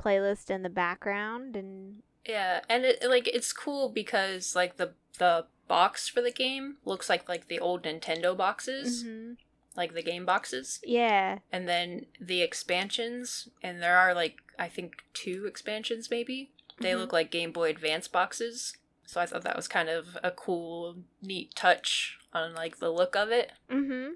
playlist 0.00 0.50
in 0.50 0.62
the 0.62 0.70
background 0.70 1.56
and 1.56 2.02
yeah 2.26 2.60
and 2.68 2.84
it 2.84 3.02
like 3.06 3.28
it's 3.28 3.52
cool 3.52 3.88
because 3.90 4.56
like 4.56 4.76
the 4.76 4.94
the 5.18 5.46
box 5.76 6.08
for 6.08 6.20
the 6.20 6.32
game 6.44 6.66
looks 6.84 7.08
like 7.08 7.28
like 7.28 7.46
the 7.48 7.60
old 7.60 7.82
nintendo 7.84 8.36
boxes 8.36 9.04
Mhm. 9.04 9.36
like 9.76 9.92
the 9.94 10.02
game 10.02 10.24
boxes 10.26 10.80
yeah, 10.84 11.38
and 11.52 11.68
then 11.68 12.06
the 12.20 12.42
expansions 12.42 13.48
and 13.62 13.80
there 13.82 13.96
are 13.96 14.12
like 14.22 14.36
i 14.58 14.68
think 14.68 14.90
two 15.14 15.46
expansions 15.46 16.10
maybe 16.10 16.50
they 16.80 16.92
Mhm. 16.92 16.98
look 16.98 17.12
like 17.12 17.30
game 17.30 17.52
boy 17.52 17.68
advance 17.70 18.08
boxes 18.08 18.76
so 19.06 19.20
i 19.20 19.26
thought 19.26 19.42
that 19.44 19.56
was 19.60 19.68
kind 19.68 19.88
of 19.88 20.18
a 20.22 20.30
cool 20.44 20.96
neat 21.22 21.54
touch 21.54 22.18
on 22.32 22.52
like 22.62 22.78
the 22.78 22.90
look 23.00 23.14
of 23.16 23.30
it 23.40 23.48
Mm-hmm. 23.68 24.14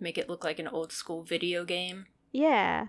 make 0.00 0.16
it 0.18 0.28
look 0.28 0.44
like 0.44 0.58
an 0.60 0.68
old 0.68 0.92
school 0.92 1.22
video 1.34 1.64
game. 1.64 2.06
yeah, 2.30 2.88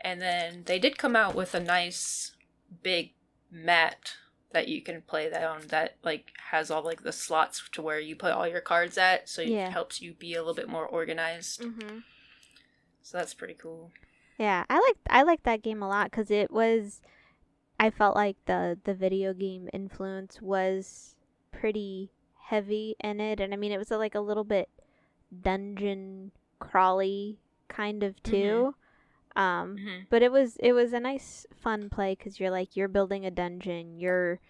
And 0.00 0.20
then 0.20 0.64
they 0.66 0.78
did 0.78 0.98
come 0.98 1.16
out 1.16 1.34
with 1.34 1.52
a 1.54 1.60
nice 1.76 2.36
big 2.82 3.12
mat 3.50 4.02
that 4.54 4.68
you 4.68 4.80
can 4.80 5.02
play 5.02 5.28
that 5.28 5.44
on 5.44 5.60
that 5.68 5.96
like 6.02 6.32
has 6.50 6.70
all 6.70 6.82
like 6.82 7.02
the 7.02 7.12
slots 7.12 7.68
to 7.72 7.82
where 7.82 7.98
you 8.00 8.16
put 8.16 8.32
all 8.32 8.48
your 8.48 8.60
cards 8.62 8.96
at 8.96 9.28
so 9.28 9.42
Yeah. 9.42 9.66
it 9.66 9.72
helps 9.72 10.00
you 10.00 10.14
be 10.14 10.32
a 10.34 10.38
little 10.38 10.54
bit 10.54 10.68
more 10.68 10.86
organized. 10.86 11.60
mhm. 11.60 12.02
So 13.02 13.18
that's 13.18 13.34
pretty 13.34 13.54
cool. 13.54 13.90
Yeah, 14.38 14.64
I 14.70 14.80
liked 14.80 15.06
I 15.10 15.22
liked 15.22 15.44
that 15.44 15.62
game 15.62 15.82
a 15.82 15.88
lot 15.88 16.10
because 16.10 16.30
it 16.30 16.50
was. 16.50 17.02
I 17.78 17.90
felt 17.90 18.16
like 18.16 18.36
the 18.46 18.78
the 18.84 18.94
video 18.94 19.34
game 19.34 19.68
influence 19.72 20.40
was 20.40 21.14
pretty 21.52 22.10
heavy 22.50 22.96
in 23.02 23.20
it, 23.20 23.40
and 23.40 23.52
I 23.52 23.56
mean 23.56 23.72
it 23.72 23.78
was 23.78 23.92
uh, 23.92 23.98
like 23.98 24.14
a 24.14 24.20
little 24.20 24.44
bit 24.44 24.68
dungeon 25.42 26.30
crawly 26.58 27.38
kind 27.68 28.02
of 28.02 28.20
too. 28.22 28.74
Um, 29.36 29.78
hmm 29.78 30.00
but 30.10 30.22
it 30.22 30.30
was 30.30 30.56
it 30.58 30.72
was 30.72 30.92
a 30.92 31.00
nice 31.00 31.46
fun 31.54 31.88
play 31.90 32.14
because 32.14 32.38
you're 32.38 32.50
like 32.50 32.76
you're 32.76 32.88
building 32.88 33.26
a 33.26 33.30
dungeon, 33.30 33.98
you're 33.98 34.40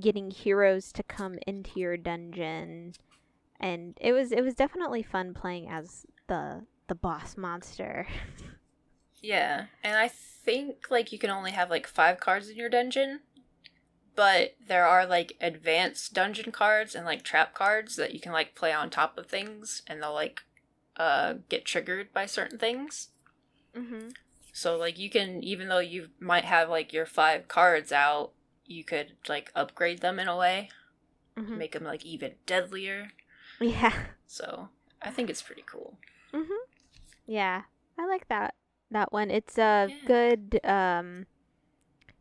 getting 0.00 0.30
heroes 0.30 0.92
to 0.92 1.02
come 1.02 1.38
into 1.46 1.80
your 1.80 1.96
dungeon, 1.96 2.94
and 3.60 3.96
it 4.00 4.12
was 4.12 4.32
it 4.32 4.42
was 4.42 4.54
definitely 4.54 5.02
fun 5.02 5.34
playing 5.34 5.68
as 5.68 6.06
the 6.28 6.66
the 6.88 6.94
boss 6.94 7.36
monster. 7.36 8.06
Yeah, 9.22 9.66
and 9.82 9.96
I 9.96 10.08
think 10.08 10.86
like 10.90 11.12
you 11.12 11.18
can 11.18 11.30
only 11.30 11.50
have 11.52 11.70
like 11.70 11.86
five 11.86 12.20
cards 12.20 12.48
in 12.48 12.56
your 12.56 12.68
dungeon, 12.68 13.20
but 14.14 14.56
there 14.66 14.86
are 14.86 15.06
like 15.06 15.36
advanced 15.40 16.14
dungeon 16.14 16.52
cards 16.52 16.94
and 16.94 17.04
like 17.04 17.22
trap 17.22 17.54
cards 17.54 17.96
that 17.96 18.14
you 18.14 18.20
can 18.20 18.32
like 18.32 18.54
play 18.54 18.72
on 18.72 18.90
top 18.90 19.18
of 19.18 19.26
things, 19.26 19.82
and 19.86 20.02
they'll 20.02 20.12
like 20.14 20.42
uh 20.96 21.34
get 21.48 21.64
triggered 21.64 22.12
by 22.12 22.26
certain 22.26 22.58
things. 22.58 23.08
Mm-hmm. 23.76 24.08
So 24.52 24.76
like 24.76 24.98
you 24.98 25.10
can 25.10 25.42
even 25.42 25.68
though 25.68 25.80
you 25.80 26.08
might 26.18 26.44
have 26.44 26.68
like 26.70 26.92
your 26.92 27.06
five 27.06 27.46
cards 27.48 27.92
out, 27.92 28.32
you 28.64 28.84
could 28.84 29.12
like 29.28 29.52
upgrade 29.54 30.00
them 30.00 30.18
in 30.18 30.28
a 30.28 30.36
way, 30.36 30.70
Mm-hmm. 31.36 31.58
make 31.58 31.72
them 31.72 31.84
like 31.84 32.04
even 32.04 32.32
deadlier. 32.46 33.12
Yeah. 33.60 33.92
So 34.26 34.70
I 35.02 35.10
think 35.10 35.28
it's 35.30 35.42
pretty 35.42 35.64
cool. 35.66 35.98
Mhm. 36.32 36.58
Yeah, 37.26 37.62
I 37.98 38.06
like 38.06 38.28
that 38.28 38.54
that 38.90 39.12
one. 39.12 39.30
It's 39.30 39.58
a 39.58 39.88
Yeah. 39.90 40.06
good 40.06 40.60
um 40.64 41.26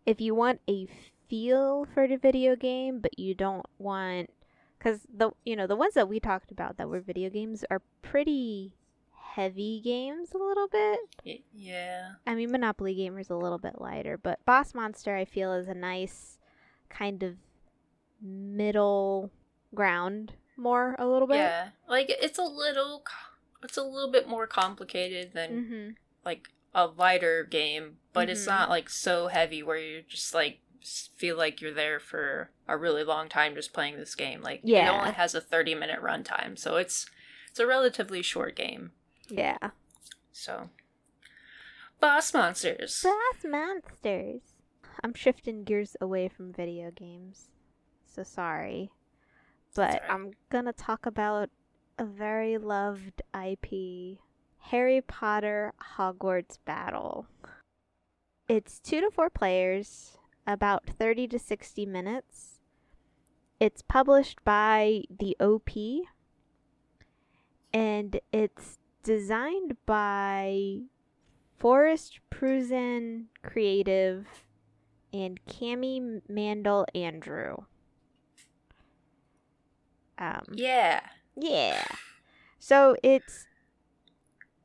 if 0.05 0.21
you 0.21 0.35
want 0.35 0.61
a 0.69 0.87
feel 1.29 1.85
for 1.93 2.07
the 2.07 2.17
video 2.17 2.55
game, 2.55 2.99
but 2.99 3.17
you 3.17 3.33
don't 3.33 3.65
want 3.79 4.29
cuz 4.79 5.01
the 5.11 5.31
you 5.45 5.55
know, 5.55 5.67
the 5.67 5.75
ones 5.75 5.93
that 5.95 6.09
we 6.09 6.19
talked 6.19 6.51
about 6.51 6.77
that 6.77 6.89
were 6.89 6.99
video 6.99 7.29
games 7.29 7.63
are 7.71 7.81
pretty 8.01 8.73
heavy 9.35 9.81
games 9.83 10.29
a 10.33 10.37
little 10.37 10.67
bit. 10.67 10.99
Y- 11.25 11.39
yeah. 11.53 12.11
I 12.25 12.35
mean, 12.35 12.51
Monopoly 12.51 12.95
Gamer's 12.95 13.29
a 13.29 13.35
little 13.35 13.57
bit 13.57 13.79
lighter, 13.81 14.17
but 14.17 14.43
Boss 14.45 14.73
Monster 14.73 15.15
I 15.15 15.25
feel 15.25 15.53
is 15.53 15.67
a 15.67 15.73
nice 15.73 16.37
kind 16.89 17.21
of 17.23 17.35
middle 18.21 19.31
ground 19.73 20.33
more 20.57 20.95
a 20.99 21.05
little 21.07 21.27
bit. 21.27 21.37
Yeah. 21.37 21.69
Like 21.87 22.07
it's 22.09 22.39
a 22.39 22.43
little 22.43 23.03
it's 23.63 23.77
a 23.77 23.83
little 23.83 24.11
bit 24.11 24.27
more 24.27 24.47
complicated 24.47 25.33
than 25.33 25.51
Mhm. 25.51 25.95
like 26.23 26.49
a 26.73 26.87
lighter 26.87 27.43
game, 27.43 27.97
but 28.13 28.29
it's 28.29 28.43
Mhm. 28.45 28.47
not 28.49 28.69
like 28.69 28.89
so 28.89 29.27
heavy 29.27 29.63
where 29.63 29.77
you 29.77 30.01
just 30.03 30.33
like 30.33 30.59
feel 31.15 31.35
like 31.35 31.61
you're 31.61 31.73
there 31.73 31.99
for 31.99 32.51
a 32.67 32.77
really 32.77 33.03
long 33.03 33.27
time 33.27 33.55
just 33.55 33.73
playing 33.73 33.97
this 33.97 34.13
game. 34.15 34.41
Like 34.41 34.61
yeah. 34.63 34.87
it 34.93 34.97
only 34.99 35.13
has 35.13 35.33
a 35.35 35.41
30 35.41 35.75
minute 35.75 36.01
runtime, 36.01 36.57
so 36.57 36.77
it's 36.77 37.07
it's 37.49 37.59
a 37.59 37.67
relatively 37.67 38.21
short 38.21 38.55
game. 38.55 38.91
Yeah. 39.29 39.57
So 40.31 40.69
Boss 41.99 42.33
Monsters. 42.33 43.03
Boss 43.03 43.43
Monsters. 43.43 44.41
I'm 45.03 45.13
shifting 45.13 45.63
gears 45.63 45.95
away 45.99 46.29
from 46.29 46.53
video 46.53 46.91
games. 46.91 47.49
So 48.05 48.23
sorry. 48.23 48.91
But 49.75 49.95
alright. 49.95 50.09
I'm 50.09 50.31
gonna 50.49 50.73
talk 50.73 51.05
about 51.05 51.49
a 51.97 52.05
very 52.05 52.57
loved 52.57 53.21
IP 53.33 54.19
Harry 54.69 55.01
Potter 55.01 55.73
Hogwarts 55.97 56.57
Battle. 56.65 57.27
It's 58.47 58.79
two 58.79 59.01
to 59.01 59.11
four 59.11 59.29
players, 59.29 60.17
about 60.47 60.85
30 60.87 61.27
to 61.29 61.39
60 61.39 61.85
minutes. 61.85 62.59
It's 63.59 63.81
published 63.81 64.43
by 64.43 65.03
the 65.09 65.37
OP, 65.39 65.69
and 67.73 68.19
it's 68.31 68.77
designed 69.05 69.77
by 69.85 70.79
Forrest 71.57 72.19
Pruzan 72.31 73.25
Creative 73.43 74.25
and 75.13 75.39
Kami 75.45 76.21
Mandell 76.29 76.85
Andrew. 76.95 77.55
Um, 80.17 80.43
Yeah. 80.53 81.01
yeah. 81.35 81.83
So 82.59 82.95
it's 83.03 83.47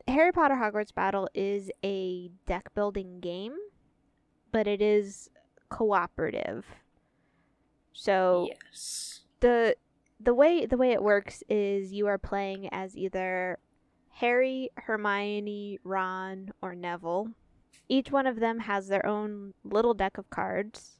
Harry 0.09 0.32
Potter 0.32 0.55
Hogwarts 0.55 0.95
Battle 0.95 1.28
is 1.34 1.70
a 1.84 2.28
deck 2.47 2.74
building 2.74 3.20
game, 3.20 3.55
but 4.53 4.66
it 4.66 4.80
is 4.80 5.28
cooperative. 5.68 6.66
So 7.93 8.49
Yes. 8.51 9.20
the 9.41 9.76
the 10.18 10.34
way 10.34 10.66
the 10.66 10.76
way 10.76 10.93
it 10.93 11.03
works 11.03 11.43
is 11.49 11.93
you 11.93 12.07
are 12.07 12.18
playing 12.18 12.68
as 12.72 12.97
either 12.97 13.59
Harry, 14.15 14.71
Hermione, 14.77 15.79
Ron, 15.83 16.53
or 16.61 16.75
Neville. 16.75 17.31
Each 17.89 18.11
one 18.13 18.27
of 18.27 18.39
them 18.39 18.61
has 18.61 18.89
their 18.89 19.05
own 19.05 19.55
little 19.65 19.95
deck 19.95 20.19
of 20.19 20.31
cards, 20.31 20.99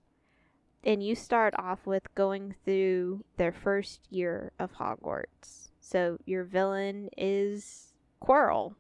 and 0.83 1.03
you 1.03 1.15
start 1.15 1.55
off 1.59 1.87
with 1.87 2.15
going 2.15 2.55
through 2.65 3.25
their 3.37 3.53
first 3.53 4.01
year 4.11 4.53
of 4.59 4.73
Hogwarts. 4.73 5.71
So 5.81 6.19
your 6.25 6.45
villain 6.45 7.11
is 7.17 7.93
Quirrell. 8.23 8.75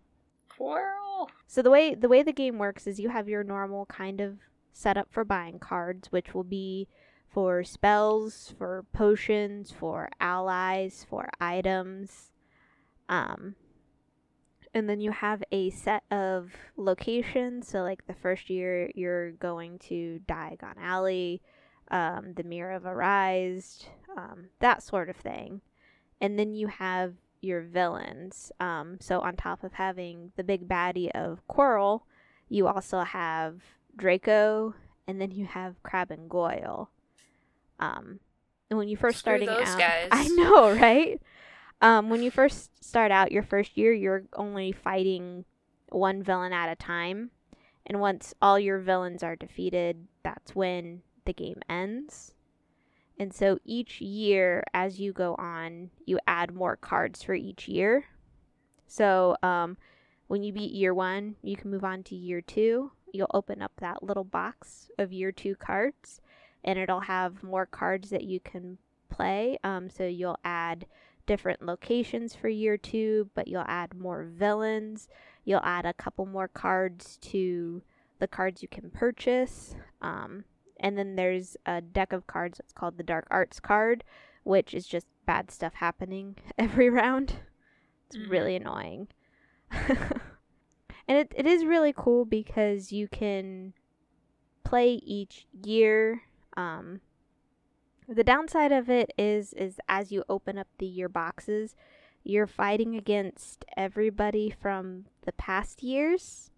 Quirrell. 0.58 1.28
So 1.46 1.62
the 1.62 1.70
way 1.70 1.94
the 1.94 2.08
way 2.08 2.22
the 2.22 2.32
game 2.32 2.58
works 2.58 2.86
is 2.86 3.00
you 3.00 3.08
have 3.10 3.28
your 3.28 3.44
normal 3.44 3.86
kind 3.86 4.20
of 4.20 4.38
setup 4.72 5.08
for 5.10 5.24
buying 5.24 5.58
cards, 5.58 6.12
which 6.12 6.34
will 6.34 6.44
be 6.44 6.88
for 7.28 7.62
spells, 7.64 8.54
for 8.58 8.84
potions, 8.92 9.70
for 9.70 10.08
allies, 10.20 11.04
for 11.08 11.28
items. 11.40 12.32
Um 13.08 13.56
and 14.74 14.88
then 14.88 15.00
you 15.00 15.10
have 15.10 15.42
a 15.50 15.70
set 15.70 16.04
of 16.10 16.52
locations. 16.76 17.68
So 17.68 17.82
like 17.82 18.06
the 18.06 18.14
first 18.14 18.50
year 18.50 18.90
you're 18.94 19.32
going 19.32 19.78
to 19.80 20.20
Diagon 20.28 20.76
Alley, 20.80 21.42
um, 21.90 22.34
the 22.34 22.44
Mirror 22.44 22.72
of 22.72 22.82
Erised, 22.84 23.86
um, 24.16 24.46
that 24.60 24.82
sort 24.82 25.08
of 25.08 25.16
thing. 25.16 25.60
And 26.20 26.38
then 26.38 26.54
you 26.54 26.68
have 26.68 27.14
your 27.40 27.62
villains. 27.62 28.52
Um, 28.60 28.98
so 29.00 29.20
on 29.20 29.36
top 29.36 29.64
of 29.64 29.72
having 29.72 30.32
the 30.36 30.44
big 30.44 30.68
baddie 30.68 31.10
of 31.10 31.40
Quirrell, 31.48 32.02
you 32.48 32.66
also 32.68 33.00
have 33.00 33.60
Draco, 33.96 34.74
and 35.06 35.20
then 35.20 35.30
you 35.30 35.46
have 35.46 35.82
Crabbe 35.82 36.10
and 36.10 36.28
Goyle. 36.28 36.90
Um, 37.78 38.20
and 38.68 38.78
when 38.78 38.88
you 38.88 38.96
first 38.96 39.18
Screw 39.18 39.38
starting 39.38 39.46
those 39.46 39.68
out, 39.68 39.78
guys. 39.78 40.08
I 40.12 40.28
know, 40.28 40.74
right? 40.74 41.20
Um, 41.82 42.10
when 42.10 42.22
you 42.22 42.30
first 42.30 42.84
start 42.84 43.10
out 43.10 43.32
your 43.32 43.42
first 43.42 43.76
year, 43.76 43.92
you're 43.92 44.24
only 44.34 44.72
fighting 44.72 45.44
one 45.88 46.22
villain 46.22 46.52
at 46.52 46.70
a 46.70 46.76
time, 46.76 47.30
and 47.86 48.00
once 48.00 48.34
all 48.42 48.58
your 48.58 48.78
villains 48.78 49.22
are 49.22 49.36
defeated, 49.36 50.06
that's 50.22 50.54
when 50.54 51.02
the 51.24 51.32
game 51.32 51.60
ends. 51.68 52.34
And 53.18 53.34
so 53.34 53.58
each 53.64 54.00
year, 54.00 54.64
as 54.72 54.98
you 54.98 55.12
go 55.12 55.34
on, 55.34 55.90
you 56.06 56.18
add 56.26 56.54
more 56.54 56.76
cards 56.76 57.22
for 57.22 57.34
each 57.34 57.68
year. 57.68 58.06
So 58.86 59.36
um, 59.42 59.76
when 60.26 60.42
you 60.42 60.52
beat 60.52 60.72
year 60.72 60.94
one, 60.94 61.36
you 61.42 61.56
can 61.56 61.70
move 61.70 61.84
on 61.84 62.02
to 62.04 62.16
year 62.16 62.40
two. 62.40 62.92
You'll 63.12 63.30
open 63.34 63.60
up 63.60 63.72
that 63.78 64.02
little 64.02 64.24
box 64.24 64.90
of 64.98 65.12
year 65.12 65.32
two 65.32 65.54
cards, 65.54 66.20
and 66.64 66.78
it'll 66.78 67.00
have 67.00 67.42
more 67.42 67.66
cards 67.66 68.10
that 68.10 68.24
you 68.24 68.40
can 68.40 68.78
play. 69.10 69.58
Um, 69.64 69.90
so 69.90 70.06
you'll 70.06 70.38
add 70.44 70.86
different 71.26 71.62
locations 71.62 72.34
for 72.34 72.48
year 72.48 72.76
two, 72.76 73.30
but 73.34 73.48
you'll 73.48 73.64
add 73.66 73.94
more 73.94 74.24
villains. 74.24 75.08
You'll 75.44 75.60
add 75.64 75.86
a 75.86 75.92
couple 75.94 76.26
more 76.26 76.48
cards 76.48 77.16
to 77.22 77.82
the 78.18 78.28
cards 78.28 78.62
you 78.62 78.68
can 78.68 78.90
purchase. 78.90 79.74
Um, 80.00 80.44
and 80.78 80.96
then 80.98 81.16
there's 81.16 81.56
a 81.66 81.80
deck 81.80 82.12
of 82.12 82.26
cards 82.26 82.58
that's 82.58 82.72
called 82.72 82.96
the 82.96 83.02
Dark 83.02 83.26
Arts 83.30 83.60
card, 83.60 84.04
which 84.44 84.74
is 84.74 84.86
just 84.86 85.06
bad 85.26 85.50
stuff 85.50 85.74
happening 85.74 86.36
every 86.58 86.88
round. 86.90 87.34
It's 88.06 88.16
Mhm. 88.16 88.30
really 88.30 88.56
annoying. 88.56 89.08
and 91.08 91.18
it, 91.18 91.32
it 91.36 91.46
is 91.46 91.64
really 91.64 91.92
cool 91.96 92.24
because 92.24 92.92
you 92.92 93.08
can 93.08 93.72
play 94.64 94.94
each 95.04 95.46
year. 95.64 96.22
Um, 96.56 97.00
the 98.10 98.24
downside 98.24 98.72
of 98.72 98.90
it 98.90 99.12
is 99.16 99.52
is 99.52 99.78
as 99.88 100.10
you 100.10 100.24
open 100.28 100.58
up 100.58 100.66
the 100.78 100.86
year 100.86 101.08
boxes, 101.08 101.76
you're 102.24 102.46
fighting 102.46 102.96
against 102.96 103.64
everybody 103.76 104.50
from 104.50 105.06
the 105.22 105.32
past 105.32 105.82
years. 105.82 106.50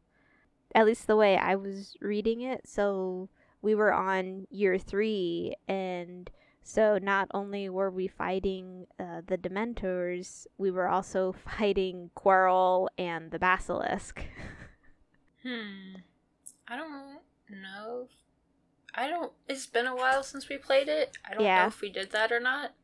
At 0.75 0.87
least 0.87 1.07
the 1.07 1.17
way 1.17 1.37
I 1.37 1.55
was 1.55 1.97
reading 2.01 2.41
it. 2.41 2.63
So 2.67 3.29
we 3.61 3.75
were 3.75 3.93
on 3.93 4.47
year 4.51 4.79
three, 4.79 5.55
and 5.69 6.31
so 6.63 6.99
not 6.99 7.29
only 7.35 7.69
were 7.69 7.91
we 7.91 8.09
fighting 8.09 8.87
uh, 8.99 9.21
the 9.27 9.37
Dementors, 9.37 10.47
we 10.57 10.71
were 10.71 10.89
also 10.89 11.35
fighting 11.59 12.11
Quirrell 12.17 12.89
and 12.97 13.31
the 13.31 13.39
Basilisk. 13.39 14.25
Hmm. 15.45 15.97
I 16.69 16.77
don't 16.77 17.19
know. 17.51 18.07
I 18.95 19.09
don't. 19.09 19.33
It's 19.49 19.67
been 19.67 19.87
a 19.87 19.97
while 19.97 20.23
since 20.23 20.49
we 20.49 20.59
played 20.59 20.89
it. 20.89 21.17
I 21.29 21.35
don't 21.35 21.43
Yeah. 21.45 21.63
know 21.63 21.69
if 21.69 21.81
we 21.81 21.91
did 21.91 22.11
that 22.13 22.31
or 22.33 22.41
not. 22.41 22.75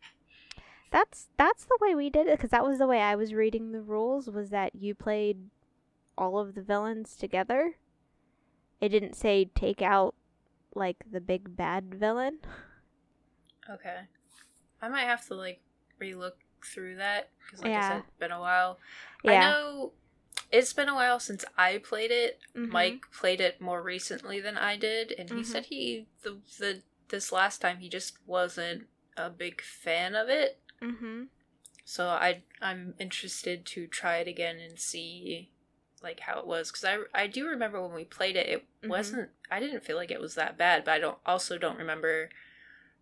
that's 0.90 1.28
that's 1.36 1.64
the 1.64 1.78
way 1.80 1.94
we 1.94 2.08
did 2.10 2.26
it 2.26 2.38
because 2.38 2.50
that 2.50 2.64
was 2.66 2.78
the 2.78 2.86
way 2.86 3.00
I 3.00 3.14
was 3.14 3.34
reading 3.34 3.72
the 3.72 3.82
rules. 3.82 4.28
Was 4.30 4.50
that 4.50 4.74
you 4.74 4.94
played 4.94 5.50
all 6.16 6.38
of 6.38 6.54
the 6.54 6.62
villains 6.62 7.16
together? 7.16 7.76
It 8.80 8.88
didn't 8.90 9.14
say 9.16 9.44
take 9.46 9.82
out 9.82 10.14
like 10.74 11.04
the 11.10 11.20
big 11.20 11.56
bad 11.56 11.94
villain. 11.94 12.40
Okay. 13.68 14.00
I 14.80 14.88
might 14.88 15.02
have 15.02 15.26
to 15.28 15.34
like 15.34 15.60
relook 16.00 16.32
through 16.64 16.96
that 16.96 17.30
because, 17.44 17.60
like 17.62 17.76
I 17.76 17.80
said, 17.80 17.98
it's 17.98 18.16
been 18.18 18.32
a 18.32 18.40
while. 18.40 18.78
I 19.26 19.32
Yeah. 19.32 19.40
know 19.40 19.92
it's 20.50 20.72
been 20.72 20.88
a 20.88 20.94
while 20.94 21.20
since 21.20 21.44
I 21.56 21.78
played 21.78 22.10
it. 22.10 22.40
Mhm. 22.54 22.68
Mike 22.70 23.02
played 23.12 23.40
it 23.40 23.60
more 23.60 23.82
recently 23.82 24.40
than 24.40 24.56
I 24.56 24.76
did, 24.76 25.12
and 25.12 25.28
he 25.30 25.36
Mhm. 25.42 25.46
said 25.46 25.66
he 25.66 26.06
the 26.22 26.40
the 26.58 26.82
this 27.08 27.32
last 27.32 27.60
time 27.60 27.78
he 27.78 27.88
just 27.88 28.18
wasn't 28.26 28.86
a 29.16 29.30
big 29.30 29.60
fan 29.62 30.14
of 30.14 30.28
it. 30.28 30.60
Mm-hmm. 30.80 31.24
So 31.84 32.08
I 32.08 32.42
I'm 32.60 32.94
interested 32.98 33.64
to 33.66 33.86
try 33.86 34.18
it 34.18 34.28
again 34.28 34.58
and 34.58 34.78
see 34.78 35.50
like 36.02 36.20
how 36.20 36.38
it 36.38 36.46
was 36.46 36.70
because 36.70 36.84
I 36.84 36.98
I 37.14 37.26
do 37.26 37.46
remember 37.48 37.80
when 37.82 37.94
we 37.94 38.04
played 38.04 38.36
it 38.36 38.46
it 38.48 38.66
Mhm. 38.82 38.88
wasn't 38.88 39.30
I 39.50 39.58
didn't 39.58 39.84
feel 39.84 39.96
like 39.96 40.10
it 40.10 40.20
was 40.20 40.34
that 40.36 40.56
bad 40.56 40.84
but 40.84 40.92
I 40.92 40.98
don't 40.98 41.18
also 41.26 41.58
don't 41.58 41.78
remember 41.78 42.30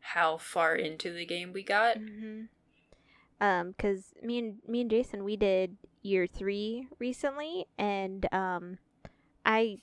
how 0.01 0.39
far 0.39 0.75
into 0.77 1.13
the 1.13 1.27
game 1.27 1.53
we 1.53 1.63
got. 1.63 1.99
Mm-hmm. 1.99 2.45
Um, 3.41 3.75
cause 3.79 4.15
me 4.23 4.39
and 4.39 4.59
me 4.67 4.81
and 4.81 4.91
Jason 4.91 5.23
we 5.23 5.37
did 5.37 5.77
year 6.03 6.27
three 6.27 6.89
recently, 6.99 7.67
and 7.79 8.33
um, 8.33 8.79
I 9.45 9.79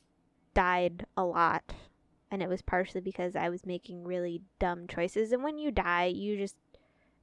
died 0.54 1.06
a 1.16 1.24
lot, 1.24 1.64
and 2.32 2.42
it 2.42 2.50
was 2.50 2.62
partially 2.62 3.02
because 3.02 3.36
I 3.36 3.50
was 3.50 3.66
making 3.66 4.04
really 4.06 4.42
dumb 4.60 4.88
choices. 4.88 5.32
And 5.32 5.44
when 5.44 5.58
you 5.58 5.70
die, 5.70 6.06
you 6.06 6.38
just 6.38 6.56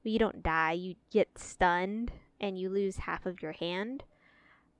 you 0.03 0.19
don't 0.19 0.41
die, 0.41 0.73
you 0.73 0.95
get 1.11 1.37
stunned 1.37 2.11
and 2.39 2.57
you 2.57 2.69
lose 2.69 2.97
half 2.97 3.25
of 3.25 3.41
your 3.41 3.51
hand. 3.51 4.03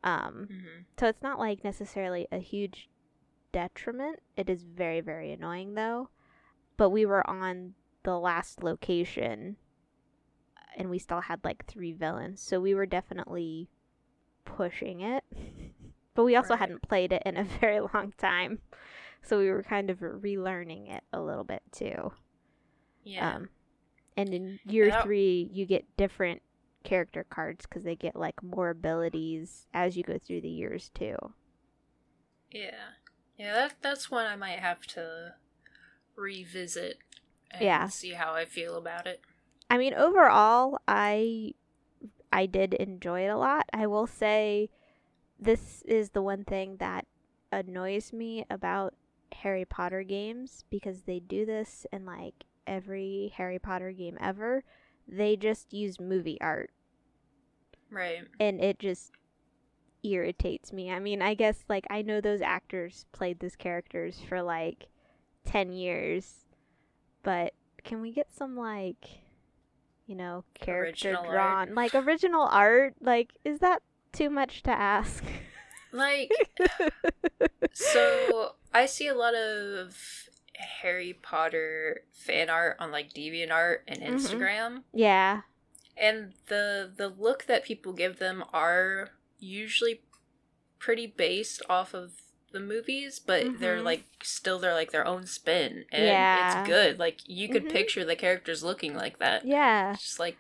Um, 0.04 0.48
hmm 0.50 0.82
so 1.00 1.08
it's 1.08 1.22
not 1.22 1.40
like 1.40 1.64
necessarily 1.64 2.28
a 2.32 2.38
huge 2.38 2.90
detriment. 3.52 4.20
It 4.38 4.50
is 4.50 4.64
very, 4.64 5.02
very 5.02 5.32
annoying 5.32 5.74
though. 5.74 6.10
But 6.78 6.90
we 6.90 7.06
were 7.06 7.28
on 7.30 7.74
the 8.04 8.18
last 8.18 8.64
location 8.64 9.58
and 10.78 10.90
we 10.90 11.00
still 11.00 11.22
had 11.22 11.44
like 11.44 11.66
three 11.66 11.94
villains. 11.94 12.42
So 12.42 12.60
we 12.60 12.76
were 12.76 12.86
definitely 12.86 13.70
pushing 14.46 15.02
it. 15.02 15.24
But 16.16 16.26
we 16.26 16.36
also 16.36 16.56
Right. 16.56 16.58
hadn't 16.58 16.82
played 16.82 17.14
it 17.14 17.24
in 17.26 17.38
a 17.38 17.44
very 17.62 17.80
long 17.80 18.14
time. 18.18 18.60
So 19.22 19.40
we 19.40 19.50
were 19.52 19.64
kind 19.64 19.90
of 19.90 20.00
relearning 20.00 20.92
it 20.94 21.04
a 21.14 21.22
little 21.22 21.44
bit 21.46 21.64
too. 21.72 22.14
Yeah. 23.04 23.36
Um, 23.36 23.50
and 24.18 24.34
in 24.34 24.60
year 24.66 24.92
Yeah. 24.92 24.92
three, 24.92 25.50
you 25.54 25.66
get 25.66 25.98
different 25.98 26.42
character 26.84 27.26
cards 27.26 27.66
because 27.68 27.84
they 27.84 27.96
get 27.96 28.16
like 28.16 28.42
more 28.44 28.70
abilities 28.72 29.68
as 29.74 29.98
you 29.98 30.04
go 30.04 30.18
through 30.20 30.42
the 30.42 30.50
years 30.50 30.90
too. 30.94 31.18
yeah. 32.52 32.92
Yeah, 33.38 33.54
that 33.54 33.76
that's 33.82 34.12
one 34.12 34.26
I 34.28 34.36
might 34.36 34.60
have 34.60 34.82
to 34.88 35.36
revisit 36.16 37.00
and 37.52 37.70
Yeah. 37.70 37.92
see 37.92 38.12
how 38.14 38.34
I 38.34 38.46
feel 38.46 38.78
about 38.78 39.08
it. 39.08 39.22
I 39.72 39.78
mean, 39.78 39.94
overall, 39.94 40.80
I 40.86 41.54
I 42.32 42.46
did 42.46 42.74
enjoy 42.74 43.22
it 43.22 43.30
a 43.30 43.38
lot. 43.38 43.68
I 43.74 43.88
will 43.88 44.06
say 44.06 44.70
this 45.40 45.82
is 45.84 46.10
the 46.10 46.22
one 46.22 46.44
thing 46.44 46.76
that 46.78 47.08
annoys 47.54 48.12
me 48.12 48.46
about 48.50 48.94
Harry 49.34 49.64
Potter 49.64 50.04
games 50.04 50.66
because 50.70 51.04
they 51.04 51.22
do 51.22 51.46
this 51.46 51.86
in 51.94 52.06
like 52.06 52.44
every 52.68 53.34
Harry 53.38 53.60
Potter 53.60 53.92
game 53.94 54.18
ever. 54.20 54.66
They 55.08 55.38
just 55.38 55.74
use 55.74 56.00
movie 56.02 56.40
art 56.42 56.72
Right. 57.90 58.28
and 58.42 58.62
it 58.62 58.78
just 58.80 59.12
irritates 60.04 60.74
me. 60.74 60.92
I 60.92 61.00
mean, 61.00 61.22
I 61.22 61.34
guess 61.34 61.64
like 61.70 61.86
I 61.90 62.02
know 62.02 62.20
those 62.20 62.42
actors 62.42 63.06
played 63.14 63.40
those 63.40 63.56
characters 63.56 64.20
for 64.28 64.42
like 64.42 64.88
10 65.46 65.72
years, 65.72 66.46
but 67.24 67.54
can 67.84 68.02
we 68.02 68.12
get 68.12 68.34
some 68.34 68.58
like 68.58 69.06
you 70.12 70.18
know, 70.18 70.44
character 70.54 71.08
Original 71.12 71.24
art. 71.24 71.32
drawn, 71.68 71.76
like 71.76 71.96
original 71.96 72.42
art? 72.44 72.96
Like 73.00 73.30
is 73.46 73.60
that 73.60 73.82
too 74.12 74.30
much 74.30 74.62
to 74.64 74.72
ask? 74.72 75.24
Like 75.94 76.32
so 77.74 78.54
I 78.74 78.86
see 78.86 79.08
a 79.08 79.14
lot 79.14 79.36
of 79.36 79.98
Harry 80.56 81.14
Potter 81.22 82.04
fan 82.14 82.50
art 82.50 82.78
on 82.80 82.92
like 82.92 83.12
DeviantArt 83.14 83.80
and 83.90 84.00
Mhm. 84.02 84.14
Instagram. 84.14 84.84
yeah. 84.94 85.42
And 85.98 86.34
the 86.48 86.92
the 86.96 87.10
look 87.10 87.46
that 87.48 87.66
people 87.66 87.92
give 87.94 88.20
them 88.20 88.44
are 88.54 89.10
usually 89.40 90.02
pretty 90.80 91.08
based 91.08 91.62
off 91.70 91.94
of 91.94 92.14
the 92.52 92.60
movies, 92.60 93.20
but 93.20 93.60
they're 93.60 93.80
Mhm. 93.80 93.84
like 93.86 94.04
still 94.24 94.60
they're 94.60 94.74
like 94.74 94.92
their 94.92 95.06
own 95.08 95.26
spin. 95.26 95.86
And 95.92 96.06
Yeah. 96.06 96.62
it's 96.62 96.68
good. 96.70 97.00
Like 97.00 97.20
you 97.28 97.48
could 97.50 97.66
Mhm. 97.66 97.72
picture 97.72 98.04
the 98.06 98.16
characters 98.16 98.64
looking 98.64 98.96
like 98.96 99.20
that. 99.20 99.46
Yeah. 99.46 99.94
Just 99.94 100.20
like 100.20 100.38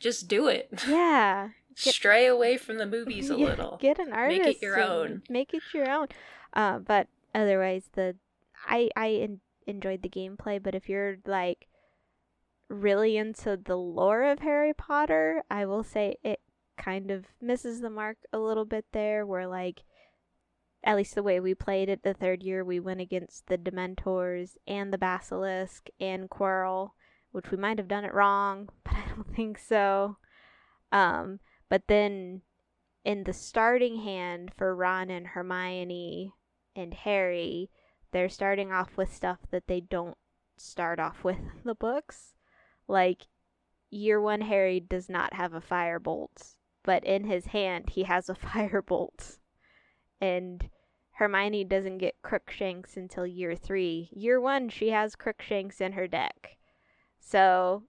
just 0.00 0.28
do 0.28 0.48
it. 0.48 0.68
Yeah. 0.88 1.50
Get- 1.82 1.94
Stray 1.94 2.26
away 2.26 2.56
from 2.56 2.78
the 2.78 2.86
movies 2.86 3.30
a 3.30 3.34
Yeah, 3.38 3.46
little. 3.46 3.78
Get 3.80 3.98
an 3.98 4.12
artist. 4.12 4.42
Make 4.42 4.56
it 4.56 4.62
your 4.62 4.80
own. 4.80 5.22
Make 5.28 5.54
it 5.54 5.62
your 5.72 5.90
own. 5.90 6.08
Uh, 6.52 6.78
but 6.78 7.08
otherwise, 7.34 7.88
the 7.94 8.16
I 8.66 8.90
I 8.96 9.08
en- 9.12 9.40
enjoyed 9.66 10.02
the 10.02 10.08
gameplay. 10.08 10.62
But 10.62 10.74
if 10.74 10.88
you're 10.88 11.16
like 11.26 11.66
really 12.68 13.16
into 13.16 13.56
the 13.56 13.76
lore 13.76 14.22
of 14.22 14.40
Harry 14.40 14.72
Potter, 14.72 15.42
I 15.50 15.66
will 15.66 15.82
say 15.84 16.16
it 16.22 16.40
kind 16.76 17.10
of 17.10 17.26
misses 17.40 17.80
the 17.80 17.90
mark 17.90 18.18
a 18.32 18.38
little 18.38 18.64
bit 18.64 18.84
there. 18.92 19.26
Where 19.26 19.46
like, 19.46 19.82
at 20.84 20.96
least 20.96 21.14
the 21.14 21.22
way 21.22 21.40
we 21.40 21.54
played 21.54 21.88
it, 21.88 22.02
the 22.02 22.12
third 22.12 22.42
year 22.42 22.62
we 22.62 22.78
went 22.78 23.00
against 23.00 23.46
the 23.46 23.56
Dementors 23.56 24.56
and 24.66 24.92
the 24.92 24.98
Basilisk 24.98 25.88
and 25.98 26.28
Quirrell, 26.28 26.90
which 27.32 27.50
we 27.50 27.56
might 27.56 27.78
have 27.78 27.88
done 27.88 28.04
it 28.04 28.12
wrong, 28.12 28.68
but 28.84 28.94
I 28.94 29.04
don't 29.16 29.34
think 29.34 29.58
so. 29.58 30.18
Um, 30.92 31.40
but 31.70 31.88
then 31.88 32.42
in 33.04 33.24
the 33.24 33.32
starting 33.32 34.02
hand 34.02 34.52
for 34.56 34.76
Ron 34.76 35.10
and 35.10 35.28
Hermione 35.28 36.32
and 36.76 36.92
Harry, 36.92 37.70
they're 38.12 38.28
starting 38.28 38.70
off 38.70 38.96
with 38.96 39.12
stuff 39.12 39.38
that 39.50 39.66
they 39.66 39.80
don't 39.80 40.18
start 40.56 41.00
off 41.00 41.24
with 41.24 41.38
in 41.38 41.62
the 41.64 41.74
books. 41.74 42.34
Like 42.86 43.22
year 43.90 44.20
1 44.20 44.42
Harry 44.42 44.80
does 44.80 45.08
not 45.08 45.32
have 45.32 45.54
a 45.54 45.62
firebolt, 45.62 46.56
but 46.82 47.04
in 47.04 47.24
his 47.24 47.46
hand 47.46 47.90
he 47.90 48.02
has 48.02 48.28
a 48.28 48.34
firebolt. 48.34 49.38
And 50.20 50.68
Hermione 51.14 51.64
doesn't 51.64 51.98
get 51.98 52.22
Crookshanks 52.22 52.96
until 52.96 53.26
year 53.26 53.54
3. 53.54 54.10
Year 54.12 54.40
1 54.40 54.68
she 54.68 54.90
has 54.90 55.16
Crookshanks 55.16 55.80
in 55.80 55.92
her 55.92 56.06
deck. 56.06 56.56
So 57.20 57.84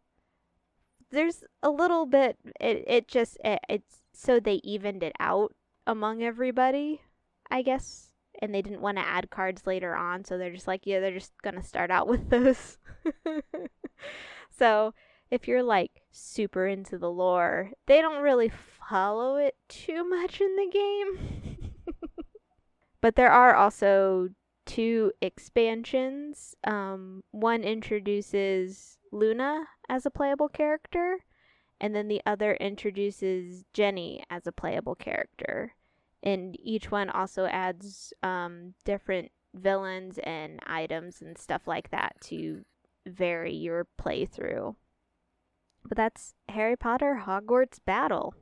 there's 1.11 1.43
a 1.63 1.69
little 1.69 2.05
bit 2.05 2.37
it, 2.59 2.83
it 2.87 3.07
just 3.07 3.37
it, 3.43 3.59
it's 3.69 4.01
so 4.13 4.39
they 4.39 4.59
evened 4.63 5.03
it 5.03 5.15
out 5.19 5.53
among 5.87 6.23
everybody 6.23 7.01
i 7.49 7.61
guess 7.61 8.11
and 8.41 8.53
they 8.53 8.61
didn't 8.61 8.81
want 8.81 8.97
to 8.97 9.05
add 9.05 9.29
cards 9.29 9.65
later 9.65 9.95
on 9.95 10.25
so 10.25 10.37
they're 10.37 10.53
just 10.53 10.67
like 10.67 10.81
yeah 10.85 10.99
they're 10.99 11.13
just 11.13 11.33
gonna 11.41 11.63
start 11.63 11.89
out 11.89 12.07
with 12.09 12.29
those 12.29 12.77
so 14.49 14.93
if 15.31 15.47
you're 15.47 15.63
like 15.63 16.01
super 16.11 16.67
into 16.67 16.97
the 16.97 17.09
lore 17.09 17.71
they 17.87 18.01
don't 18.01 18.21
really 18.21 18.51
follow 18.89 19.35
it 19.37 19.55
too 19.69 20.07
much 20.07 20.41
in 20.41 20.55
the 20.55 20.69
game 20.71 21.54
but 23.05 23.15
there 23.15 23.31
are 23.31 23.53
also 23.53 24.29
two 24.65 25.11
expansions 25.21 26.55
um, 26.65 27.23
one 27.29 27.63
introduces 27.63 28.97
luna 29.11 29.65
as 29.87 30.07
a 30.07 30.09
playable 30.09 30.49
character 30.49 31.19
and 31.79 31.95
then 31.95 32.07
the 32.07 32.21
other 32.25 32.55
introduces 32.55 33.63
Ginny 33.73 34.23
as 34.29 34.47
a 34.47 34.51
playable 34.51 34.95
character. 34.95 35.75
And 36.23 36.57
each 36.59 36.89
one 36.89 37.09
also 37.09 37.45
adds 37.45 38.11
um, 38.23 38.73
different 38.83 39.31
villains 39.53 40.17
and 40.23 40.59
items 40.65 41.21
and 41.21 41.37
stuff 41.37 41.67
like 41.67 41.91
that 41.91 42.15
to 42.21 42.65
vary 43.05 43.53
your 43.53 43.85
playthrough. 44.01 44.75
But 45.87 45.97
that's 45.97 46.33
Harry 46.49 46.75
Potter 46.75 47.21
Hogwarts 47.27 47.77
Battle. 47.85 48.33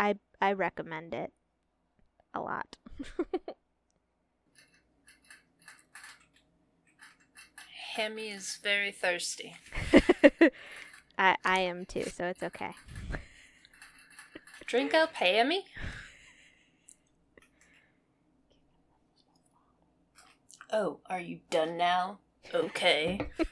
I 0.00 0.14
I 0.40 0.52
recommend 0.52 1.12
it 1.12 1.32
a 2.32 2.40
lot. 2.40 2.76
Hemi 7.94 8.28
is 8.28 8.58
very 8.62 8.92
thirsty. 8.92 9.56
I 11.18 11.36
I 11.44 11.60
am 11.60 11.84
too, 11.84 12.04
so 12.04 12.26
it's 12.26 12.42
okay. 12.42 12.72
Drink 14.66 14.94
up, 14.94 15.14
Hemi. 15.14 15.64
Oh, 20.70 21.00
are 21.06 21.20
you 21.20 21.40
done 21.50 21.76
now? 21.76 22.18
Okay. 22.54 23.20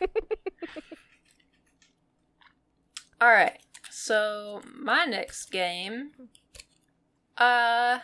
Alright, 3.23 3.61
so 3.91 4.61
my 4.79 5.07
next 5.07 5.47
game, 5.47 6.11
uh, 7.39 8.01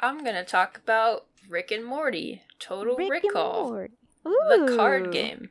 I'm 0.00 0.24
gonna 0.24 0.44
talk 0.44 0.78
about 0.78 1.26
Rick 1.48 1.70
and 1.70 1.84
Morty 1.84 2.42
Total 2.58 2.96
Rick 2.96 3.22
Recall, 3.24 3.86
the 4.24 4.74
card 4.76 5.12
game. 5.12 5.50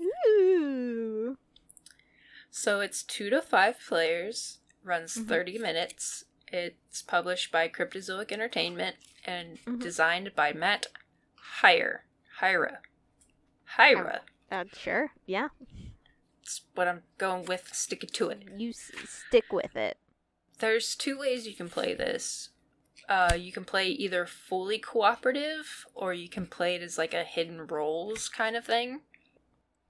Ooh. 0.00 1.38
So 2.50 2.80
it's 2.80 3.02
two 3.02 3.30
to 3.30 3.40
five 3.42 3.76
players, 3.86 4.58
runs 4.82 5.16
Mhm. 5.16 5.28
30 5.28 5.58
minutes. 5.58 6.24
It's 6.48 7.02
published 7.02 7.50
by 7.50 7.68
Cryptozoic 7.68 8.30
Entertainment 8.30 8.96
and 9.24 9.58
Mhm. 9.64 9.80
designed 9.80 10.34
by 10.34 10.52
Matt 10.52 10.86
Hyre. 11.34 12.04
Hyra. 12.40 12.78
Hyra. 13.76 14.20
Uh, 14.50 14.64
sure. 14.72 15.12
Yeah. 15.26 15.48
That's 16.42 16.62
what 16.74 16.86
I'm 16.88 17.02
going 17.18 17.44
with. 17.46 17.74
Stick 17.74 18.04
it 18.04 18.12
to 18.14 18.28
it. 18.30 18.42
You 18.56 18.70
s- 18.70 18.92
stick 19.28 19.52
with 19.52 19.74
it. 19.76 19.96
There's 20.58 20.94
two 20.94 21.18
ways 21.18 21.46
you 21.46 21.54
can 21.54 21.68
play 21.68 21.94
this. 21.94 22.50
Uh, 23.08 23.34
you 23.36 23.52
can 23.52 23.64
play 23.64 23.88
either 23.88 24.26
fully 24.26 24.78
cooperative 24.78 25.86
or 25.94 26.14
you 26.14 26.28
can 26.28 26.46
play 26.46 26.74
it 26.74 26.82
as 26.82 26.96
like 26.96 27.12
a 27.12 27.24
hidden 27.24 27.66
roles 27.66 28.28
kind 28.28 28.56
of 28.56 28.64
thing. 28.64 29.00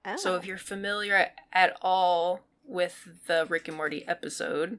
Oh. 0.04 0.16
So 0.16 0.34
if 0.36 0.44
you're 0.44 0.58
familiar 0.58 1.28
at 1.52 1.76
all 1.80 2.40
with 2.66 3.26
the 3.26 3.46
Rick 3.48 3.68
and 3.68 3.76
Morty 3.76 4.06
episode. 4.06 4.78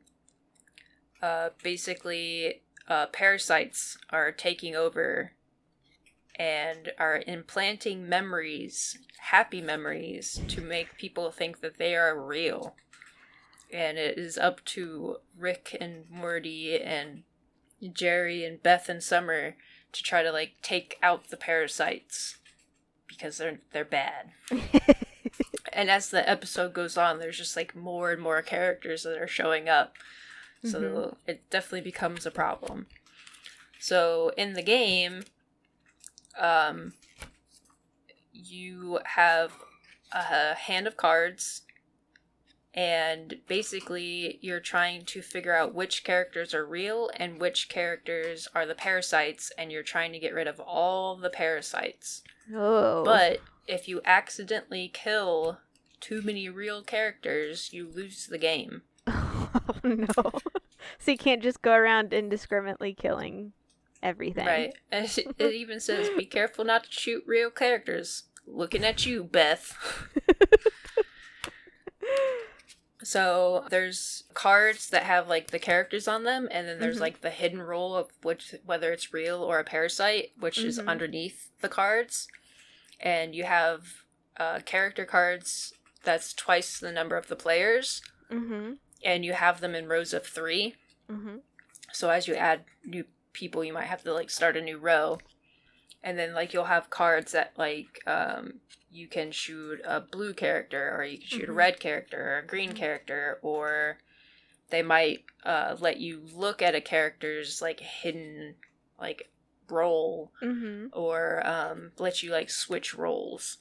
Uh, 1.22 1.50
basically, 1.64 2.62
uh, 2.88 3.08
parasites 3.08 3.98
are 4.10 4.32
taking 4.32 4.76
over 4.76 5.32
and 6.38 6.92
are 7.00 7.24
implanting 7.26 8.08
memories, 8.08 8.98
happy 9.20 9.62
memories, 9.62 10.42
to 10.48 10.62
make 10.62 10.98
people 10.98 11.32
think 11.32 11.62
that 11.62 11.78
they 11.78 11.96
are 11.96 12.20
real. 12.20 12.76
And 13.72 13.98
it 13.98 14.18
is 14.18 14.38
up 14.38 14.64
to 14.66 15.18
Rick 15.38 15.76
and 15.80 16.10
Morty 16.10 16.80
and 16.80 17.24
Jerry 17.94 18.44
and 18.46 18.62
Beth 18.62 18.90
and 18.90 19.02
Summer 19.04 19.56
to 19.92 20.04
try 20.04 20.24
to 20.24 20.32
like 20.32 20.54
take 20.62 20.98
out 21.02 21.30
the 21.30 21.38
parasites 21.38 22.38
because 23.08 23.38
they're 23.38 23.60
they're 23.72 23.86
bad. 23.86 24.32
and 25.74 25.90
as 25.90 26.10
the 26.10 26.28
episode 26.30 26.74
goes 26.74 26.98
on, 26.98 27.20
there's 27.20 27.38
just 27.38 27.56
like 27.56 27.76
more 27.76 28.12
and 28.12 28.22
more 28.22 28.42
characters 28.42 29.04
that 29.04 29.18
are 29.18 29.28
showing 29.28 29.70
up. 29.70 29.96
So 30.64 30.80
Mhm. 30.82 31.16
it 31.28 31.50
definitely 31.50 31.82
becomes 31.82 32.26
a 32.26 32.32
problem. 32.32 32.88
So 33.80 34.32
in 34.38 34.54
the 34.54 34.64
game, 34.64 35.26
um, 36.38 36.94
you 38.34 39.00
have 39.06 39.52
a 40.12 40.54
hand 40.56 40.88
of 40.88 40.98
cards, 40.98 41.62
and 42.76 43.38
basically 43.48 44.38
you're 44.42 44.60
trying 44.60 45.06
to 45.06 45.22
figure 45.22 45.56
out 45.56 45.74
which 45.74 46.04
characters 46.04 46.54
are 46.54 46.66
real 46.66 47.10
and 47.16 47.40
which 47.40 47.70
characters 47.70 48.50
are 48.54 48.66
the 48.66 48.76
parasites, 48.76 49.52
and 49.58 49.72
you're 49.72 49.82
trying 49.82 50.12
to 50.12 50.20
get 50.20 50.34
rid 50.34 50.48
of 50.48 50.60
all 50.60 51.16
the 51.16 51.30
parasites. 51.30 52.22
oh. 52.54 53.04
But 53.06 53.40
if 53.66 53.88
you 53.88 54.02
accidentally 54.04 54.92
kill 54.94 55.60
too 56.02 56.22
many 56.22 56.50
real 56.50 56.84
characters, 56.84 57.72
you 57.72 57.88
lose 57.88 58.28
the 58.28 58.38
game. 58.38 58.82
oh 59.08 59.58
no. 59.84 60.08
so 61.00 61.12
you 61.12 61.18
can't 61.18 61.42
just 61.42 61.62
go 61.62 61.74
around 61.74 62.14
indiscriminately 62.14 62.94
killing 62.94 63.54
everything. 64.04 64.46
Right. 64.46 64.74
And 64.92 65.06
it, 65.06 65.28
it 65.40 65.54
even 65.54 65.80
says, 65.80 66.10
be 66.18 66.26
careful 66.26 66.66
not 66.66 66.84
to 66.84 66.92
shoot 66.92 67.24
real 67.26 67.50
characters. 67.50 68.24
Looking 68.46 68.84
at 68.84 69.06
you, 69.06 69.24
Beth. 69.24 69.76
So 73.06 73.66
there's 73.70 74.24
cards 74.34 74.90
that 74.90 75.04
have 75.04 75.28
like 75.28 75.52
the 75.52 75.60
characters 75.60 76.08
on 76.08 76.24
them, 76.24 76.48
and 76.52 76.68
then 76.68 76.80
there's 76.80 76.98
Mhm. 76.98 77.02
like 77.02 77.22
the 77.22 77.30
hidden 77.30 77.62
role 77.62 77.96
of 77.96 78.10
which 78.24 78.56
whether 78.66 78.92
it's 78.92 79.14
real 79.14 79.44
or 79.44 79.60
a 79.60 79.64
parasite, 79.64 80.32
which 80.40 80.58
is 80.58 80.80
Mhm. 80.80 80.88
underneath 80.88 81.52
the 81.62 81.70
cards. 81.70 82.28
And 83.00 83.36
you 83.36 83.44
have 83.44 84.02
uh, 84.38 84.60
character 84.66 85.06
cards 85.06 85.74
that's 86.04 86.34
twice 86.34 86.78
the 86.78 86.92
number 86.92 87.16
of 87.16 87.28
the 87.28 87.38
players, 87.38 88.02
Mm-hmm. 88.30 88.74
and 89.04 89.24
you 89.24 89.32
have 89.32 89.62
them 89.62 89.74
in 89.76 89.88
rows 89.88 90.14
of 90.14 90.26
three. 90.28 90.76
Mm-hmm. 91.10 91.38
So 91.94 92.10
as 92.10 92.28
you 92.28 92.36
add 92.36 92.66
new 92.84 93.06
people, 93.32 93.64
you 93.64 93.72
might 93.72 93.86
have 93.86 94.04
to 94.04 94.14
like 94.14 94.30
start 94.30 94.58
a 94.58 94.62
new 94.62 94.78
row. 94.78 95.20
And 96.04 96.20
then 96.20 96.34
like 96.34 96.54
you'll 96.54 96.66
have 96.66 96.90
cards 96.90 97.32
that 97.32 97.54
like 97.58 98.02
um 98.08 98.60
you 98.96 99.08
can 99.08 99.32
shoot 99.32 99.82
a 99.84 100.00
blue 100.00 100.34
character 100.34 100.96
or 100.96 101.04
you 101.04 101.18
can 101.18 101.28
shoot 101.28 101.50
a 101.50 101.52
Mhm. 101.52 101.56
red 101.56 101.80
character 101.80 102.20
or 102.22 102.38
a 102.40 102.46
green 102.48 102.72
Mhm. 102.72 102.76
character 102.76 103.40
or 103.42 104.00
they 104.70 104.82
might 104.82 105.26
uh 105.44 105.76
let 105.80 105.98
you 105.98 106.22
look 106.34 106.62
at 106.62 106.74
a 106.76 106.82
character's 106.82 107.62
like 107.62 107.80
hidden 107.82 108.56
like 109.00 109.30
role 109.70 110.32
Mm-hmm. 110.42 110.88
or 110.92 111.46
um 111.46 111.92
let 111.98 112.24
you 112.24 112.32
like 112.32 112.50
switch 112.50 112.94
roles. 112.96 113.58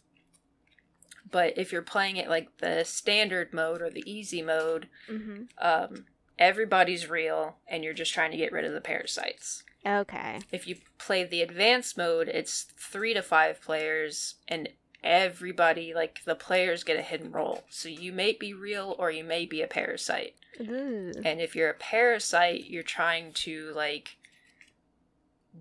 But 1.31 1.59
if 1.59 1.73
you're 1.73 1.83
playing 1.83 2.17
it 2.17 2.29
like 2.29 2.59
the 2.59 2.85
standard 2.85 3.53
mode 3.53 3.83
or 3.83 3.91
the 3.91 4.09
easy 4.11 4.43
mode, 4.43 4.89
Mm-hmm. 5.09 5.45
um, 5.59 6.07
everybody's 6.39 7.09
real 7.09 7.57
and 7.67 7.83
you're 7.83 7.93
just 7.95 8.13
trying 8.15 8.31
to 8.31 8.37
get 8.37 8.53
rid 8.53 8.65
of 8.65 8.73
the 8.73 8.81
parasites. 8.81 9.65
Okay. 9.87 10.41
If 10.53 10.67
you 10.67 10.77
play 10.99 11.25
the 11.25 11.43
advanced 11.43 11.97
mode, 11.99 12.29
it's 12.29 12.63
three 12.79 13.15
to 13.15 13.23
five 13.23 13.61
players 13.61 14.37
and 14.49 14.69
everybody, 15.05 15.95
like 15.95 16.25
the 16.25 16.35
players, 16.35 16.83
get 16.83 16.99
a 16.99 17.03
hidden 17.03 17.31
role. 17.31 17.63
So 17.69 17.89
you 17.89 18.13
may 18.13 18.33
be 18.33 18.53
real 18.53 18.97
or 18.99 19.11
you 19.11 19.23
may 19.23 19.47
be 19.47 19.63
a 19.63 19.69
parasite. 19.69 20.35
Ooh. 20.61 21.13
And 21.25 21.41
if 21.41 21.55
you're 21.55 21.71
a 21.71 21.75
parasite, 21.75 22.65
you're 22.67 22.83
trying 22.83 23.33
to 23.35 23.73
like 23.75 24.17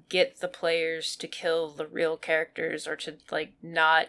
get 0.10 0.40
the 0.40 0.48
players 0.48 1.16
to 1.18 1.28
kill 1.28 1.70
the 1.70 1.86
real 1.86 2.18
characters 2.18 2.88
or 2.88 2.96
to 2.96 3.18
like 3.30 3.54
not 3.62 4.08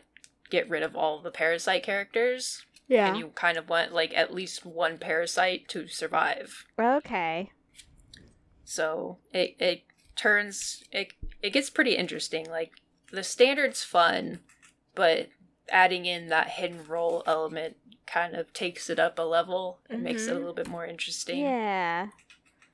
get 0.51 0.68
rid 0.70 0.82
of 0.82 0.97
all 0.97 1.20
the 1.20 1.30
parasite 1.30 1.82
characters. 1.82 2.64
Yeah. 2.87 3.09
And 3.09 3.16
you 3.16 3.28
kind 3.35 3.57
of 3.57 3.68
want 3.68 3.93
like 3.93 4.12
at 4.14 4.32
least 4.32 4.64
one 4.64 4.99
parasite 4.99 5.68
to 5.68 5.89
survive. 5.89 6.64
Okay. 6.78 7.51
So 8.64 9.18
it 9.32 9.57
it 9.59 9.82
turns 10.16 10.85
it 10.93 11.12
it 11.43 11.51
gets 11.51 11.70
pretty 11.70 11.97
interesting. 11.97 12.49
Like 12.49 12.72
the 13.11 13.22
standard's 13.22 13.85
fun, 13.85 14.41
but 14.95 15.28
adding 15.70 16.07
in 16.07 16.28
that 16.28 16.51
hidden 16.51 16.86
role 16.86 17.22
element 17.26 17.76
kind 18.07 18.34
of 18.34 18.53
takes 18.53 18.90
it 18.90 18.99
up 18.99 19.18
a 19.18 19.22
level 19.22 19.78
and 19.88 20.03
makes 20.03 20.26
it 20.26 20.30
a 20.30 20.34
Mhm. 20.34 20.38
little 20.38 20.53
bit 20.55 20.68
more 20.68 20.84
interesting. 20.86 21.38
Yeah. 21.40 22.09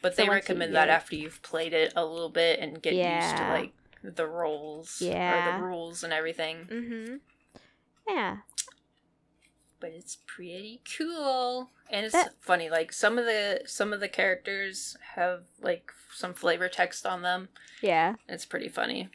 But 0.03 0.15
So 0.17 0.23
they 0.23 0.29
once 0.29 0.49
you 0.49 0.55
recommend 0.55 0.75
that 0.75 0.89
after 0.89 1.15
you've 1.15 1.41
played 1.43 1.73
it 1.73 1.93
a 1.95 2.05
little 2.05 2.31
bit 2.31 2.59
and 2.59 2.83
get 2.83 2.95
used 2.95 3.37
to 3.37 3.43
like 3.49 3.73
the 4.03 4.27
roles 4.27 5.01
yeah. 5.01 5.11
or 5.11 5.37
Yeah. 5.37 5.59
the 5.59 5.63
rules 5.65 6.03
and 6.03 6.13
everything. 6.13 6.67
Mm-hmm. 6.71 7.17
Yeah. 8.09 8.39
But 9.79 9.91
it's 9.93 10.17
pretty 10.27 10.83
cool. 10.99 11.71
And 11.91 12.05
it's 12.05 12.13
That- 12.13 12.35
funny, 12.41 12.69
like 12.71 12.93
some 12.93 13.19
of 13.19 13.25
the 13.25 13.63
some 13.67 13.93
of 13.93 14.01
the 14.01 14.09
characters 14.09 14.97
have 15.15 15.45
like 15.61 15.93
some 16.15 16.35
flavor 16.35 16.69
text 16.69 17.07
on 17.07 17.23
them. 17.23 17.49
Yeah. 17.81 18.17
It's 18.29 18.45
pretty 18.45 18.69
funny. 18.69 19.09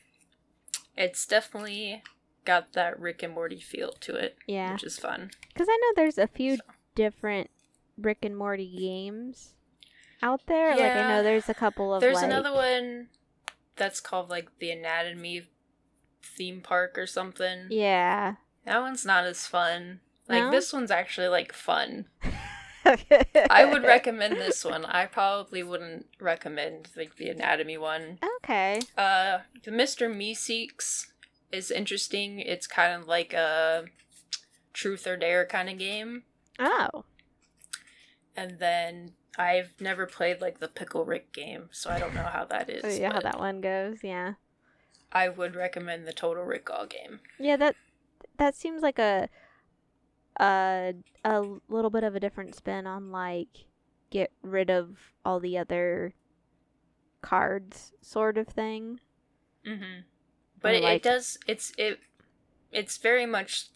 It's 0.97 1.25
definitely 1.25 2.03
got 2.45 2.73
that 2.73 2.99
Rick 2.99 3.23
and 3.23 3.33
Morty 3.33 3.59
feel 3.59 3.91
to 4.01 4.15
it, 4.15 4.37
Yeah. 4.47 4.73
which 4.73 4.83
is 4.83 4.97
fun. 4.99 5.31
Because 5.53 5.67
I 5.69 5.75
know 5.77 5.93
there's 5.95 6.17
a 6.17 6.27
few 6.27 6.57
So- 6.57 6.61
different 6.95 7.49
Rick 7.97 8.19
and 8.23 8.37
Morty 8.37 8.73
games 8.77 9.53
out 10.21 10.41
there. 10.47 10.71
Like 10.71 10.91
I 10.91 11.09
know 11.09 11.23
there's 11.23 11.49
a 11.49 11.53
couple 11.53 11.93
of 11.93 12.01
There's 12.01 12.15
like, 12.15 12.25
another 12.25 12.53
one 12.53 13.09
that's 13.75 13.99
called 13.99 14.29
like 14.29 14.49
the 14.59 14.71
Anatomy 14.71 15.47
theme 16.23 16.61
park 16.61 16.97
or 16.97 17.05
something. 17.07 17.67
Yeah. 17.69 18.35
That 18.65 18.81
one's 18.81 19.05
not 19.05 19.25
as 19.25 19.45
fun. 19.47 19.99
Like 20.27 20.43
No? 20.45 20.51
this 20.51 20.71
one's 20.73 20.91
actually 20.91 21.27
like 21.27 21.53
fun. 21.53 22.05
I 22.85 23.65
would 23.65 23.83
recommend 23.83 24.37
this 24.37 24.63
one. 24.63 24.85
I 24.85 25.07
probably 25.07 25.63
wouldn't 25.63 26.05
recommend 26.19 26.89
like 26.95 27.15
the 27.17 27.29
anatomy 27.29 27.77
one. 27.77 28.19
Okay. 28.43 28.79
Uh 28.97 29.39
the 29.63 29.71
Mr. 29.71 30.07
Meeseeks 30.13 31.07
is 31.55 31.71
interesting. 31.71 32.39
It's 32.39 32.67
kind 32.67 32.93
of 32.93 33.07
like 33.07 33.33
a 33.33 33.85
truth 34.73 35.07
or 35.07 35.17
dare 35.17 35.45
kind 35.45 35.69
of 35.69 35.77
game. 35.77 36.23
Oh. 36.59 37.05
And 38.35 38.59
then 38.59 39.13
I've 39.37 39.73
never 39.79 40.05
played 40.05 40.41
like 40.41 40.59
the 40.59 40.67
Pickle 40.67 41.05
Rick 41.05 41.31
game, 41.31 41.69
so 41.71 41.89
I 41.89 41.99
don't 41.99 42.13
know 42.13 42.23
how 42.23 42.45
that 42.45 42.69
is. 42.69 42.83
Oh, 42.83 42.89
yeah, 42.89 43.13
how 43.13 43.21
that 43.21 43.39
one 43.39 43.61
goes. 43.61 43.99
Yeah. 44.03 44.33
I 45.11 45.29
would 45.29 45.55
recommend 45.55 46.05
the 46.05 46.13
Total 46.13 46.43
Rickall 46.43 46.89
game. 46.89 47.21
Yeah. 47.39 47.55
That 47.55 47.75
that 48.37 48.55
seems 48.55 48.81
like 48.81 48.99
a 48.99 49.29
a 50.37 50.93
a 51.23 51.41
little 51.69 51.89
bit 51.89 52.03
of 52.03 52.15
a 52.15 52.19
different 52.19 52.55
spin 52.55 52.85
on 52.85 53.11
like 53.11 53.65
get 54.09 54.31
rid 54.41 54.69
of 54.69 55.13
all 55.23 55.39
the 55.39 55.57
other 55.57 56.13
cards 57.21 57.93
sort 58.01 58.37
of 58.37 58.47
thing. 58.47 58.99
Mm-hmm. 59.67 60.01
But 60.65 60.75
it, 60.75 60.83
it 60.83 61.03
does. 61.03 61.37
It's 61.47 61.71
it. 61.77 61.99
It's 62.71 62.97
very 62.97 63.25
much 63.25 63.67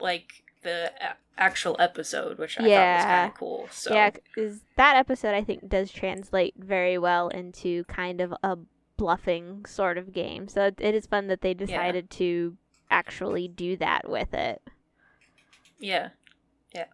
like 0.00 0.42
the 0.62 0.92
actual 1.36 1.76
episode, 1.78 2.38
which 2.38 2.56
I 2.58 2.62
thought 2.62 2.64
was 2.64 2.70
Yeah. 2.72 3.04
kind 3.04 3.30
of 3.32 3.38
cool. 3.38 3.68
So 3.70 3.94
Yeah, 3.94 4.10
because 4.10 4.60
that 4.76 4.96
episode 4.96 5.34
I 5.34 5.44
think 5.44 5.68
does 5.68 5.92
translate 5.92 6.54
very 6.56 6.98
well 6.98 7.28
into 7.28 7.84
kind 7.84 8.20
of 8.20 8.34
a 8.42 8.58
bluffing 8.96 9.64
sort 9.66 9.98
of 9.98 10.12
game. 10.12 10.48
So 10.48 10.64
it, 10.66 10.74
it 10.80 10.94
is 10.94 11.06
fun 11.06 11.28
that 11.28 11.40
they 11.42 11.54
decided 11.54 12.10
to 12.10 12.56
actually 12.90 13.46
do 13.46 13.76
that 13.76 14.08
with 14.08 14.34
it. 14.34 14.60
yeah, 15.78 16.08
Yeah. 16.74 16.86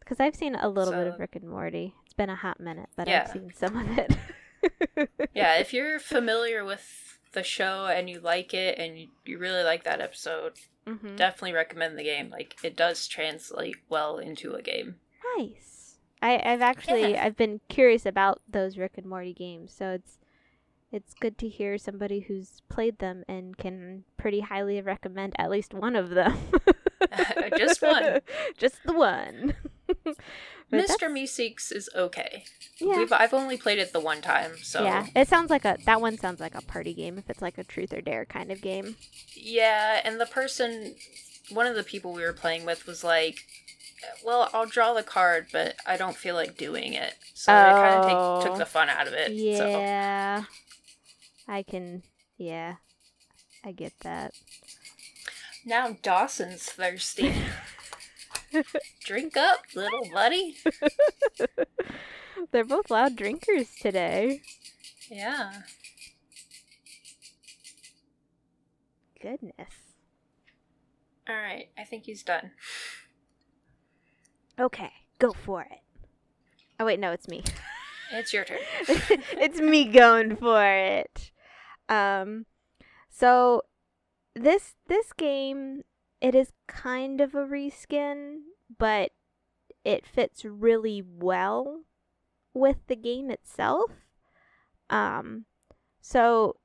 Because 0.00 0.18
I've 0.18 0.34
seen 0.34 0.54
a 0.56 0.68
little 0.68 0.92
bit 0.92 1.06
of 1.06 1.20
Rick 1.20 1.36
and 1.36 1.48
Morty. 1.48 1.94
It's 2.04 2.14
been 2.14 2.30
a 2.30 2.34
hot 2.36 2.58
minute, 2.58 2.88
but 2.96 3.06
Yeah. 3.06 3.22
I've 3.26 3.30
seen 3.32 3.52
some 3.54 3.76
of 3.76 3.98
it. 3.98 4.16
yeah. 5.34 5.56
If 5.58 5.72
you're 5.72 5.98
familiar 6.00 6.64
with 6.64 7.03
the 7.34 7.42
show 7.42 7.86
and 7.86 8.08
you 8.08 8.20
like 8.20 8.54
it 8.54 8.78
and 8.78 8.98
you, 8.98 9.08
you 9.24 9.38
really 9.38 9.62
like 9.62 9.84
that 9.84 10.00
episode, 10.00 10.54
hmm 10.86 11.16
definitely 11.16 11.52
recommend 11.52 11.98
the 11.98 12.04
game. 12.04 12.30
Like 12.30 12.56
it 12.62 12.76
does 12.76 13.06
translate 13.06 13.76
well 13.88 14.18
into 14.18 14.54
a 14.54 14.62
game. 14.62 14.96
Nice. 15.36 15.96
I, 16.22 16.40
I've 16.44 16.62
actually 16.62 17.12
Yeah. 17.12 17.24
I've 17.24 17.36
been 17.36 17.60
curious 17.68 18.06
about 18.06 18.40
those 18.48 18.78
Rick 18.78 18.92
and 18.96 19.06
Morty 19.06 19.34
games, 19.34 19.72
so 19.76 19.90
it's 19.90 20.18
it's 20.92 21.14
good 21.14 21.36
to 21.38 21.48
hear 21.48 21.76
somebody 21.76 22.20
who's 22.20 22.62
played 22.68 22.98
them 22.98 23.24
and 23.28 23.56
can 23.58 24.04
pretty 24.16 24.40
highly 24.40 24.80
recommend 24.80 25.34
at 25.38 25.50
least 25.50 25.74
one 25.74 25.96
of 25.96 26.10
them. 26.10 26.38
Just 27.58 27.82
one. 27.82 28.20
Just 28.56 28.82
the 28.84 28.92
one. 28.92 29.54
Mr. 30.72 31.08
Meeseeks 31.10 31.70
is 31.70 31.88
okay. 31.94 32.44
Yeah. 32.78 32.98
We've, 32.98 33.12
I've 33.12 33.34
only 33.34 33.56
played 33.56 33.78
it 33.78 33.92
the 33.92 34.00
one 34.00 34.20
time, 34.20 34.52
so 34.62 34.82
Yeah, 34.82 35.06
it 35.14 35.28
sounds 35.28 35.50
like 35.50 35.64
a 35.64 35.76
that 35.84 36.00
one 36.00 36.18
sounds 36.18 36.40
like 36.40 36.54
a 36.54 36.62
party 36.62 36.92
game 36.94 37.18
if 37.18 37.30
it's 37.30 37.42
like 37.42 37.58
a 37.58 37.64
truth 37.64 37.92
or 37.92 38.00
dare 38.00 38.24
kind 38.24 38.50
of 38.50 38.60
game. 38.60 38.96
Yeah, 39.36 40.00
and 40.04 40.20
the 40.20 40.26
person, 40.26 40.96
one 41.50 41.66
of 41.66 41.76
the 41.76 41.84
people 41.84 42.12
we 42.12 42.22
were 42.22 42.32
playing 42.32 42.64
with 42.64 42.86
was 42.86 43.04
like, 43.04 43.44
"Well, 44.24 44.50
I'll 44.52 44.66
draw 44.66 44.94
the 44.94 45.02
card, 45.04 45.46
but 45.52 45.76
I 45.86 45.96
don't 45.96 46.16
feel 46.16 46.34
like 46.34 46.56
doing 46.56 46.94
it." 46.94 47.14
So 47.34 47.52
it 47.52 47.56
kind 47.56 47.94
of 47.94 48.04
Oh. 48.06 48.40
take, 48.40 48.48
took 48.50 48.58
the 48.58 48.66
fun 48.66 48.88
out 48.88 49.06
of 49.06 49.12
it. 49.12 49.28
So. 49.28 49.68
Yeah. 49.68 50.44
I 51.46 51.62
can 51.62 52.02
yeah. 52.38 52.76
I 53.64 53.72
get 53.72 53.92
that. 54.00 54.32
Now 55.64 55.96
Dawson's 56.02 56.64
thirsty. 56.64 57.34
Drink 59.04 59.36
up, 59.36 59.60
little 59.74 60.08
buddy. 60.12 60.56
They're 62.52 62.64
both 62.64 62.90
loud 62.90 63.16
drinkers 63.16 63.74
today. 63.80 64.42
Yeah. 65.10 65.62
Goodness. 69.20 69.70
All 71.28 71.34
right, 71.34 71.68
I 71.78 71.84
think 71.84 72.04
he's 72.04 72.22
done. 72.22 72.50
Okay, 74.60 74.92
go 75.18 75.32
for 75.32 75.62
it. 75.62 75.80
Oh 76.78 76.84
wait, 76.84 77.00
no, 77.00 77.12
it's 77.12 77.28
me. 77.28 77.42
It's 78.12 78.32
your 78.32 78.44
turn. 78.44 78.58
it's 78.86 79.58
me 79.60 79.86
going 79.86 80.36
for 80.36 80.62
it. 80.62 81.32
Um 81.88 82.44
so 83.08 83.62
this 84.36 84.74
this 84.86 85.12
game 85.14 85.82
it 86.24 86.34
is 86.34 86.54
kind 86.66 87.20
of 87.20 87.34
a 87.34 87.44
reskin, 87.44 88.36
but 88.78 89.10
it 89.84 90.06
fits 90.06 90.42
really 90.42 91.02
well 91.06 91.82
with 92.54 92.78
the 92.86 92.96
game 92.96 93.30
itself. 93.30 93.90
Um 94.88 95.44
so 96.00 96.56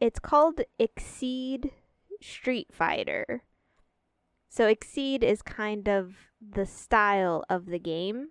it's 0.00 0.18
called 0.18 0.62
Exceed 0.78 1.72
Street 2.22 2.68
Fighter. 2.72 3.42
So 4.48 4.66
Exceed 4.66 5.22
is 5.22 5.42
kind 5.42 5.88
of 5.88 6.14
the 6.40 6.64
style 6.64 7.44
of 7.50 7.66
the 7.66 7.78
game 7.78 8.28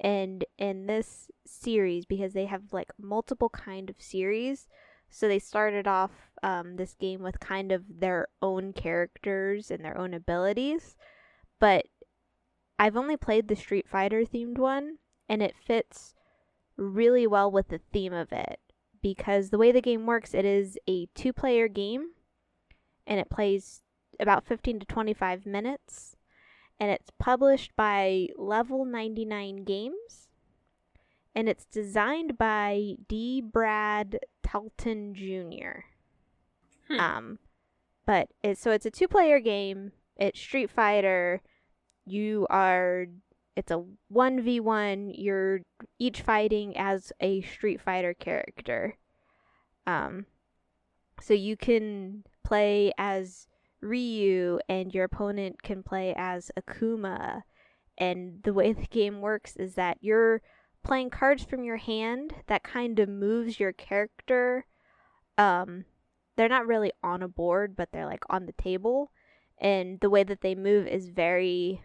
and 0.00 0.44
in 0.58 0.86
this 0.86 1.30
series 1.46 2.04
because 2.04 2.32
they 2.32 2.46
have 2.46 2.72
like 2.72 2.90
multiple 2.98 3.48
kind 3.48 3.88
of 3.88 3.96
series 4.00 4.66
so 5.08 5.28
they 5.28 5.38
started 5.38 5.86
off 5.86 6.10
um, 6.44 6.76
this 6.76 6.94
game 6.94 7.22
with 7.22 7.40
kind 7.40 7.72
of 7.72 8.00
their 8.00 8.28
own 8.42 8.72
characters 8.72 9.70
and 9.70 9.84
their 9.84 9.96
own 9.96 10.12
abilities 10.12 10.96
but 11.58 11.86
i've 12.78 12.96
only 12.96 13.16
played 13.16 13.48
the 13.48 13.56
street 13.56 13.88
fighter 13.88 14.22
themed 14.22 14.58
one 14.58 14.98
and 15.28 15.42
it 15.42 15.54
fits 15.56 16.14
really 16.76 17.26
well 17.26 17.50
with 17.50 17.68
the 17.68 17.80
theme 17.92 18.12
of 18.12 18.32
it 18.32 18.60
because 19.02 19.50
the 19.50 19.58
way 19.58 19.72
the 19.72 19.80
game 19.80 20.06
works 20.06 20.34
it 20.34 20.44
is 20.44 20.78
a 20.88 21.06
two 21.14 21.32
player 21.32 21.66
game 21.68 22.10
and 23.06 23.18
it 23.18 23.30
plays 23.30 23.82
about 24.20 24.46
15 24.46 24.80
to 24.80 24.86
25 24.86 25.46
minutes 25.46 26.16
and 26.80 26.90
it's 26.90 27.10
published 27.18 27.72
by 27.76 28.28
Level 28.36 28.84
99 28.84 29.64
Games, 29.64 30.28
and 31.34 31.48
it's 31.48 31.66
designed 31.66 32.36
by 32.36 32.96
D. 33.08 33.40
Brad 33.40 34.18
Talton 34.42 35.14
Jr. 35.14 35.93
Hmm. 36.88 37.00
Um, 37.00 37.38
but 38.06 38.28
it's 38.42 38.60
so 38.60 38.70
it's 38.70 38.86
a 38.86 38.90
two-player 38.90 39.40
game. 39.40 39.92
It's 40.16 40.38
Street 40.38 40.70
Fighter. 40.70 41.42
You 42.04 42.46
are. 42.50 43.06
It's 43.56 43.70
a 43.70 43.84
one 44.08 44.42
v 44.42 44.60
one. 44.60 45.10
You're 45.10 45.60
each 45.98 46.22
fighting 46.22 46.76
as 46.76 47.12
a 47.20 47.40
Street 47.42 47.80
Fighter 47.80 48.14
character. 48.14 48.96
Um, 49.86 50.26
so 51.20 51.34
you 51.34 51.56
can 51.56 52.24
play 52.44 52.92
as 52.98 53.46
Ryu 53.80 54.58
and 54.68 54.92
your 54.92 55.04
opponent 55.04 55.62
can 55.62 55.82
play 55.82 56.14
as 56.16 56.50
Akuma. 56.58 57.42
And 57.96 58.42
the 58.42 58.52
way 58.52 58.72
the 58.72 58.86
game 58.86 59.20
works 59.20 59.56
is 59.56 59.74
that 59.74 59.98
you're 60.00 60.42
playing 60.82 61.10
cards 61.10 61.44
from 61.44 61.64
your 61.64 61.76
hand 61.76 62.34
that 62.46 62.64
kind 62.64 62.98
of 62.98 63.08
moves 63.08 63.60
your 63.60 63.72
character. 63.72 64.66
Um, 65.38 65.84
they're 66.36 66.48
not 66.48 66.66
really 66.66 66.92
on 67.02 67.22
a 67.22 67.28
board, 67.28 67.76
but 67.76 67.90
they're 67.92 68.06
like 68.06 68.24
on 68.28 68.46
the 68.46 68.52
table. 68.52 69.10
And 69.58 70.00
the 70.00 70.10
way 70.10 70.24
that 70.24 70.40
they 70.40 70.54
move 70.54 70.86
is 70.86 71.08
very 71.08 71.82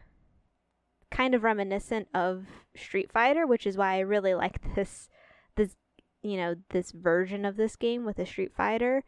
kind 1.12 1.36
of 1.36 1.44
reminiscent 1.44 2.08
of 2.14 2.46
Street 2.76 3.12
Fighter, 3.12 3.46
which 3.46 3.68
is 3.68 3.78
why 3.78 3.96
I 3.96 4.00
really 4.00 4.34
like 4.34 4.60
this 4.76 5.10
this 5.56 5.76
you 6.22 6.38
know, 6.38 6.56
this 6.70 6.92
version 6.92 7.46
of 7.46 7.56
this 7.56 7.76
game 7.76 8.06
with 8.06 8.20
a 8.20 8.26
Street 8.26 8.52
Fighter 8.56 9.04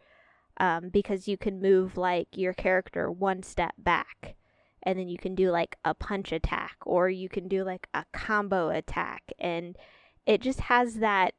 um, 0.58 0.90
because 0.90 1.28
you 1.28 1.38
can 1.38 1.62
move 1.62 1.98
like 1.98 2.28
your 2.34 2.54
character 2.54 3.12
one 3.12 3.44
step 3.44 3.74
back 3.78 4.36
and 4.84 4.98
then 4.98 5.08
you 5.08 5.18
can 5.18 5.36
do 5.36 5.52
like 5.52 5.78
a 5.84 5.94
punch 5.94 6.32
attack 6.32 6.78
or 6.86 7.10
you 7.10 7.30
can 7.30 7.48
do 7.48 7.64
like 7.64 7.88
a 7.94 8.06
combo 8.14 8.70
attack 8.70 9.24
and 9.40 9.78
it 10.26 10.42
just 10.42 10.62
has 10.62 10.96
that 10.96 11.34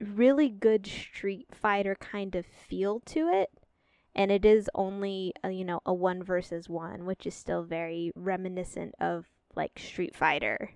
really 0.00 0.48
good 0.48 0.86
street 0.86 1.48
fighter 1.52 1.94
kind 1.94 2.34
of 2.34 2.46
feel 2.46 3.00
to 3.00 3.28
it 3.28 3.50
and 4.14 4.30
it 4.32 4.44
is 4.44 4.68
only 4.74 5.32
a, 5.44 5.50
you 5.50 5.64
know 5.64 5.80
a 5.84 5.92
one 5.92 6.22
versus 6.22 6.68
one 6.68 7.04
which 7.04 7.26
is 7.26 7.34
still 7.34 7.62
very 7.62 8.10
reminiscent 8.14 8.94
of 9.00 9.26
like 9.54 9.78
street 9.78 10.16
fighter 10.16 10.70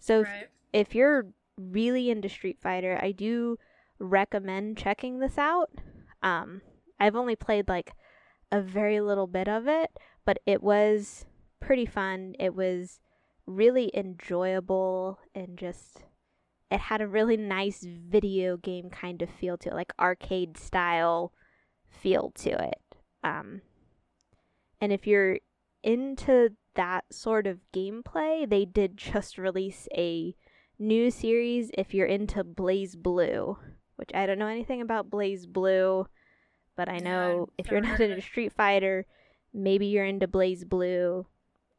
so 0.00 0.20
if, 0.20 0.28
if 0.72 0.94
you're 0.94 1.26
really 1.56 2.10
into 2.10 2.28
Street 2.28 2.58
Fighter, 2.60 2.98
I 3.02 3.12
do 3.12 3.58
recommend 3.98 4.76
checking 4.76 5.18
this 5.18 5.38
out. 5.38 5.70
Um, 6.22 6.62
I've 7.00 7.16
only 7.16 7.36
played 7.36 7.68
like 7.68 7.92
a 8.52 8.60
very 8.60 9.00
little 9.00 9.26
bit 9.26 9.48
of 9.48 9.66
it, 9.66 9.90
but 10.24 10.38
it 10.46 10.62
was 10.62 11.26
pretty 11.60 11.86
fun. 11.86 12.34
It 12.38 12.54
was 12.54 13.00
really 13.46 13.90
enjoyable 13.94 15.18
and 15.34 15.56
just 15.56 16.02
it 16.70 16.80
had 16.80 17.00
a 17.00 17.06
really 17.06 17.36
nice 17.36 17.84
video 17.84 18.56
game 18.56 18.90
kind 18.90 19.22
of 19.22 19.30
feel 19.30 19.56
to 19.58 19.68
it, 19.70 19.74
like 19.74 19.92
arcade 19.98 20.56
style 20.56 21.32
feel 21.88 22.32
to 22.36 22.50
it. 22.50 22.82
Um, 23.22 23.62
and 24.80 24.92
if 24.92 25.06
you're 25.06 25.38
into 25.82 26.50
that 26.74 27.04
sort 27.10 27.46
of 27.46 27.60
gameplay, 27.72 28.48
they 28.48 28.64
did 28.64 28.96
just 28.96 29.38
release 29.38 29.88
a 29.96 30.34
new 30.78 31.10
series 31.10 31.70
if 31.78 31.94
you're 31.94 32.06
into 32.06 32.44
BlazBlue, 32.44 33.56
which 33.96 34.10
I 34.12 34.26
don't 34.26 34.38
know 34.38 34.48
anything 34.48 34.80
about 34.80 35.10
BlazBlue, 35.10 36.06
but 36.76 36.88
I 36.88 36.98
know 36.98 37.48
I've 37.58 37.64
if 37.64 37.70
you're 37.70 37.80
not 37.82 38.00
into. 38.00 38.20
Street 38.20 38.52
Fighter, 38.52 39.06
maybe 39.54 39.86
you're 39.86 40.04
into 40.04 40.28
BlazBlue. 40.28 41.24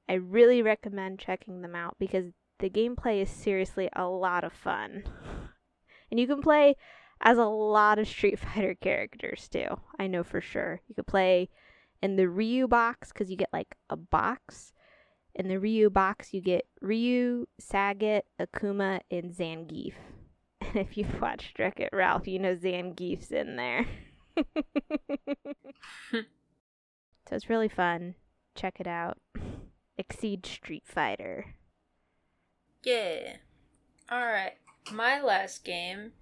I 0.09 0.13
really 0.13 0.61
recommend 0.61 1.19
checking 1.19 1.61
them 1.61 1.75
out 1.75 1.97
because 1.99 2.31
the 2.59 2.69
gameplay 2.69 3.21
is 3.21 3.29
seriously 3.29 3.89
a 3.93 4.05
lot 4.05 4.43
of 4.43 4.53
fun. 4.53 5.03
And 6.09 6.19
you 6.19 6.27
can 6.27 6.41
play 6.41 6.75
as 7.21 7.37
a 7.37 7.45
lot 7.45 7.99
of 7.99 8.07
Street 8.07 8.39
Fighter 8.39 8.75
characters 8.75 9.47
too. 9.47 9.67
I 9.99 10.07
know 10.07 10.23
for 10.23 10.41
sure. 10.41 10.81
You 10.87 10.95
could 10.95 11.07
play 11.07 11.49
in 12.01 12.15
the 12.15 12.29
Ryu 12.29 12.67
box 12.67 13.11
because 13.11 13.29
you 13.29 13.37
get 13.37 13.53
like 13.53 13.75
a 13.89 13.95
box. 13.95 14.73
In 15.35 15.47
the 15.47 15.59
Ryu 15.59 15.89
box, 15.89 16.33
you 16.33 16.41
get 16.41 16.65
Ryu, 16.81 17.45
Sagat, 17.61 18.23
Akuma, 18.39 19.01
and 19.11 19.31
Zangief. 19.31 19.93
And 20.61 20.75
if 20.75 20.97
you've 20.97 21.21
watched 21.21 21.59
Wreck 21.59 21.79
It 21.79 21.89
Ralph, 21.93 22.27
you 22.27 22.39
know 22.39 22.55
Zangief's 22.55 23.31
in 23.31 23.55
there. 23.55 23.85
so 26.11 26.23
it's 27.31 27.49
really 27.49 27.69
fun. 27.69 28.15
Check 28.55 28.79
it 28.79 28.87
out. 28.87 29.17
Exceed 29.97 30.45
Street 30.45 30.83
Fighter. 30.85 31.53
Yeah. 32.87 33.35
Alright. 34.09 34.53
My 34.93 35.21
last 35.21 35.65
game, 35.65 36.13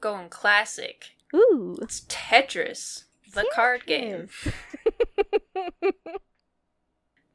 going 0.00 0.30
classic. 0.30 1.10
Ooh. 1.34 1.76
It's 1.82 2.00
Tetris, 2.08 3.04
the 3.34 3.44
card 3.54 3.84
game. 3.84 4.30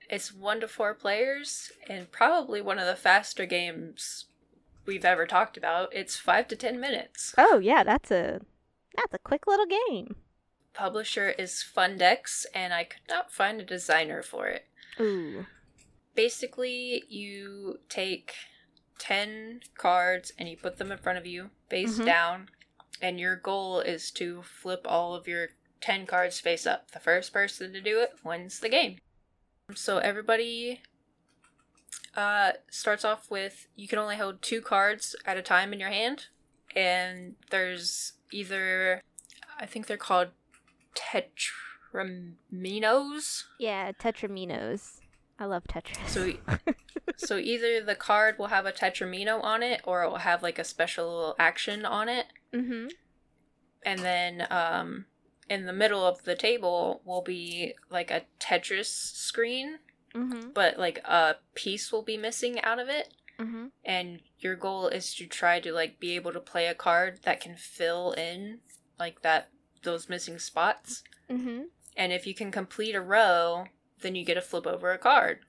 It's 0.10 0.32
one 0.32 0.60
to 0.60 0.68
four 0.68 0.94
players 0.94 1.72
and 1.90 2.12
probably 2.12 2.62
one 2.62 2.78
of 2.78 2.86
the 2.86 2.96
faster 2.96 3.48
games 3.48 4.26
we've 4.86 5.06
ever 5.06 5.26
talked 5.26 5.58
about. 5.58 5.92
It's 5.92 6.18
five 6.18 6.48
to 6.50 6.56
ten 6.56 6.80
minutes. 6.80 7.34
oh 7.36 7.58
yeah, 7.58 7.84
that's 7.84 8.12
a 8.12 8.42
that's 8.96 9.14
a 9.14 9.18
quick 9.18 9.48
little 9.48 9.66
game. 9.66 10.16
Publisher 10.76 11.30
is 11.32 11.66
Fundex, 11.66 12.46
and 12.54 12.74
I 12.76 12.84
could 12.84 13.02
not 13.10 13.32
find 13.32 13.60
a 13.60 13.66
designer 13.66 14.22
for 14.22 14.46
it. 14.48 14.66
Ooh. 15.00 15.48
Basically, 16.16 17.04
you 17.10 17.80
take 17.90 18.34
10 19.00 19.62
cards 19.78 20.32
and 20.38 20.48
you 20.48 20.56
put 20.58 20.78
them 20.78 20.92
in 20.92 20.98
front 20.98 21.18
of 21.18 21.26
you, 21.26 21.50
face 21.70 21.98
Mhm. 22.00 22.06
down, 22.06 22.50
and 23.02 23.20
your 23.20 23.36
goal 23.36 23.80
is 23.80 24.12
to 24.12 24.44
flip 24.44 24.82
all 24.86 25.16
of 25.16 25.28
your 25.28 25.50
10 25.82 26.06
cards 26.06 26.40
face 26.40 26.66
up. 26.66 26.92
The 26.92 27.00
first 27.00 27.34
person 27.34 27.74
to 27.74 27.82
do 27.82 28.00
it 28.00 28.14
wins 28.24 28.60
the 28.60 28.70
game. 28.70 29.00
So 29.76 29.98
everybody 29.98 30.82
Uh, 32.16 32.54
starts 32.70 33.04
off 33.04 33.32
with 33.32 33.68
you 33.76 33.88
can 33.88 33.98
only 33.98 34.18
hold 34.18 34.40
two 34.42 34.62
cards 34.62 35.16
at 35.26 35.36
a 35.36 35.42
time 35.42 35.74
in 35.74 35.80
your 35.80 35.90
hand, 35.90 36.28
and 36.76 37.36
there's 37.50 38.14
either 38.32 39.02
I 39.58 39.66
think 39.66 39.88
they're 39.88 39.98
called 39.98 40.32
tetraminos. 40.96 43.44
Yeah, 43.60 43.92
Tetraminos. 43.94 45.00
I 45.44 45.46
love 45.46 45.66
Tetris. 45.66 46.08
So, 46.08 46.32
so 47.18 47.38
either 47.38 47.84
the 47.84 47.96
card 47.96 48.38
will 48.40 48.48
have 48.48 48.66
a 48.66 48.72
tetramino 48.72 49.44
on 49.44 49.62
it, 49.62 49.82
or 49.84 50.04
it 50.04 50.10
will 50.10 50.20
have 50.20 50.42
like 50.42 50.58
a 50.58 50.64
special 50.64 51.36
action 51.38 51.84
on 51.86 52.08
it, 52.08 52.28
mm-hmm. 52.54 52.88
and 53.86 54.00
then 54.00 54.48
um, 54.50 55.06
in 55.50 55.66
the 55.66 55.74
middle 55.74 56.06
of 56.08 56.24
the 56.24 56.36
table 56.36 57.02
will 57.04 57.22
be 57.22 57.74
like 57.90 58.10
a 58.10 58.22
Tetris 58.40 58.86
screen, 58.86 59.80
Mm-hmm. 60.16 60.52
but 60.54 60.78
like 60.78 61.00
a 61.06 61.38
piece 61.56 61.92
will 61.92 62.04
be 62.04 62.18
missing 62.18 62.62
out 62.62 62.80
of 62.80 62.88
it. 62.88 63.14
Mm-hmm. 63.40 63.66
and 63.84 64.20
your 64.38 64.56
goal 64.56 64.88
is 64.88 65.14
to 65.16 65.26
try 65.26 65.60
to 65.60 65.74
like 65.74 66.00
be 66.00 66.16
able 66.16 66.32
to 66.34 66.40
play 66.40 66.68
a 66.68 66.76
card 66.76 67.22
that 67.24 67.42
can 67.42 67.56
fill 67.56 68.12
in 68.12 68.60
like 69.00 69.24
that 69.24 69.50
those 69.82 70.08
missing 70.08 70.38
spots 70.38 71.02
Mm-hmm. 71.32 71.64
and 71.98 72.14
if 72.14 72.28
you 72.28 72.36
can 72.36 72.52
complete 72.52 72.94
a 72.94 73.02
row 73.02 73.66
then 74.04 74.14
you 74.16 74.24
get 74.24 74.36
to 74.36 74.42
flip 74.42 74.68
over 74.68 74.92
a 74.92 74.98
card 75.00 75.40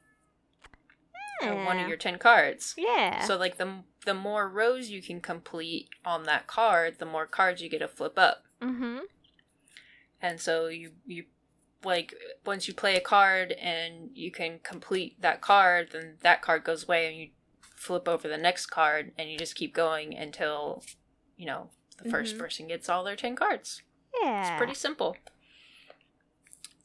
uh, 1.43 1.49
one 1.53 1.79
of 1.79 1.89
your 1.89 1.97
10 1.97 2.19
cards 2.19 2.75
Yeah. 2.79 3.25
so 3.25 3.37
like 3.37 3.59
the 3.59 3.83
the 4.07 4.15
more 4.15 4.49
rows 4.49 4.89
you 4.91 5.03
can 5.03 5.21
complete 5.21 5.89
on 6.05 6.23
that 6.25 6.47
card 6.47 6.99
the 6.99 7.07
more 7.07 7.27
cards 7.27 7.61
you 7.61 7.69
get 7.69 7.81
to 7.81 7.89
flip 7.89 8.19
up 8.19 8.45
mm-hmm. 8.63 8.99
and 10.23 10.41
so 10.41 10.69
you 10.69 10.93
you 11.07 11.25
like 11.85 12.15
once 12.47 12.67
you 12.67 12.73
play 12.73 12.97
a 12.97 13.01
card 13.01 13.53
and 13.53 14.09
you 14.15 14.31
can 14.31 14.59
complete 14.63 15.21
that 15.21 15.41
card 15.43 15.89
then 15.93 16.15
that 16.23 16.41
card 16.41 16.65
goes 16.65 16.85
away 16.85 17.07
and 17.09 17.17
you 17.17 17.29
flip 17.77 18.09
over 18.09 18.27
the 18.29 18.39
next 18.39 18.67
card 18.67 19.13
and 19.19 19.31
you 19.31 19.37
just 19.37 19.55
keep 19.55 19.75
going 19.75 20.17
until 20.17 20.83
you 21.37 21.45
know 21.45 21.69
the 22.03 22.09
1st 22.09 22.35
Mhm. 22.35 22.39
person 22.39 22.69
gets 22.69 22.89
all 22.89 23.05
their 23.05 23.17
10 23.17 23.37
cards 23.37 23.83
Yeah. 24.23 24.53
it's 24.53 24.59
pretty 24.59 24.75
simple 24.75 25.17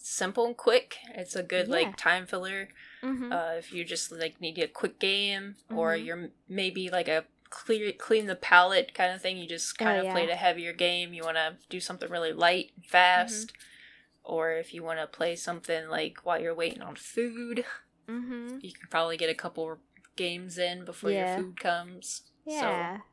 simple 0.01 0.45
and 0.45 0.55
quick 0.57 0.97
it's 1.13 1.35
a 1.35 1.43
good 1.43 1.67
Yeah. 1.67 1.73
like 1.75 1.97
time 1.97 2.25
filler 2.25 2.69
Mm-hmm. 3.03 3.31
uh, 3.31 3.51
if 3.57 3.71
you 3.73 3.83
just 3.85 4.11
like 4.11 4.39
need 4.41 4.57
a 4.57 4.67
quick 4.67 4.97
game 4.99 5.55
or 5.69 5.93
Mhm. 5.93 6.05
you're 6.05 6.29
maybe 6.47 6.89
like 6.89 7.07
a 7.07 7.25
clear 7.49 7.91
clean 7.91 8.27
the 8.27 8.35
palette 8.35 8.93
kind 8.93 9.13
of 9.13 9.21
thing 9.21 9.37
you 9.37 9.47
just 9.47 9.75
Oh, 9.79 9.85
kind 9.85 9.97
of 9.99 10.05
yeah. 10.05 10.11
played 10.13 10.29
a 10.29 10.35
heavier 10.35 10.73
game 10.73 11.13
you 11.13 11.23
want 11.23 11.37
to 11.37 11.57
do 11.69 11.79
something 11.79 12.09
really 12.09 12.31
light 12.33 12.71
and 12.75 12.85
fast 12.85 13.47
Mm-hmm. 13.53 14.33
or 14.33 14.51
if 14.53 14.73
you 14.73 14.83
want 14.83 14.99
to 14.99 15.07
play 15.07 15.35
something 15.35 15.87
like 15.89 16.19
while 16.23 16.39
you're 16.41 16.55
waiting 16.55 16.81
on 16.81 16.95
food 16.95 17.65
mm-hmm. 18.07 18.57
you 18.61 18.71
can 18.73 18.87
probably 18.89 19.17
get 19.17 19.29
a 19.29 19.35
couple 19.35 19.77
games 20.15 20.57
in 20.57 20.85
before 20.85 21.11
Yeah. 21.11 21.35
your 21.37 21.43
food 21.45 21.59
comes 21.59 22.23
Yeah. 22.45 22.59
so 22.61 23.03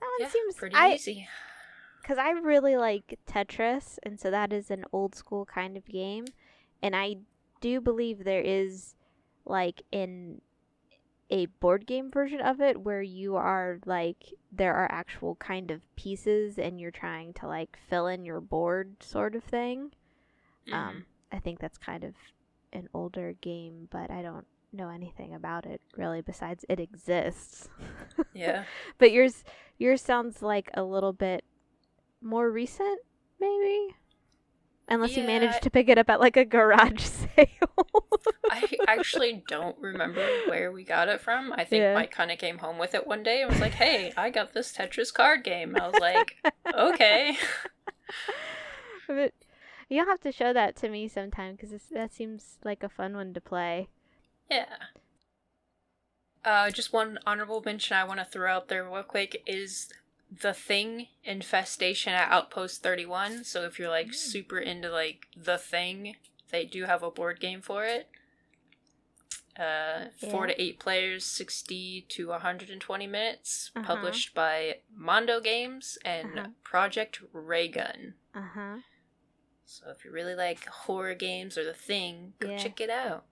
that 0.00 0.08
one 0.20 0.30
seems 0.30 0.54
pretty 0.54 0.76
I 0.76 0.92
easy 0.94 1.28
because 2.08 2.18
I 2.18 2.30
really 2.30 2.78
like 2.78 3.18
Tetris, 3.26 3.98
and 4.02 4.18
so 4.18 4.30
that 4.30 4.50
is 4.50 4.70
an 4.70 4.86
old 4.94 5.14
school 5.14 5.44
kind 5.44 5.76
of 5.76 5.84
game, 5.84 6.24
and 6.82 6.96
I 6.96 7.16
do 7.60 7.82
believe 7.82 8.24
there 8.24 8.40
is 8.40 8.94
like 9.44 9.82
in 9.92 10.40
a 11.28 11.46
board 11.46 11.86
game 11.86 12.10
version 12.10 12.40
of 12.40 12.62
it 12.62 12.80
where 12.80 13.02
you 13.02 13.36
are 13.36 13.78
like 13.84 14.32
there 14.50 14.74
are 14.74 14.90
actual 14.90 15.34
kind 15.34 15.70
of 15.70 15.82
pieces 15.96 16.58
and 16.58 16.80
you're 16.80 16.90
trying 16.90 17.34
to 17.34 17.46
like 17.46 17.78
fill 17.90 18.06
in 18.06 18.24
your 18.24 18.40
board 18.40 19.02
sort 19.02 19.34
of 19.34 19.44
thing. 19.44 19.92
Mhm. 20.66 20.72
Um, 20.72 21.06
I 21.30 21.38
think 21.40 21.60
that's 21.60 21.76
kind 21.76 22.04
of 22.04 22.14
an 22.72 22.88
older 22.94 23.34
game, 23.42 23.88
but 23.90 24.10
I 24.10 24.22
don't 24.22 24.46
know 24.72 24.88
anything 24.88 25.34
about 25.34 25.66
it 25.66 25.82
really 25.94 26.22
besides 26.22 26.64
it 26.70 26.80
exists. 26.80 27.68
yeah 28.32 28.64
But 28.96 29.12
yours 29.12 29.44
yours 29.76 30.00
sounds 30.00 30.40
like 30.40 30.70
a 30.72 30.82
little 30.82 31.12
bit 31.12 31.44
more 32.22 32.50
recent, 32.50 33.00
maybe? 33.40 33.94
Unless 34.90 35.16
you 35.18 35.24
managed 35.24 35.62
to 35.62 35.70
pick 35.70 35.88
it 35.90 35.98
up 35.98 36.08
at 36.08 36.18
like 36.18 36.36
a 36.38 36.46
garage 36.46 37.02
sale. 37.36 37.46
I 38.50 38.66
actually 38.88 39.44
don't 39.46 39.76
remember 39.78 40.26
where 40.46 40.72
we 40.72 40.82
got 40.82 41.08
it 41.08 41.20
from. 41.20 41.52
I 41.52 41.64
think 41.64 41.82
Yeah. 41.82 41.94
Mike 41.94 42.10
kind 42.10 42.30
of 42.30 42.38
came 42.38 42.58
home 42.58 42.78
with 42.78 42.94
it 42.94 43.06
one 43.06 43.22
day 43.22 43.42
and 43.42 43.50
was 43.50 43.60
like, 43.60 43.74
"Hey, 43.74 44.12
I 44.16 44.30
got 44.30 44.54
this 44.54 44.72
Tetris 44.72 45.12
card 45.12 45.44
game." 45.44 45.76
I 45.76 45.88
was 45.88 46.00
like, 46.00 46.36
"Okay." 46.74 47.36
but 49.06 49.34
you'll 49.90 50.06
have 50.06 50.20
to 50.20 50.32
show 50.32 50.54
that 50.54 50.74
to 50.76 50.88
me 50.88 51.06
sometime 51.06 51.56
because 51.56 51.78
that 51.90 52.14
seems 52.14 52.56
like 52.64 52.82
a 52.82 52.88
fun 52.88 53.14
one 53.14 53.34
to 53.34 53.40
play. 53.42 53.88
Yeah. 54.50 54.64
Uh, 56.44 56.70
just 56.70 56.94
one 56.94 57.18
honorable 57.26 57.60
mention 57.62 57.94
I 57.96 58.04
want 58.04 58.20
to 58.20 58.24
throw 58.24 58.50
out 58.50 58.68
there 58.68 58.84
real 58.88 59.02
quick 59.02 59.42
is 59.46 59.92
the 60.30 60.52
thing 60.54 61.08
infestation 61.24 62.12
at 62.12 62.30
Outpost 62.30 62.82
31. 62.82 63.44
So 63.44 63.62
if 63.64 63.78
you're 63.78 63.88
like 63.88 64.08
Mm. 64.08 64.14
super 64.14 64.58
into 64.58 64.90
like 64.90 65.26
the 65.36 65.58
thing, 65.58 66.16
they 66.50 66.64
do 66.64 66.84
have 66.84 67.02
a 67.02 67.10
board 67.10 67.40
game 67.40 67.60
for 67.62 67.84
it. 67.84 68.08
Uh, 69.58 70.10
four 70.16 70.46
to 70.46 70.60
eight 70.62 70.78
players, 70.78 71.24
60 71.24 72.02
to 72.08 72.28
120 72.28 73.06
minutes, 73.08 73.72
Uh-huh. 73.74 73.84
published 73.96 74.32
by 74.32 74.78
Mondo 74.90 75.40
Games 75.40 75.98
and 76.04 76.38
Uh-huh. 76.38 76.48
Project 76.62 77.20
Raygun. 77.32 78.14
Uh 78.34 78.40
huh. 78.54 78.78
So 79.64 79.90
if 79.90 80.04
you 80.04 80.12
really 80.12 80.36
like 80.36 80.64
horror 80.66 81.14
games 81.14 81.58
or 81.58 81.64
the 81.64 81.74
thing, 81.74 82.34
go 82.38 82.50
Yeah. 82.50 82.56
check 82.58 82.80
it 82.80 82.88
out. 82.90 83.26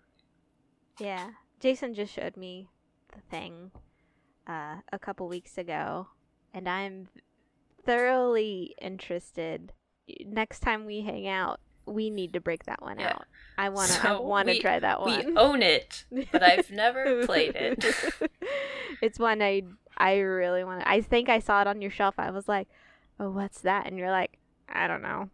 Yeah. 0.98 1.34
Jason 1.60 1.94
just 1.94 2.12
showed 2.12 2.36
me 2.36 2.70
the 3.14 3.20
thing 3.30 3.70
uh, 4.48 4.80
a 4.92 4.98
couple 4.98 5.28
weeks 5.28 5.56
ago, 5.58 6.08
and 6.56 6.68
I'm 6.68 7.08
thoroughly 7.84 8.74
interested. 8.80 9.72
Next 10.24 10.60
time 10.60 10.86
we 10.86 11.02
hang 11.02 11.28
out, 11.28 11.60
we 11.84 12.10
need 12.10 12.32
to 12.32 12.40
break 12.40 12.64
that 12.64 12.80
one 12.82 12.98
Yeah. 12.98 13.10
out. 13.10 13.24
I 13.58 13.68
wanna, 13.76 13.92
I 13.92 14.02
So 14.02 14.22
wanna 14.22 14.58
try 14.58 14.78
that 14.80 15.00
one. 15.00 15.26
We 15.26 15.36
own 15.36 15.62
it, 15.62 16.04
but 16.32 16.42
I've 16.42 16.70
never 16.72 17.24
played 17.26 17.54
it. 17.54 17.84
it's 19.00 19.18
one 19.18 19.42
I, 19.42 19.62
I 19.96 20.16
really 20.18 20.64
want. 20.64 20.80
to 20.80 20.88
I 20.88 21.00
think 21.02 21.28
I 21.28 21.38
saw 21.38 21.60
it 21.60 21.66
on 21.66 21.80
your 21.82 21.90
shelf. 21.90 22.14
I 22.18 22.30
was 22.30 22.48
like, 22.48 22.68
"Oh, 23.20 23.30
what's 23.30 23.60
that?" 23.60 23.86
And 23.86 23.98
you're 23.98 24.10
like, 24.10 24.38
"I 24.68 24.86
don't 24.86 25.02
know." 25.02 25.30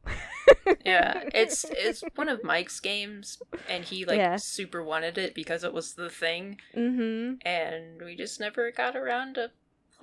yeah, 0.84 1.24
it's 1.34 1.64
it's 1.70 2.02
one 2.16 2.28
of 2.28 2.44
Mike's 2.44 2.80
games, 2.80 3.40
and 3.68 3.84
he 3.84 4.04
like 4.04 4.18
Yeah. 4.18 4.36
super 4.36 4.82
wanted 4.82 5.18
it 5.18 5.34
because 5.34 5.64
it 5.64 5.72
was 5.72 5.94
the 5.94 6.10
thing, 6.10 6.58
mm-hmm. 6.76 7.34
and 7.46 8.02
we 8.02 8.14
just 8.16 8.38
never 8.40 8.70
got 8.70 8.96
around 8.96 9.34
to 9.36 9.50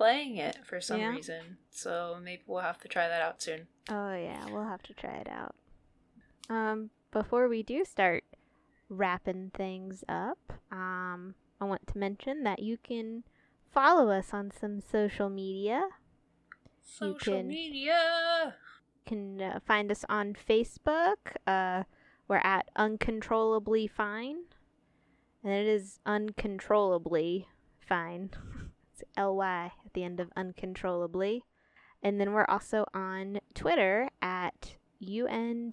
playing 0.00 0.38
it 0.38 0.56
for 0.64 0.80
some 0.80 0.98
Yeah. 0.98 1.10
reason. 1.10 1.58
So 1.68 2.18
maybe 2.22 2.42
we'll 2.46 2.62
have 2.62 2.78
to 2.80 2.88
try 2.88 3.06
that 3.06 3.20
out 3.20 3.42
soon. 3.42 3.68
Oh 3.90 4.14
yeah, 4.14 4.46
we'll 4.50 4.64
have 4.64 4.82
to 4.84 4.94
try 4.94 5.16
it 5.16 5.28
out. 5.28 5.54
Um, 6.48 6.88
before 7.10 7.48
we 7.48 7.62
do 7.62 7.84
start 7.84 8.24
wrapping 8.88 9.50
things 9.50 10.02
up, 10.08 10.38
um, 10.72 11.34
I 11.60 11.66
want 11.66 11.86
to 11.88 11.98
mention 11.98 12.44
that 12.44 12.60
you 12.60 12.78
can 12.78 13.24
follow 13.70 14.10
us 14.10 14.32
on 14.32 14.50
some 14.50 14.80
social 14.80 15.28
media. 15.28 15.86
You 15.92 16.70
Social 16.82 17.34
can- 17.34 17.48
media. 17.48 18.56
You 18.94 19.02
can 19.04 19.42
uh, 19.42 19.60
find 19.66 19.90
us 19.90 20.06
on 20.08 20.32
Facebook. 20.32 21.36
Uh, 21.46 21.84
we're 22.26 22.40
at 22.42 22.70
Uncontrollably 22.74 23.86
Fine, 23.86 24.44
and 25.44 25.52
it 25.52 25.66
is 25.66 26.00
uncontrollably 26.06 27.48
fine. 27.86 28.30
it's 29.00 29.10
L 29.16 29.36
Y 29.36 29.72
at 29.84 29.92
the 29.94 30.04
end 30.04 30.20
of 30.20 30.30
uncontrollably. 30.36 31.42
And 32.02 32.20
then 32.20 32.32
we're 32.32 32.46
also 32.48 32.86
on 32.94 33.40
Twitter 33.54 34.08
at 34.22 34.76
UNCTRLFINE. 35.02 35.68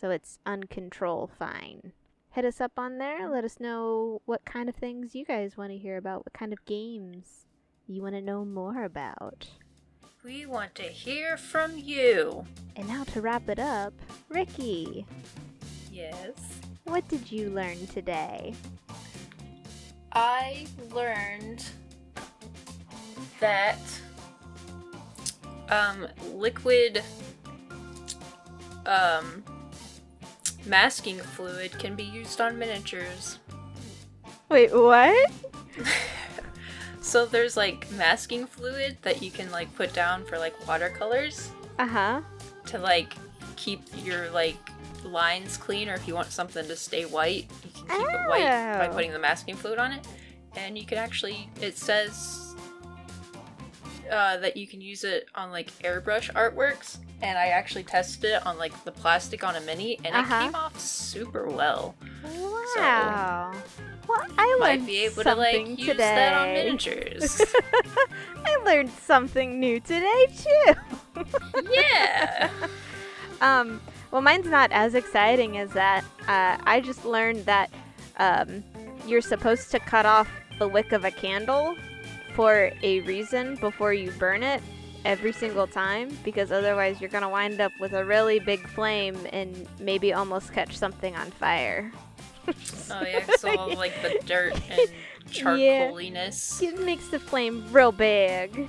So 0.00 0.10
it's 0.10 0.38
uncontrol 0.46 1.28
fine. 1.38 1.92
Hit 2.30 2.44
us 2.44 2.60
up 2.60 2.72
on 2.78 2.98
there. 2.98 3.28
Let 3.28 3.44
us 3.44 3.58
know 3.58 4.22
what 4.26 4.44
kind 4.44 4.68
of 4.68 4.76
things 4.76 5.14
you 5.14 5.24
guys 5.24 5.56
want 5.56 5.72
to 5.72 5.78
hear 5.78 5.96
about, 5.96 6.24
what 6.24 6.32
kind 6.32 6.52
of 6.52 6.64
games 6.66 7.46
you 7.88 8.02
want 8.02 8.14
to 8.14 8.22
know 8.22 8.44
more 8.44 8.84
about. 8.84 9.48
We 10.24 10.46
want 10.46 10.74
to 10.76 10.82
hear 10.84 11.36
from 11.36 11.76
you. 11.76 12.44
And 12.76 12.86
now 12.86 13.02
to 13.04 13.20
wrap 13.20 13.48
it 13.48 13.58
up, 13.58 13.92
Ricky, 14.28 15.04
Yes. 15.90 16.60
what 16.84 17.08
did 17.08 17.32
you 17.32 17.50
learn 17.50 17.86
today? 17.88 18.54
I 20.20 20.66
learned 20.92 21.64
that 23.38 23.78
um, 25.68 26.08
liquid 26.32 27.04
um, 28.84 29.44
masking 30.66 31.18
fluid 31.18 31.78
can 31.78 31.94
be 31.94 32.02
used 32.02 32.40
on 32.40 32.58
miniatures. 32.58 33.38
Wait, 34.48 34.72
what? 34.74 35.30
So 37.00 37.24
there's 37.24 37.56
like 37.56 37.90
masking 37.92 38.46
fluid 38.46 38.98
that 39.00 39.22
you 39.22 39.30
can 39.30 39.50
like 39.50 39.74
put 39.76 39.94
down 39.94 40.26
for 40.26 40.36
like 40.36 40.66
watercolors 40.68 41.50
Uh 41.78 41.86
huh. 41.86 42.20
to 42.66 42.76
like 42.78 43.14
keep 43.56 43.80
your 44.04 44.30
like 44.30 44.58
lines 45.04 45.56
clean 45.56 45.88
or 45.88 45.94
if 45.94 46.06
you 46.06 46.14
want 46.14 46.30
something 46.32 46.66
to 46.66 46.76
stay 46.76 47.06
white, 47.06 47.46
keep 47.88 48.00
it 48.08 48.28
white 48.28 48.78
by 48.78 48.88
Oh. 48.88 48.92
putting 48.94 49.12
the 49.12 49.18
masking 49.18 49.56
fluid 49.56 49.78
on 49.78 49.92
it. 49.92 50.06
And 50.56 50.76
you 50.78 50.86
can 50.86 50.98
actually, 50.98 51.48
it 51.60 51.76
says 51.76 52.54
uh, 54.10 54.38
that 54.38 54.56
you 54.56 54.66
can 54.66 54.80
use 54.80 55.04
it 55.04 55.26
on 55.34 55.50
like 55.50 55.70
airbrush 55.82 56.32
artworks. 56.32 56.98
And 57.20 57.36
I 57.36 57.48
actually 57.48 57.82
tested 57.82 58.24
it 58.30 58.46
on 58.46 58.56
like 58.58 58.84
the 58.84 58.92
plastic 58.92 59.42
on 59.44 59.56
a 59.56 59.60
mini 59.62 59.98
and 60.04 60.14
Uh-huh. 60.14 60.34
it 60.36 60.40
came 60.44 60.54
off 60.54 60.78
super 60.80 61.46
well. 61.48 61.94
Wow. 62.76 63.52
well, 64.08 64.24
I 64.38 64.46
learned 64.60 64.82
Might 64.82 64.86
be 64.86 64.98
able 65.04 65.16
to 65.16 65.22
something 65.24 65.68
like 65.70 65.78
use 65.78 65.88
today. 65.88 65.96
that 66.14 66.32
on 66.34 66.48
miniatures. 66.54 67.42
I 68.44 68.56
learned 68.64 68.90
something 68.90 69.58
new 69.60 69.80
today 69.80 70.26
too. 70.36 71.24
yeah. 71.72 72.50
Um, 73.40 73.80
well, 74.10 74.22
mine's 74.22 74.46
not 74.46 74.72
as 74.72 74.94
exciting 74.94 75.58
as 75.58 75.70
that. 75.72 76.04
Uh, 76.26 76.56
I 76.64 76.80
just 76.80 77.04
learned 77.04 77.44
that 77.46 77.70
um, 78.18 78.64
you're 79.06 79.20
supposed 79.20 79.70
to 79.72 79.78
cut 79.78 80.06
off 80.06 80.28
the 80.58 80.68
wick 80.68 80.92
of 80.92 81.04
a 81.04 81.10
candle 81.10 81.76
for 82.34 82.70
a 82.82 83.00
reason 83.00 83.56
before 83.56 83.92
you 83.92 84.10
burn 84.12 84.42
it 84.42 84.62
every 85.04 85.32
single 85.32 85.66
time 85.66 86.16
because 86.24 86.52
otherwise 86.52 87.00
you're 87.00 87.10
going 87.10 87.22
to 87.22 87.28
wind 87.28 87.60
up 87.60 87.72
with 87.80 87.92
a 87.92 88.04
really 88.04 88.40
big 88.40 88.66
flame 88.68 89.16
and 89.32 89.66
maybe 89.78 90.12
almost 90.12 90.52
catch 90.52 90.76
something 90.76 91.14
on 91.16 91.30
fire. 91.32 91.92
Oh 92.90 93.02
yeah, 93.06 93.24
so 93.36 93.56
all 93.56 93.72
of, 93.72 93.78
like 93.78 94.00
the 94.02 94.20
dirt 94.26 94.54
and 94.70 94.90
charcoaliness. 95.30 96.62
Yeah. 96.62 96.70
It 96.70 96.80
makes 96.80 97.08
the 97.08 97.18
flame 97.18 97.64
real 97.72 97.92
big. 97.92 98.68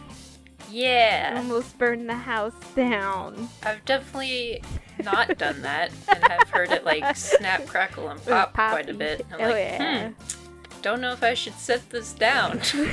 Yeah. 0.69 1.35
Almost 1.37 1.77
burn 1.77 2.07
the 2.07 2.15
house 2.15 2.53
down. 2.75 3.49
I've 3.63 3.83
definitely 3.85 4.61
not 5.03 5.37
done 5.37 5.61
that 5.61 5.91
and 6.07 6.23
have 6.23 6.49
heard 6.49 6.71
it 6.71 6.83
like 6.85 7.15
snap, 7.15 7.65
crackle, 7.65 8.09
and 8.09 8.23
pop, 8.25 8.53
quite 8.53 8.85
a 8.87 8.89
and- 8.89 8.99
bit. 8.99 9.25
I'm 9.31 9.41
oh, 9.41 9.43
like, 9.49 9.55
yeah. 9.55 10.09
hmm, 10.09 10.13
don't 10.81 11.01
know 11.01 11.11
if 11.11 11.23
I 11.23 11.33
should 11.33 11.55
set 11.55 11.89
this 11.89 12.13
down. 12.13 12.61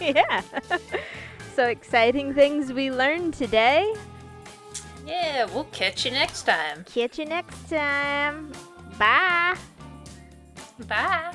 Yeah. 0.00 0.40
so 1.54 1.66
exciting 1.66 2.32
things 2.32 2.72
we 2.72 2.90
learned 2.90 3.34
today. 3.34 3.94
yeah, 5.06 5.44
we'll 5.44 5.64
catch 5.64 6.06
you 6.06 6.10
next 6.10 6.44
time. 6.44 6.84
Catch 6.84 7.18
you 7.18 7.26
next 7.26 7.68
time. 7.68 8.50
Bye. 8.98 9.56
Bye. 10.88 11.34